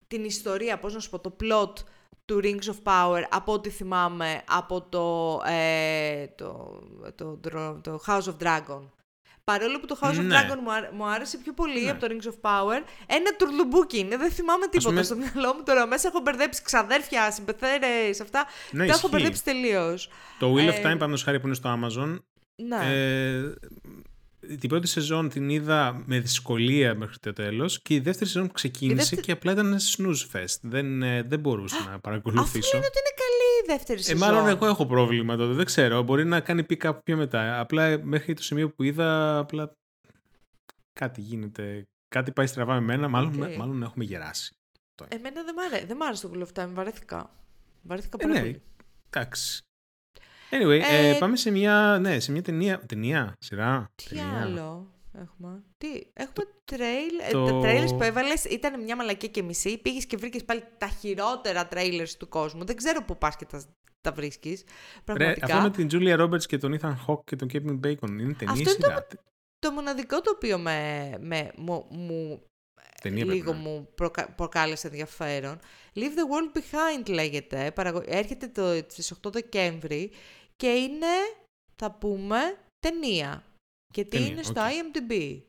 [0.08, 1.74] την ιστορία, πώς να σου πω, το plot
[2.26, 6.82] του Rings of Power από ό,τι θυμάμαι από το, ε, το,
[7.16, 8.82] το, το, το House of Dragon.
[9.44, 10.36] Παρόλο που το House of ναι.
[10.36, 10.58] Dragon
[10.94, 11.90] μου, άρεσε πιο πολύ ναι.
[11.90, 14.18] από το Rings of Power, ένα τουρλουμπούκι είναι.
[14.18, 15.88] Δεν θυμάμαι τίποτα στο μυαλό μου τώρα.
[15.88, 18.46] Μέσα έχω μπερδέψει ξαδέρφια, συμπεθέρες, αυτά.
[18.72, 20.10] Ναι, τα έχω μπερδέψει τελείως.
[20.40, 22.20] Το Wheel of ε, Time, πάνω χάρη που είναι στο Amazon.
[22.56, 22.78] Ναι.
[22.92, 23.54] Ε,
[24.60, 29.16] την πρώτη σεζόν την είδα με δυσκολία μέχρι το τέλος και η δεύτερη σεζόν ξεκίνησε
[29.16, 30.58] και απλά ήταν snooze fest.
[30.62, 32.58] Δεν, ε, δεν μπορούσα να παρακολουθήσω.
[32.58, 34.30] Αυτό είναι ότι είναι καλή η δεύτερη σεζόν.
[34.30, 35.54] Ε, μάλλον εγώ έχω πρόβλημα τότε.
[35.54, 36.04] Δεν ξέρω.
[36.04, 37.60] Μπορεί να κάνει pick-up πιο μετά.
[37.60, 39.72] Απλά μέχρι το σημείο που είδα, απλά
[40.94, 41.88] κάτι γίνεται.
[42.08, 43.08] Κάτι πάει στραβά με μένα.
[43.08, 43.56] Μάλλον, okay.
[43.58, 44.56] μάλλον έχουμε γεράσει.
[45.08, 46.70] Εμένα δεν μ' άρεσε, δεν μ άρεσε το Wheel of Time.
[46.74, 47.30] Βαρέθηκα.
[47.82, 48.42] Βαρέθηκα ε, πολύ.
[48.42, 48.60] ναι.
[49.10, 49.62] Εντάξει.
[50.50, 53.92] Anyway, ε, ε, πάμε σε μια, ναι, σε μια ταινία, ταινία σειρά.
[53.96, 54.42] Τι ταινία.
[54.42, 55.64] άλλο; Έχουμε.
[55.78, 57.46] Τι, έχουμε το, τρέιλ, το...
[57.46, 59.78] τα trailers που έβαλες ήταν μια μαλακή και μισή.
[59.78, 62.66] Πήγες και βρήκες πάλι τα χειρότερα trailers του κόσμου.
[62.66, 63.64] Δεν ξέρω πού πας και τα,
[64.02, 64.64] τα βρίσκεις.
[65.04, 65.46] Πραγματικά.
[65.46, 68.54] αυτό με την Julia Roberts και τον Ethan Hawke και τον Kevin Bacon είναι ταινία
[68.54, 69.08] αυτό σειρά.
[69.08, 69.18] Το,
[69.60, 72.44] το μοναδικό το οποίο με, με, μου, μου
[73.04, 74.34] Ταινία λίγο μου προκα...
[74.34, 75.60] προκάλεσε ενδιαφέρον.
[75.96, 77.74] Leave the World Behind λέγεται.
[78.06, 80.12] Έρχεται το, στις 8 Δεκέμβρη
[80.56, 81.08] και είναι,
[81.76, 82.38] θα πούμε,
[82.80, 83.44] ταινία.
[83.94, 85.42] Γιατί ταινία, είναι στο IMDb.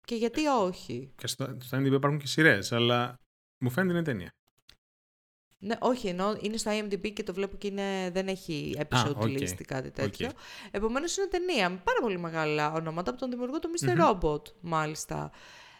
[0.00, 1.12] Και γιατί όχι.
[1.16, 3.14] Και στο, στο IMDb υπάρχουν και σειρές, αλλά
[3.58, 4.30] μου φαίνεται είναι ταινία.
[5.60, 9.22] Ναι, όχι, ενώ είναι στο IMDb και το βλέπω και είναι, δεν έχει episode ah,
[9.22, 9.38] okay.
[9.38, 10.28] list ή κάτι τέτοιο.
[10.28, 10.68] Okay.
[10.70, 13.96] Επομένως είναι ταινία με πάρα πολύ μεγάλα ονόματα από τον δημιουργό του Mr.
[14.00, 15.30] Robot, μάλιστα.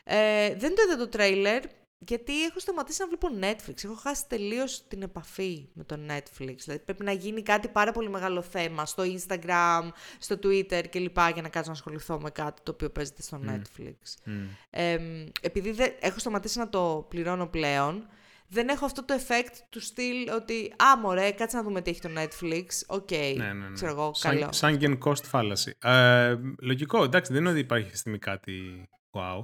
[0.05, 1.62] Ε, δεν το είδα το τρέιλερ,
[1.99, 3.84] γιατί έχω σταματήσει να βλέπω Netflix.
[3.84, 6.55] Έχω χάσει τελείως την επαφή με το Netflix.
[6.64, 9.88] Δηλαδή πρέπει να γίνει κάτι πάρα πολύ μεγάλο θέμα στο Instagram,
[10.18, 11.18] στο Twitter κλπ.
[11.32, 14.32] για να κάτσω να ασχοληθώ με κάτι το οποίο παίζεται στο Netflix.
[14.70, 14.99] Ε,
[15.40, 18.09] επειδή δεν, έχω σταματήσει να το πληρώνω πλέον,
[18.49, 22.01] δεν έχω αυτό το effect του στυλ ότι «Α, μωρέ, κάτσε να δούμε τι έχει
[22.01, 22.66] το Netflix».
[22.86, 23.74] OK, okay, ναι, ναι, ναι.
[23.74, 24.49] ξέρω εγώ, καλό.
[24.52, 25.90] Sunk cost fallacy.
[25.90, 29.42] Ε, λογικό, εντάξει, δεν είναι ότι υπάρχει στιγμή κάτι wow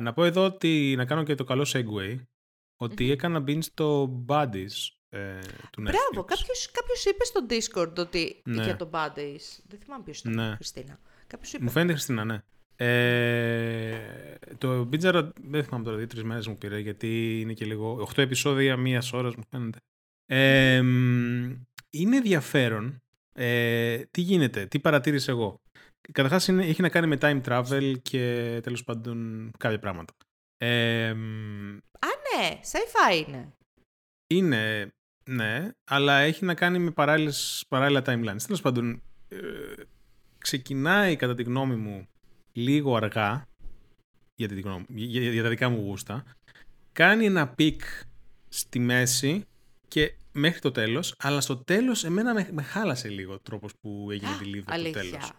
[0.00, 2.18] να πω εδώ ότι να κάνω και το καλό segue
[2.76, 5.38] ότι έκανα binge στο Bodies ε,
[5.70, 5.90] του Netflix.
[5.90, 8.62] Μπράβο, κάποιος, κάποιος είπε στο Discord ότι ναι.
[8.62, 9.60] για το Bodies.
[9.68, 10.54] Δεν θυμάμαι ποιος ήταν, ναι.
[10.54, 10.98] Χριστίνα.
[11.26, 11.64] Κάποιος είπε.
[11.64, 12.42] Μου φαίνεται Χριστίνα, ναι.
[12.76, 13.98] Ε,
[14.58, 18.08] το binge δεν θυμάμαι τώρα, δύο-τρει μέρες μου πήρε γιατί είναι και λίγο.
[18.14, 19.78] 8 επεισόδια μίας ώρας μου φαίνεται.
[20.26, 20.76] Ε,
[21.90, 23.02] είναι ενδιαφέρον.
[23.34, 25.60] Ε, τι γίνεται, τι παρατήρησα εγώ.
[26.12, 30.14] Καταρχάς έχει να κάνει με time travel και τέλος πάντων κάποια πράγματα.
[30.56, 31.08] Ε,
[31.98, 33.52] Α, ναι, sci-fi είναι.
[34.26, 34.92] Είναι,
[35.24, 38.42] ναι, αλλά έχει να κάνει με παράλληλες, παράλληλα timelines.
[38.46, 39.38] Τέλος πάντων, ε,
[40.38, 42.08] ξεκινάει κατά τη γνώμη μου
[42.52, 43.48] λίγο αργά
[44.34, 46.24] για, τη γνώμη, για, για τα δικά μου γούστα.
[46.92, 47.82] Κάνει ένα peak
[48.48, 49.44] στη μέση
[49.88, 54.08] και μέχρι το τέλος, αλλά στο τέλος εμένα με, με χάλασε λίγο ο τρόπος που
[54.10, 55.32] έγινε τη λίγο το τέλος.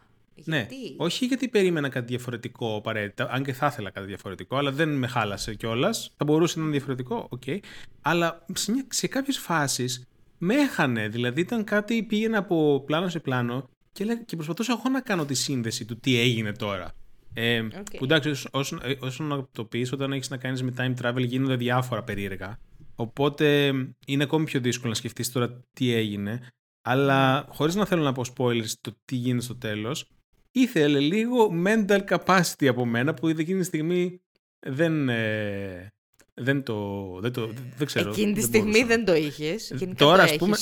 [0.44, 4.58] Ναι, γιατί; Ναι, όχι γιατί περίμενα κάτι διαφορετικό απαραίτητα, αν και θα ήθελα κάτι διαφορετικό,
[4.58, 6.14] αλλά δεν με χάλασε κιόλας.
[6.18, 7.41] Θα μπορούσε να είναι διαφορετικό, OK.
[7.46, 7.60] Okay.
[8.02, 10.08] Αλλά σε, σε κάποιες φάσεις
[10.38, 11.08] με έχανε.
[11.08, 15.34] Δηλαδή ήταν κάτι, πήγαινε από πλάνο σε πλάνο και, και προσπαθούσα εγώ να κάνω τη
[15.34, 16.92] σύνδεση του τι έγινε τώρα.
[17.34, 17.98] Ε, okay.
[17.98, 21.56] Που εντάξει, όσο, όσο να το πει, όταν έχεις να κάνεις με time travel γίνονται
[21.56, 22.60] διάφορα περίεργα.
[22.96, 23.74] Οπότε
[24.08, 26.48] είναι ακόμη πιο δύσκολο να σκεφτείς τώρα τι έγινε.
[26.82, 27.46] Αλλά ναι.
[27.50, 30.10] χωρίς να θέλω να πω spoilers το τι γίνεται στο τέλος,
[30.54, 34.22] ήθελε λίγο mental capacity από μένα που εκείνη τη στιγμή
[34.60, 35.93] δεν, ε,
[36.34, 38.10] δεν το, δεν το δεν ξέρω.
[38.10, 39.74] Εκείνη τη στιγμή δεν το είχες.
[39.95, 40.58] Τώρα ας πούμε...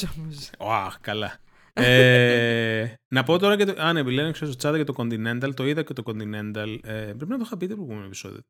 [0.57, 1.39] Αχ, καλά.
[1.73, 3.81] ε, να πω τώρα και το.
[3.81, 5.53] Α, ναι, λένε ξέρω στο chat για το Continental.
[5.53, 6.77] Το είδα και το Continental.
[6.83, 8.41] Ε, πρέπει να το είχα πει το προηγούμενο επεισόδιο.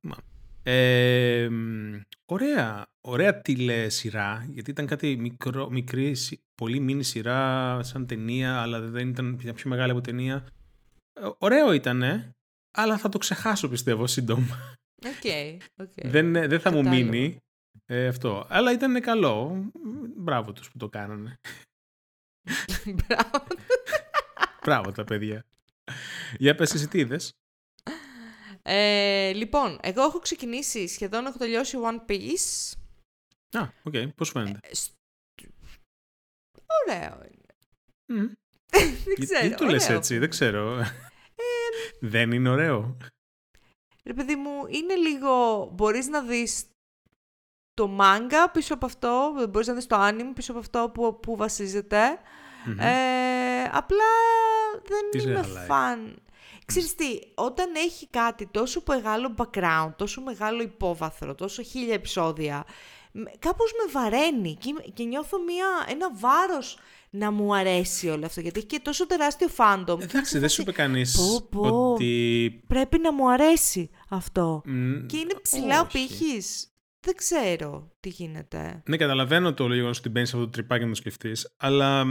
[0.64, 1.48] Ε,
[2.26, 6.16] ωραία, ωραία τηλεσυρά, γιατί ήταν κάτι μικρό, μικρή,
[6.56, 10.46] πολύ μίνι σειρά σαν ταινία, αλλά δεν ήταν πιο μεγάλη από ταινία.
[11.14, 12.36] Ε, ωραίο ήτανε,
[12.72, 14.76] αλλά θα το ξεχάσω πιστεύω σύντομα.
[15.04, 16.06] Okay, okay.
[16.06, 17.38] Δεν, δεν θα μου μείνει
[17.86, 18.46] ε, αυτό.
[18.50, 19.70] Αλλά ήταν καλό.
[20.16, 21.40] Μπράβο τους που το κάνανε.
[23.08, 23.48] Μπράβο.
[24.64, 25.46] Μπράβο τα παιδιά.
[26.38, 27.32] Για πες εσύ τι είδες;
[28.62, 32.74] Ε, λοιπόν, εγώ έχω ξεκινήσει, σχεδόν έχω τελειώσει One Piece.
[33.52, 33.94] Α, OK.
[33.94, 34.10] Okay.
[34.16, 34.72] Πώς φαίνεται; Ε,
[36.88, 38.36] Ωραίο είναι.
[39.06, 39.50] δεν ξέρω.
[39.50, 40.86] Τι το λες έτσι, δεν ξέρω.
[42.00, 42.98] δεν είναι ωραίο.
[44.04, 45.66] Ρε παιδί μου, είναι λίγο...
[45.74, 46.66] Μπορείς να δεις
[47.74, 51.36] το μάγκα πίσω από αυτό, μπορείς να δεις το anime πίσω από αυτό που, που
[51.36, 52.20] βασιζεται
[52.80, 54.12] Ε, απλά
[54.84, 56.22] δεν είμαι φαν.
[56.66, 62.66] Ξέρεις τι, όταν έχει κάτι τόσο μεγάλο background, τόσο μεγάλο υπόβαθρο, τόσο χίλια επεισόδια,
[63.40, 66.80] κάπως με βαραίνει και, και νιώθω μια, ένα βάρος
[67.18, 70.02] να μου αρέσει όλο αυτό, γιατί έχει και τόσο τεράστιο fandom.
[70.02, 71.20] Εντάξει, δεν σου είπε κανείς
[71.52, 72.64] ότι...
[72.68, 74.62] Πρέπει να μου αρέσει αυτό.
[75.06, 76.66] και είναι ψηλά ο πήχης.
[77.06, 78.82] Δεν ξέρω τι γίνεται.
[78.90, 82.06] Ναι, καταλαβαίνω το λίγο ότι μπαίνεις σε αυτό το τρυπάκι να το σκεφτείς, αλλά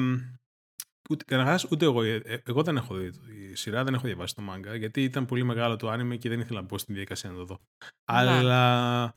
[1.10, 2.02] Ούτε, καταρχάς, ούτε εγώ.
[2.02, 5.26] Ε, ε, εγώ δεν έχω δει τη σειρά, δεν έχω διαβάσει το μάγκα, γιατί ήταν
[5.26, 7.60] πολύ μεγάλο το άνιμε και δεν ήθελα να μπω στην διαδικασία να το δω.
[8.04, 9.14] Αλλά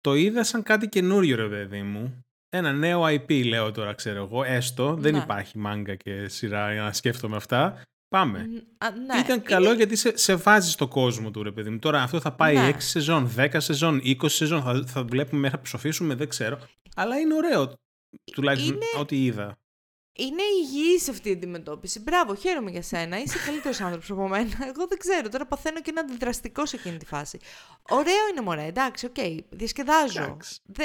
[0.00, 2.24] το είδα σαν κάτι καινούριο, ρε παιδί μου.
[2.52, 4.44] Ένα νέο IP, λέω τώρα, ξέρω εγώ.
[4.44, 7.82] Έστω, δεν υπάρχει μάγκα και σειρά για να σκέφτομαι αυτά.
[8.08, 8.38] Πάμε.
[8.38, 9.18] ναι.
[9.24, 11.78] Ήταν καλό γιατί σε, σε βάζει στο κόσμο του, ρε παιδί μου.
[11.78, 12.70] Τώρα αυτό θα πάει ναι.
[12.70, 14.62] 6 σεζόν, 10 σεζόν, 20 σεζόν.
[14.62, 16.58] Θα, θα βλέπουμε μέχρι να ψοφήσουμε, δεν ξέρω.
[16.94, 17.72] Αλλά είναι ωραίο.
[18.32, 18.84] Τουλάχιστον είναι...
[18.98, 19.58] ό,τι είδα.
[20.20, 22.00] Είναι υγιής αυτή η αντιμετώπιση.
[22.00, 23.18] Μπράβο, χαίρομαι για σένα.
[23.18, 24.56] Είσαι καλύτερος άνθρωπος από μένα.
[24.66, 25.28] Εγώ δεν ξέρω.
[25.28, 27.38] Τώρα παθαίνω και ένα αντιδραστικό σε εκείνη τη φάση.
[27.88, 29.14] Ωραίο είναι μωρέ, εντάξει, OK.
[29.18, 29.38] Okay.
[29.50, 30.36] Διασκεδάζω.
[30.64, 30.84] Δε...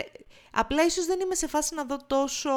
[0.52, 2.52] Απλά ίσως δεν είμαι σε φάση να δω τόσο.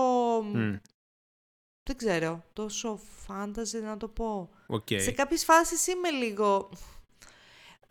[1.82, 2.44] Δεν ξέρω.
[2.52, 4.50] Τόσο fantasy να το πω.
[4.68, 5.00] Okay.
[5.00, 6.70] Σε κάποιες φάσεις είμαι λίγο.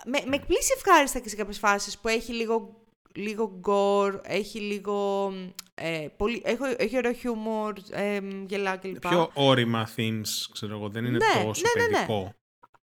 [0.06, 2.87] Με, με εκπλήσει ευχάριστα και σε κάποιες φάσεις που έχει λίγο
[3.18, 5.32] λίγο gore, έχει λίγο...
[5.76, 9.08] Ε, πολύ, έχω, έχει ωραίο χιούμορ, ε, γελάω κλπ.
[9.08, 11.96] Πιο ώριμα themes, ξέρω εγώ, δεν είναι ναι, τόσο ναι, ναι, ναι.
[11.96, 12.34] παιδικό.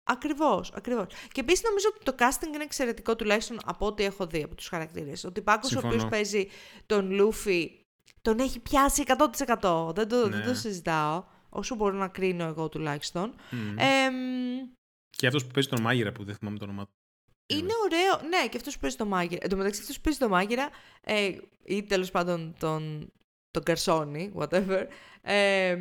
[0.05, 1.07] Ακριβώς, ακριβώς.
[1.33, 4.69] Και επίσης νομίζω ότι το casting είναι εξαιρετικό τουλάχιστον από ό,τι έχω δει από τους
[4.69, 5.25] χαρακτήρες.
[5.25, 6.49] Ο Πάκος ο οποίος παίζει
[6.87, 7.83] τον Λούφι
[8.23, 9.95] τον έχει πιάσει 100%.
[9.95, 10.55] Δεν το, δεν το ναι.
[10.55, 11.25] συζητάω.
[11.49, 13.35] Όσο μπορώ να κρίνω εγώ τουλάχιστον.
[13.51, 13.55] Mm.
[13.79, 14.09] Ε,
[15.11, 16.93] και αυτός που παίζει τον Μάγειρα που δεν θυμάμαι το όνομά του.
[17.59, 18.29] Είναι ωραίο.
[18.29, 19.41] Ναι, και αυτός που παίζει το μάγειρα.
[19.43, 21.31] Εν τω μεταξύ, αυτός που παίζει το μάγειρα, ε,
[21.65, 23.13] ή τέλος πάντων τον,
[23.51, 24.87] τον Καρσόνι, whatever.
[25.23, 25.77] Ε,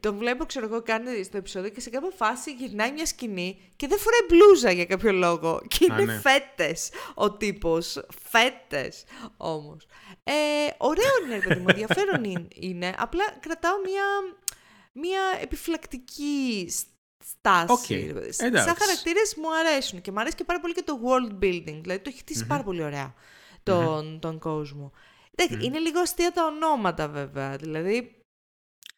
[0.00, 3.86] τον βλέπω, ξέρω εγώ, κάνει στο επεισόδιο και σε κάποια φάση γυρνάει μια σκηνή και
[3.86, 5.60] δεν φοράει μπλούζα για κάποιο λόγο.
[5.78, 6.20] Και είναι ναι.
[6.20, 8.04] φέτες ο τύπος.
[8.28, 9.04] Φέτες
[9.36, 9.86] όμως.
[10.24, 10.32] Ε,
[10.78, 12.94] ωραίο είναι, ρε παιδί μου, ενδιαφέρον είναι.
[12.98, 14.04] Απλά κρατάω μια,
[14.92, 16.68] μια επιφυλακτική
[17.24, 18.14] στάση.
[18.14, 18.28] Okay.
[18.34, 21.78] Σαν χαρακτήρες μου αρέσουν και μου αρέσει και πάρα πολύ και το world building.
[21.80, 23.14] Δηλαδή το έχει χτίσει πάρα πολύ ωραία
[23.62, 24.92] τον, τον κόσμο.
[25.60, 27.56] Είναι λίγο αστεία τα ονόματα βέβαια.
[27.56, 28.14] Δηλαδή.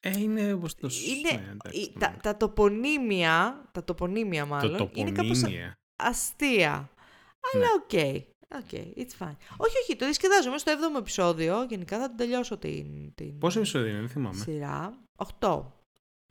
[0.00, 1.56] Ε, είναι όπως το είναι,
[1.98, 5.42] τα, τα, τοπωνύμια, τα τοπωνύμια μάλλον, το είναι κάπως
[5.96, 6.90] αστεία.
[7.52, 7.72] Αλλά ναι.
[7.82, 7.90] OK.
[7.92, 8.22] Okay.
[8.54, 9.36] Okay, it's fine.
[9.56, 10.48] Όχι, όχι, το διασκεδάζω.
[10.48, 11.66] Είμαι στο 7ο επεισόδιο.
[11.68, 13.14] Γενικά θα την τελειώσω την.
[13.14, 14.36] την Πόσο επεισόδιο είναι, δεν θυμάμαι.
[14.36, 14.98] Σειρά.
[15.40, 15.62] 8.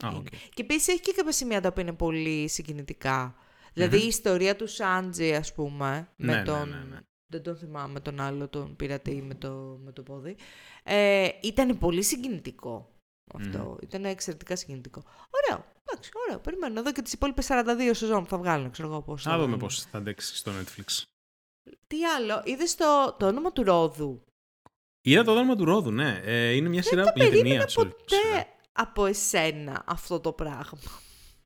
[0.04, 0.36] Okay.
[0.54, 3.36] Και επίσης έχει και κάποια σημεία τα οποία είναι πολύ συγκινητικά.
[3.74, 6.70] Δηλαδή η ιστορία του Σάντζι, ας πούμε, με ναι, τον.
[6.70, 7.00] Ναι, ναι, ναι.
[7.32, 10.36] Δεν τον θυμάμαι τον άλλο, τον πειρατή με το, με το πόδι.
[10.84, 12.92] Ε, ήταν πολύ συγκινητικό
[13.34, 13.76] αυτό.
[13.76, 13.84] Mm.
[13.84, 15.04] Ήταν εξαιρετικά συγκινητικό.
[15.30, 15.66] Ωραίο.
[15.86, 16.40] Εντάξει, ωραίο.
[16.40, 18.72] Περιμένω εδώ και τις υπόλοιπες 42 σεζόν που θα βγάλουν.
[18.72, 21.04] Ξέρω εγώ πώς θα δούμε πώς θα αντέξει στο Netflix.
[21.88, 24.24] Τι άλλο, είδες το, το όνομα του Ρόδου;
[25.02, 26.22] Είδα το όνομα του Ρόδου, ναι.
[26.24, 27.70] Ε, είναι μια σειρά για ταινία.
[27.74, 31.00] ποτέ από εσένα αυτό το πράγμα.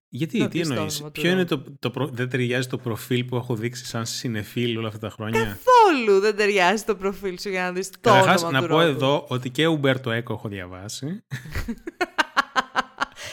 [0.10, 4.06] Γιατί, τι εννοείς, Ποιο είναι το, το δεν ταιριάζει το προφίλ που έχω δείξει σαν
[4.06, 8.12] συνεφίλ όλα αυτά τα χρόνια; Καθόλου δεν ταιριάζει το προφίλ σου για να δεις το
[8.12, 11.08] όνομα να πω εδώ ότι και Ουμπέρτο Έκο έχω διαβάσει.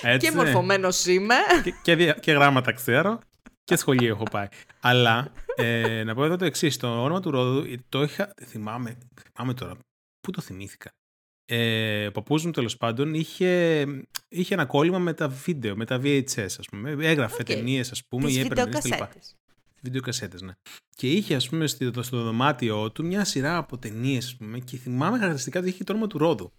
[0.02, 1.34] Έτσι, και μορφωμένος είμαι.
[1.82, 3.18] Και, και, και, γράμματα ξέρω.
[3.64, 4.48] Και σχολείο έχω πάει.
[4.80, 6.76] Αλλά ε, να πω εδώ το εξής.
[6.76, 8.34] Το όνομα του Ρόδου το είχα.
[8.44, 9.76] Θυμάμαι, θυμάμαι τώρα.
[10.20, 10.90] Πού το θυμήθηκα;
[11.44, 13.84] Ε, ο παππούς μου τέλος πάντων είχε,
[14.28, 16.96] είχε ένα κόλλημα με τα βίντεο, με τα VHS ας πούμε.
[17.00, 17.46] Έγραφε okay.
[17.46, 19.08] ταινίες, ας πούμε Τις ή έπαιρνε
[19.84, 20.52] Βιντεοκασέτες, ναι.
[20.96, 24.76] Και είχε ας πούμε στο, στο δωμάτιό του μια σειρά από ταινίες, ας πούμε και
[24.76, 26.52] θυμάμαι χαρακτηριστικά ότι είχε το όνομα του Ρόδου.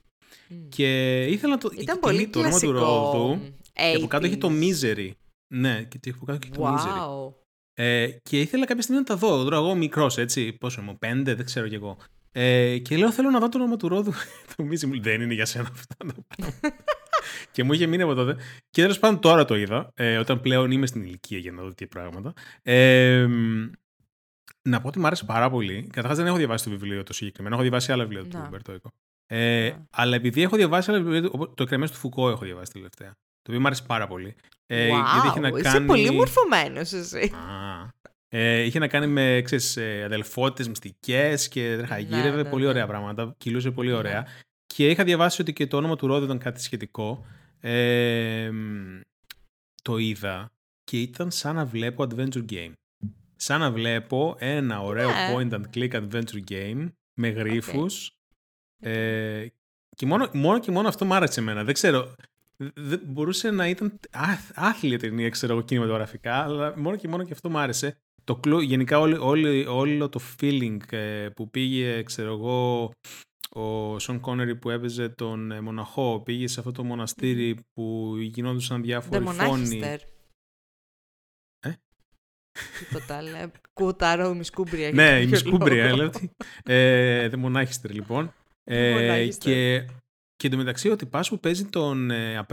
[0.50, 0.54] Mm.
[0.70, 1.70] Και ήθελα να το...
[1.78, 3.40] Ήταν πολύ το όνομα του Ρόδου
[3.74, 5.12] και από κάτω είχε το Misery.
[5.54, 7.34] Ναι, και από κάτω είχε το Misery.
[7.74, 9.44] Ε, και ήθελα κάποια στιγμή να τα δω.
[9.44, 10.54] Τώρα εγώ μικρός, έτσι.
[10.54, 11.98] Πόσο είμαι, πέντε, δεν ξέρω κι εγώ.
[12.36, 14.14] Ε, και λέω θέλω να δω το όνομα του ρόδου.
[14.56, 16.14] το μίση μου δεν είναι για σένα αυτό.
[17.52, 18.36] και μου είχε μείνει από τότε.
[18.70, 21.68] Και τέλος πάντων τώρα το είδα, ε, όταν πλέον είμαι στην ηλικία για να δω
[21.68, 22.34] τέτοια πράγματα.
[22.62, 23.28] Ε,
[24.62, 25.88] να πω ότι μου άρεσε πάρα πολύ.
[25.92, 27.56] Καταρχάς δεν έχω διαβάσει το βιβλίο το συγκεκριμένο.
[27.56, 28.92] Έχω διαβάσει άλλα βιβλία του Ρομπέρτο Έκο.
[29.28, 33.10] Ε, Αλλά επειδή έχω διαβάσει άλλα βιβλία, το εκκρεμέ του Φουκώ έχω διαβάσει τελευταία.
[33.42, 34.36] Το οποίο μου άρεσε πάρα πολύ.
[34.66, 35.86] Ε, wow, είχε να είσαι κάνει...
[35.86, 37.32] πολύ μορφωμένος εσύ.
[37.36, 37.88] Α,
[38.36, 42.44] ε, είχε να κάνει με ξέρεις, ε, αδελφότητες μυστικές και τρέχα ναι, γύρευε.
[42.44, 42.70] Ναι, πολύ ναι.
[42.70, 43.36] ωραία πράγματα.
[43.38, 43.96] Κυλούσε πολύ ναι.
[43.96, 44.28] ωραία.
[44.66, 47.26] Και είχα διαβάσει ότι και το όνομα του Ρόδου ήταν κάτι σχετικό.
[47.60, 48.52] Ε,
[49.82, 50.52] το είδα
[50.84, 52.72] και ήταν σαν να βλέπω adventure game.
[53.36, 55.36] Σαν να βλέπω ένα ωραίο yeah.
[55.36, 58.12] point and click adventure game με γρίφους.
[58.12, 58.88] Okay.
[58.88, 59.46] Ε,
[59.96, 61.64] και μόνο, μόνο και μόνο αυτό μου άρεσε εμένα.
[61.64, 62.16] Δεν ξέρω,
[62.74, 64.00] δεν μπορούσε να ήταν
[64.54, 67.98] άθλια ταινία, ξέρω εγώ, κινηματογραφικά, αλλά μόνο και μόνο και αυτό μου άρεσε.
[68.24, 72.92] Το κλου, γενικά όλο, όλο, όλο το feeling ε, που πήγε, ξέρω εγώ,
[73.50, 78.82] ο Σον Κόνερι που έπαιζε τον ε, μοναχό, πήγε σε αυτό το μοναστήρι που γινόντουσαν
[78.82, 79.80] διάφοροι φόνοι.
[81.60, 81.74] Ε;
[82.80, 84.92] Τίποτα, αλλά κουταρό ημισκούμπρια.
[84.92, 86.10] Ναι, ημισκούμπρια, λέω.
[86.64, 88.34] Ε, μονάχιστερ, λοιπόν.
[88.64, 89.86] Ε, και
[90.36, 92.46] και εντωμεταξύ ο τυπάς που παίζει τον ε,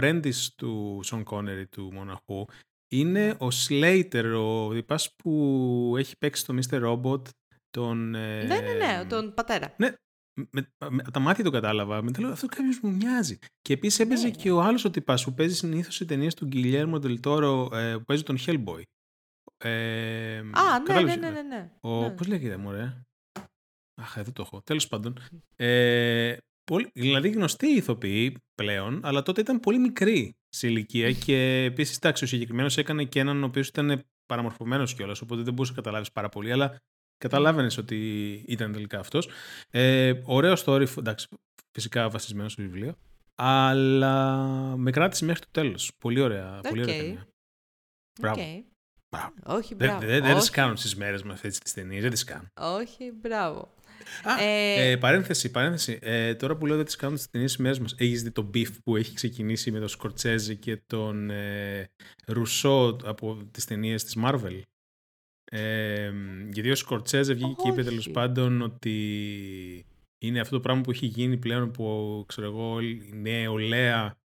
[0.57, 2.47] του Σον Κόνερι του μοναχού
[2.91, 3.34] είναι ναι.
[3.38, 6.82] ο Σλέιτερ, ο τυπάς που έχει παίξει το Mr.
[6.84, 7.22] Robot
[7.70, 8.14] τον...
[8.14, 9.74] Ε, ναι, ναι, ναι, τον πατέρα.
[9.76, 9.93] Ναι,
[10.51, 12.03] με, με, τα μάτια το κατάλαβα.
[12.03, 13.38] Μετά λέω αυτό κάποιος μου μοιάζει.
[13.62, 14.55] Και επίσης έπαιζε ναι, και ναι.
[14.55, 18.22] ο άλλος ο τυπά που παίζει συνήθως οι ταινίες του Γκυλιέρμο Ντελτόρο ε, που παίζει
[18.22, 18.82] τον Hellboy.
[19.57, 21.70] Ε, Α, ναι, ναι, ναι, ναι, ναι.
[21.80, 22.11] Ο, ναι.
[22.11, 23.03] Πώς λέγεται, Μωρέ;
[23.95, 24.62] Αχ, εδώ το έχω.
[24.62, 25.18] Τέλος πάντων.
[25.57, 31.96] Ε, πολύ, δηλαδή γνωστοί ηθοποιοί πλέον, αλλά τότε ήταν πολύ μικρή σε ηλικία και επίσης
[31.96, 35.82] εντάξει, ο συγκεκριμένος έκανε και έναν ο οποίος ήταν παραμορφωμένος κιόλας, οπότε δεν μπορούσες να
[35.82, 36.76] καταλάβεις πάρα πολύ, αλλά
[37.18, 37.96] καταλάβαινες ότι
[38.46, 39.28] ήταν τελικά αυτός.
[39.70, 41.28] Ε, ωραίο story, εντάξει,
[41.72, 42.96] φυσικά βασισμένο στο βιβλίο,
[43.34, 44.36] αλλά
[44.76, 45.92] με κράτησε μέχρι το τέλος.
[45.98, 46.68] Πολύ ωραία, okay.
[46.68, 47.26] πολύ ωραία ταινία.
[48.20, 48.40] Μπράβο.
[48.40, 48.62] Okay.
[49.11, 49.34] Μπράβο.
[49.57, 50.07] Όχι, μπράβο.
[50.07, 52.48] Δεν, δεν, τις κάνουν στις μέρες μας έτσι τις ταινίες, δεν τις κάνουν.
[52.61, 53.74] Όχι, μπράβο.
[54.22, 54.90] Α, ε...
[54.90, 55.98] Ε, παρένθεση, παρένθεση.
[56.03, 58.68] Ε, τώρα που λέω ότι τις κάνουν τις ταινίες μέρε μας, έχεις δει το beef
[58.84, 61.90] που έχει ξεκινήσει με τον Σκορτσέζη και τον ε,
[62.26, 64.61] Ρουσό από τις ταινίες της Marvel;
[65.44, 66.12] Ε,
[66.53, 69.86] γιατί ο Σκορτσέζε βγήκε και είπε τέλος πάντων ότι
[70.18, 74.20] είναι αυτό το πράγμα που έχει γίνει πλέον που ξέρω εγώ η νεολαία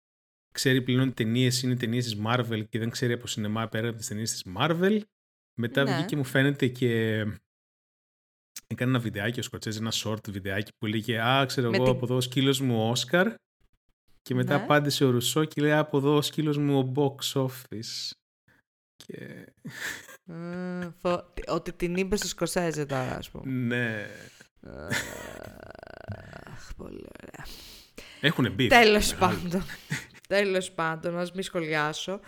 [0.51, 3.97] ξέρει πλέον ότι ταινίες είναι ταινίες της Marvel και δεν ξέρει από σινεμά πέρα από
[3.97, 4.99] τις ταινίες της Marvel.
[5.53, 5.95] Μετά ναι.
[5.95, 7.23] βγήκε μου φαίνεται και
[8.67, 12.15] έκανε ένα βιντεάκι ο Σκοτσέζ, ένα short βιντεάκι που λέγε «Α, ξέρω εγώ, από εδώ
[12.15, 13.33] ο σκύλος μου ο Όσκαρ»
[14.21, 14.63] και μετά ναι.
[14.63, 18.09] απάντησε ο Ρουσό και λέει «Από εδώ ο σκύλος μου ο box office».
[18.95, 19.45] Και...
[21.47, 23.51] ότι την είπε στο Σκοτσέζε τώρα, ας πούμε.
[23.51, 24.07] Ναι.
[26.51, 27.45] Αχ, πολύ ωραία.
[28.19, 28.67] Έχουνε μπει.
[28.67, 29.65] Τέλος πάντων.
[30.27, 32.19] Τέλος πάντων, ας μην σχολιάσω.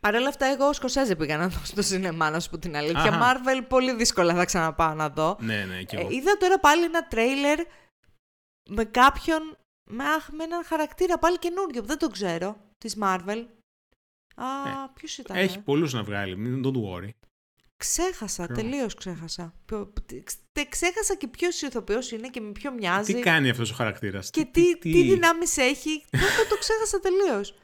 [0.00, 3.00] Παρ' όλα αυτά, εγώ Σκοσέζε πήγα να δω στο σινεμά, να σου πω την αλήθεια.
[3.02, 3.20] Αχα.
[3.20, 5.36] Marvel πολύ δύσκολα θα ξαναπάω να δω.
[5.40, 6.08] Ναι, ναι, και εγώ.
[6.08, 7.58] Ε, είδα τώρα πάλι ένα τρέιλερ
[8.70, 9.56] με κάποιον.
[9.90, 12.56] Με, με έναν χαρακτήρα πάλι καινούριο, δεν το ξέρω.
[12.78, 13.44] Της Marvel.
[14.34, 15.36] Α, ε, ποιος ήταν.
[15.36, 17.10] Έχει ε; πολλούς να βγάλει, μην don't worry.
[17.76, 19.54] Ξέχασα, τελείως ξέχασα.
[20.68, 23.14] Ξέχασα και ποιος ηθοποιός είναι και με ποιο μοιάζει.
[23.14, 24.90] Τι κάνει αυτός ο χαρακτήρας; Και τι, τι...
[24.92, 26.18] τι δυνάμεις έχει; το,
[26.48, 27.54] το ξέχασα τελείως.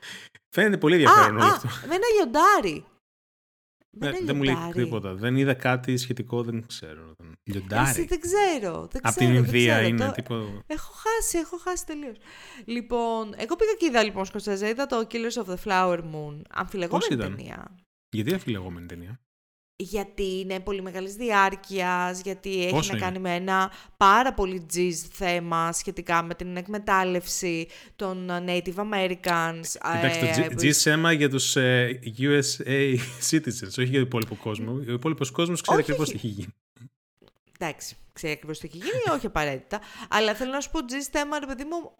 [0.54, 1.68] Φαίνεται πολύ ενδιαφέρον όλο αυτό.
[1.88, 2.84] Με ένα λιοντάρι.
[3.90, 5.14] Ναι, δεν μου λέει τίποτα.
[5.14, 7.12] Δεν είδα κάτι σχετικό, δεν ξέρω.
[7.42, 7.90] Λιοντάρι.
[7.90, 8.88] Εσύ δεν ξέρω.
[8.90, 10.06] Δεν Από την Ινδία είναι.
[10.06, 10.12] Το...
[10.12, 10.62] Τύπο...
[10.66, 12.16] Έχω χάσει, έχω χάσει τελείως.
[12.64, 14.68] Λοιπόν, εγώ πήγα και είδα λοιπόν Σκοτσέζα.
[14.68, 16.40] Είδα το Killers of the Flower Moon.
[16.48, 17.76] Αμφιλεγόμενη ταινία.
[18.10, 19.20] Γιατί αμφιλεγόμενη ταινία;
[19.76, 25.72] Γιατί είναι πολύ μεγάλης διάρκειας, γιατί έχει να κάνει με ένα πάρα πολύ τζιζ θέμα
[25.72, 29.94] σχετικά με την εκμετάλλευση των Native Americans.
[29.96, 32.96] Εντάξει, το τζιζ θέμα για τους ε, USA
[33.30, 34.72] citizens, όχι για τον υπόλοιπο κόσμο.
[34.72, 36.54] Ο υπόλοιπος κόσμος ξέρει ακριβώς τι έχει γίνει.
[37.58, 39.80] Εντάξει, ξέρει ακριβώς τι έχει γίνει, όχι απαραίτητα.
[40.08, 41.92] Αλλά θέλω να σου πω τζιζ θέμα, ρε παιδί μου,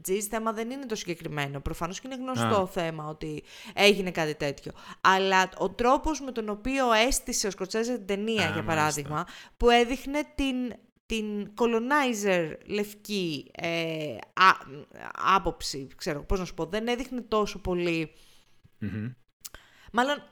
[0.00, 1.60] Τζις θέμα δεν είναι το συγκεκριμένο.
[1.60, 3.42] Προφανώς και είναι γνωστό θέμα ότι
[3.74, 4.72] έγινε κάτι τέτοιο.
[5.00, 10.22] Αλλά ο τρόπος με τον οποίο έστησε ο Σκοτσέζε την ταινία, για παράδειγμα, που έδειχνε
[10.34, 10.72] την,
[11.06, 14.16] την colonizer λευκή ε,
[15.12, 17.60] άποψη, ξέρω πώς να σου πω, δεν έδειχνε τόσο
[19.92, 20.22] Μάλλον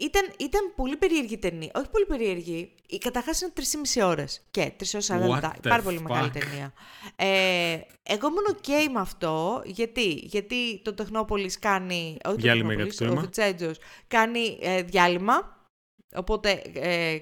[0.00, 1.70] ήταν, ήταν πολύ περίεργη ταινία.
[1.74, 2.74] Όχι πολύ περίεργη.
[2.86, 3.52] Η καταρχάς είναι
[3.94, 4.46] 3,5 ώρες.
[4.50, 5.54] Και 3 ώρες 40 λεπτά.
[5.68, 6.72] Πάρα πολύ μεγάλη ταινία.
[7.16, 9.62] Ε, εγώ ήμουν OK με αυτό.
[9.64, 12.16] Γιατί, γιατί το Τεχνόπολης κάνει.
[12.24, 13.70] Όχι διάλειμμα το ο Φιτσέτζο
[14.06, 15.52] κάνει ε, διάλειμμα.
[16.16, 16.62] Οπότε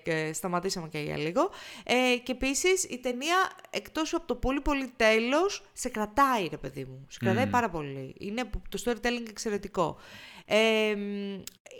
[0.04, 1.50] ε, σταματήσαμε και για λίγο.
[1.84, 6.84] Ε, και επίσης η ταινία, εκτός από το πολύ πολύ τέλος, σε κρατάει, ρε παιδί
[6.84, 7.06] μου.
[7.08, 8.14] Σε κρατάει πάρα πολύ.
[8.18, 9.96] Είναι το storytelling εξαιρετικό.
[10.44, 10.90] Ε,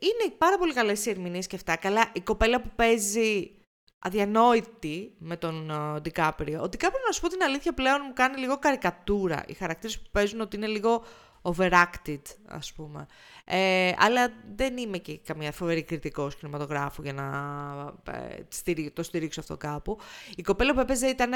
[0.02, 1.76] είναι πάρα πολύ καλές οι ερμηνείες και αυτά.
[1.76, 3.50] Καλά, η κοπέλα που παίζει
[4.02, 6.62] αδιανόητη με τον uh, Ντικάπριο.
[6.62, 9.44] Ο Ντικάπριο, να σου πω την αλήθεια, πλέον μου κάνει λίγο καρικατούρα.
[9.46, 11.04] Οι χαρακτήρες που παίζουν ότι είναι λίγο
[11.42, 13.06] overacted, ας πούμε.
[13.44, 17.26] Ε, αλλά δεν είμαι και καμία φοβερή κριτικός κινηματογράφου για να
[18.64, 19.98] ε, το στηρίξω αυτό κάπου.
[20.36, 21.32] Η κοπέλα που έπαιζε ήταν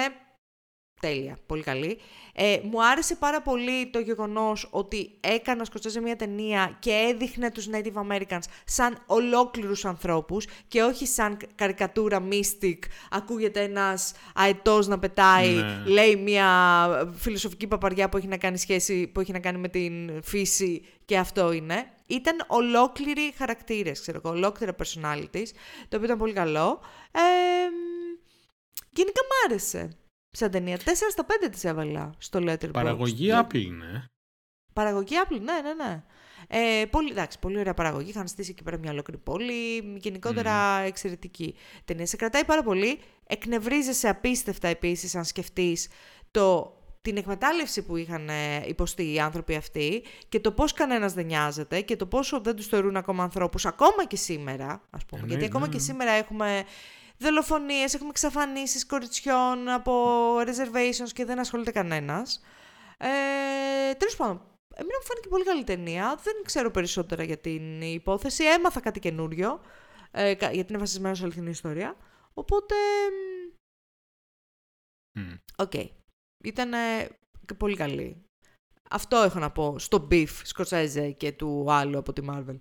[1.01, 1.99] Τέλεια, πολύ καλή.
[2.35, 7.69] Ε, μου άρεσε πάρα πολύ το γεγονός ότι έκανα σκοτσέζε μια ταινία και έδειχνε τους
[7.73, 12.79] Native Americans σαν ολόκληρους ανθρώπους και όχι σαν καρικατούρα mystic.
[13.11, 15.83] Ακούγεται ένας αετός να πετάει, ναι.
[15.87, 16.51] λέει μια
[17.17, 21.19] φιλοσοφική παπαριά που έχει να κάνει σχέση, που έχει να κάνει με την φύση και
[21.19, 21.91] αυτό είναι.
[22.07, 25.49] Ήταν ολόκληροι χαρακτήρες, ξέρω εγώ, ολόκληρα personalities,
[25.89, 26.81] το οποίο ήταν πολύ καλό.
[27.13, 27.21] Ε,
[28.91, 29.97] γενικά μ' άρεσε
[30.37, 30.77] σαν ταινία.
[30.77, 30.81] 4
[31.11, 32.73] στα 5 της έβαλα στο Letterboxd.
[32.73, 34.05] Παραγωγή Apple είναι.
[34.73, 36.03] Παραγωγή Apple, ναι, ναι, ναι.
[36.49, 38.11] Ε, πολύ, εντάξει, πολύ ωραία παραγωγή.
[38.11, 39.79] Είχαν στήσει εκεί πέρα μια ολόκληρη πόλη.
[39.97, 40.87] Γενικότερα mm.
[40.87, 41.55] εξαιρετική
[41.85, 42.07] ταινία.
[42.07, 42.99] Σε κρατάει πάρα πολύ.
[43.27, 45.89] Εκνευρίζεσαι απίστευτα επίσης, αν σκεφτείς
[46.31, 46.77] το
[47.07, 51.81] την εκμετάλλευση που είχαν ε, υποστεί οι άνθρωποι αυτοί και το πώς κανένας δεν νοιάζεται
[51.81, 55.23] και το πόσο δεν τους θεωρούν ακόμα ανθρώπους, ακόμα και σήμερα, ας πούμε.
[55.23, 55.73] Ε, Γιατί ναι, ακόμα ναι.
[55.73, 56.65] και σήμερα έχουμε
[57.19, 59.93] δολοφονίες, έχουμε εξαφανίσεις κοριτσιών από
[60.39, 62.41] reservations και δεν ασχολείται κανένας.
[62.99, 64.43] Ε, τέλος πάντων,
[64.75, 66.21] εμένα μου φάνηκε πολύ καλή ταινία.
[66.23, 68.45] Δεν ξέρω περισσότερα για την υπόθεση.
[68.45, 69.61] Έμαθα κάτι καινούριο,
[70.11, 71.97] ε, γιατί είναι βασισμένο σε αληθινή ιστορία.
[72.35, 72.75] Οπότε...
[75.57, 75.71] OK.
[75.75, 75.89] Okay.
[76.45, 76.73] Ήταν
[77.57, 78.25] πολύ καλή.
[78.91, 82.59] Αυτό έχω να πω στο beef Σκορσέζε και του άλλου από τη Marvel.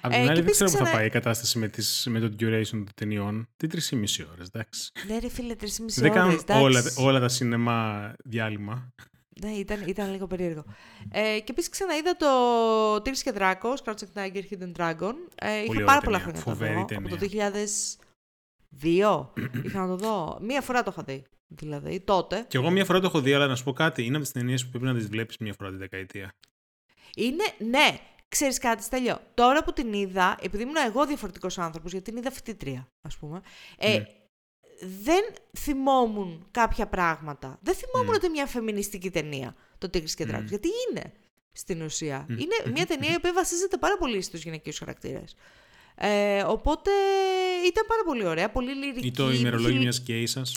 [0.00, 2.26] Απ' την ε, άλλη, δεν ξέρω πού θα πάει η κατάσταση με, τις, με το
[2.40, 3.48] duration των ταινιών.
[3.56, 4.92] Τι τρεις ή μισή ώρες, εντάξει.
[5.08, 6.10] Ναι, ρε φίλε, τρεις ή μισή ώρε.
[6.10, 8.92] Δεν κάνουν όλα, όλα τα σινεμά διάλειμμα.
[9.40, 10.64] Ναι, ήταν, ήταν λίγο περίεργο.
[11.10, 12.26] Ε, και επίσης ξαναείδα το
[13.02, 15.14] Τύρι και Δράκο, Crouching Tiger, Hidden Dragon.
[15.34, 16.86] Ε, είχα πάρα πολλά χρόνια να το δω.
[16.96, 17.16] Από το
[18.80, 19.26] 2002
[19.64, 20.38] είχα να το δω.
[20.42, 21.24] Μία φορά το είχα δει.
[21.48, 22.44] Δηλαδή, τότε.
[22.48, 24.04] Και εγώ μία φορά το έχω δει, αλλά να σου πω κάτι.
[24.04, 26.34] Είναι από τις ταινίες που πρέπει να τις βλέπεις μία φορά τη δεκαετία.
[27.16, 27.98] Είναι, ναι,
[28.28, 29.20] Ξέρεις κάτι, Στέλιο.
[29.34, 33.40] Τώρα που την είδα, επειδή ήμουν εγώ διαφορετικός άνθρωπος, γιατί την είδα φοιτήτρια, ας πούμε.
[33.78, 34.04] Ε, ναι.
[35.04, 35.24] Δεν
[35.58, 37.58] θυμόμουν κάποια πράγματα.
[37.62, 40.44] Δεν θυμόμουν ότι μια φεμινιστική ταινία το Τίγρης και Δράκο.
[40.44, 41.12] Γιατί είναι
[41.52, 42.26] στην ουσία.
[42.28, 45.34] Είναι μια ταινία η οποία βασίζεται πάρα πολύ στους γυναικείους χαρακτήρες.
[45.94, 46.90] Ε, οπότε
[47.66, 49.06] ήταν πάρα πολύ ωραία, πολύ λυρική.
[49.06, 50.56] Ή το ημερολόγιο μιας γκέι σας.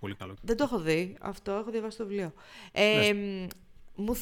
[0.00, 0.34] Πολύ καλό.
[0.42, 1.16] Δεν το έχω δει.
[1.20, 2.32] Αυτό έχω διαβάσει το βιβλίο.
[2.72, 3.14] Ε,
[3.94, 4.16] μου,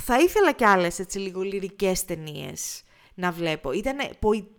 [0.00, 2.82] θα ήθελα κι άλλες έτσι λίγο λυρικές ταινίες
[3.14, 3.72] να βλέπω.
[3.72, 3.96] Ήταν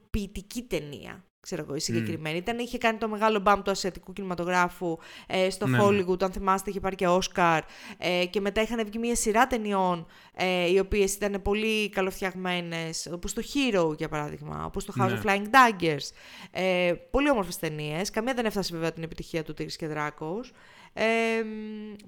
[0.09, 2.37] ποιητική ταινία ξέρω εγώ, η συγκεκριμένη.
[2.37, 4.97] Ήταν, είχε κάνει το μεγάλο μπαμ του ασιατικού κινηματογράφου
[5.27, 5.83] ε, στο ναι, ναι.
[5.83, 7.63] Hollywood, αν θυμάστε, είχε πάρει και Όσκαρ.
[7.97, 13.33] Ε, και μετά είχαν βγει μια σειρά ταινιών, ε, οι οποίες ήταν πολύ καλοφτιαγμένες, όπως
[13.33, 15.21] το Hero, για παράδειγμα, όπως το House of ναι.
[15.23, 16.09] Flying Daggers.
[16.51, 18.09] Ε, πολύ όμορφες ταινίες.
[18.09, 20.51] Καμία δεν έφτασε βέβαια την επιτυχία του Τίγρης και Δράκος.
[20.99, 21.43] Ε,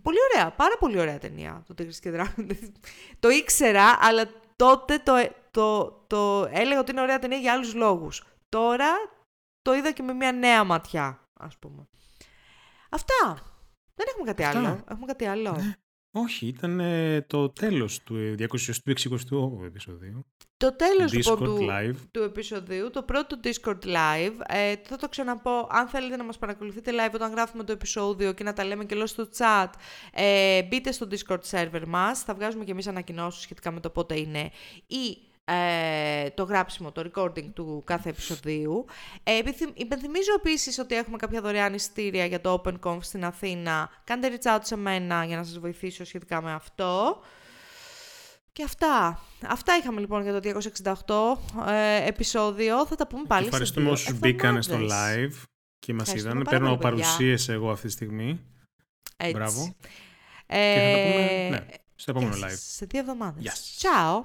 [0.02, 2.45] πολύ ωραία, πάρα πολύ ωραία ταινία το Τίγρης και Δράκος.
[3.20, 5.14] το ήξερα, αλλά τότε το,
[5.52, 8.24] το, το έλεγα ότι είναι ωραία ταινία για άλλους λόγους.
[8.49, 8.88] Τώρα
[9.61, 11.88] το είδα και με μια νέα ματιά, ας πούμε.
[12.90, 13.38] Αυτά.
[13.95, 14.84] Δεν έχουμε κάτι άλλο.
[14.90, 15.52] Έχουμε κάτι άλλο.
[15.52, 15.74] Ναι.
[16.11, 20.26] Όχι, ήταν ε, το τέλος του 268ου επεισοδίου.
[20.57, 21.95] Το τέλος Discord του, live.
[22.11, 24.34] του επεισοδίου, το πρώτο Discord Live.
[24.48, 28.44] Ε, θα το ξαναπώ, αν θέλετε να μας παρακολουθείτε live όταν γράφουμε το επεισόδιο και
[28.44, 29.69] να τα λέμε και λέω στο chat,
[30.14, 34.19] ε, μπείτε στο Discord server μας, θα βγάζουμε και εμείς ανακοινώσεις σχετικά με το πότε
[34.19, 34.52] είναι
[34.88, 35.18] ή
[35.50, 38.86] ε, το γράψιμο, το recording του κάθε επεισοδίου.
[39.24, 39.40] Ε,
[39.74, 43.90] υπενθυμίζω επίσης ότι έχουμε κάποια δωρεάν ειστήρια για το OpenConf στην Αθήνα.
[44.04, 47.20] Κάντε reach out σε μένα για να σας βοηθήσω σχετικά με αυτό.
[48.52, 49.24] Και αυτά.
[49.48, 52.86] Αυτά είχαμε λοιπόν για το 268 ε, επεισόδιο.
[52.86, 55.44] Θα τα πούμε πάλι Ευχαριστούμε όσους μπήκαν στο live
[55.80, 56.48] και μας είδαν.
[56.50, 58.40] Παίρνω παρουσίες εγώ αυτή τη στιγμή.
[59.18, 59.34] Έτσι.
[59.34, 59.76] Μπράβο.
[60.46, 61.66] Ε, και θα τα πούμε ναι,
[61.96, 62.58] στο επόμενο live.
[62.58, 63.44] Σε δύο εβδομάδες.
[63.44, 63.88] Yes.
[63.88, 64.24] Ciao.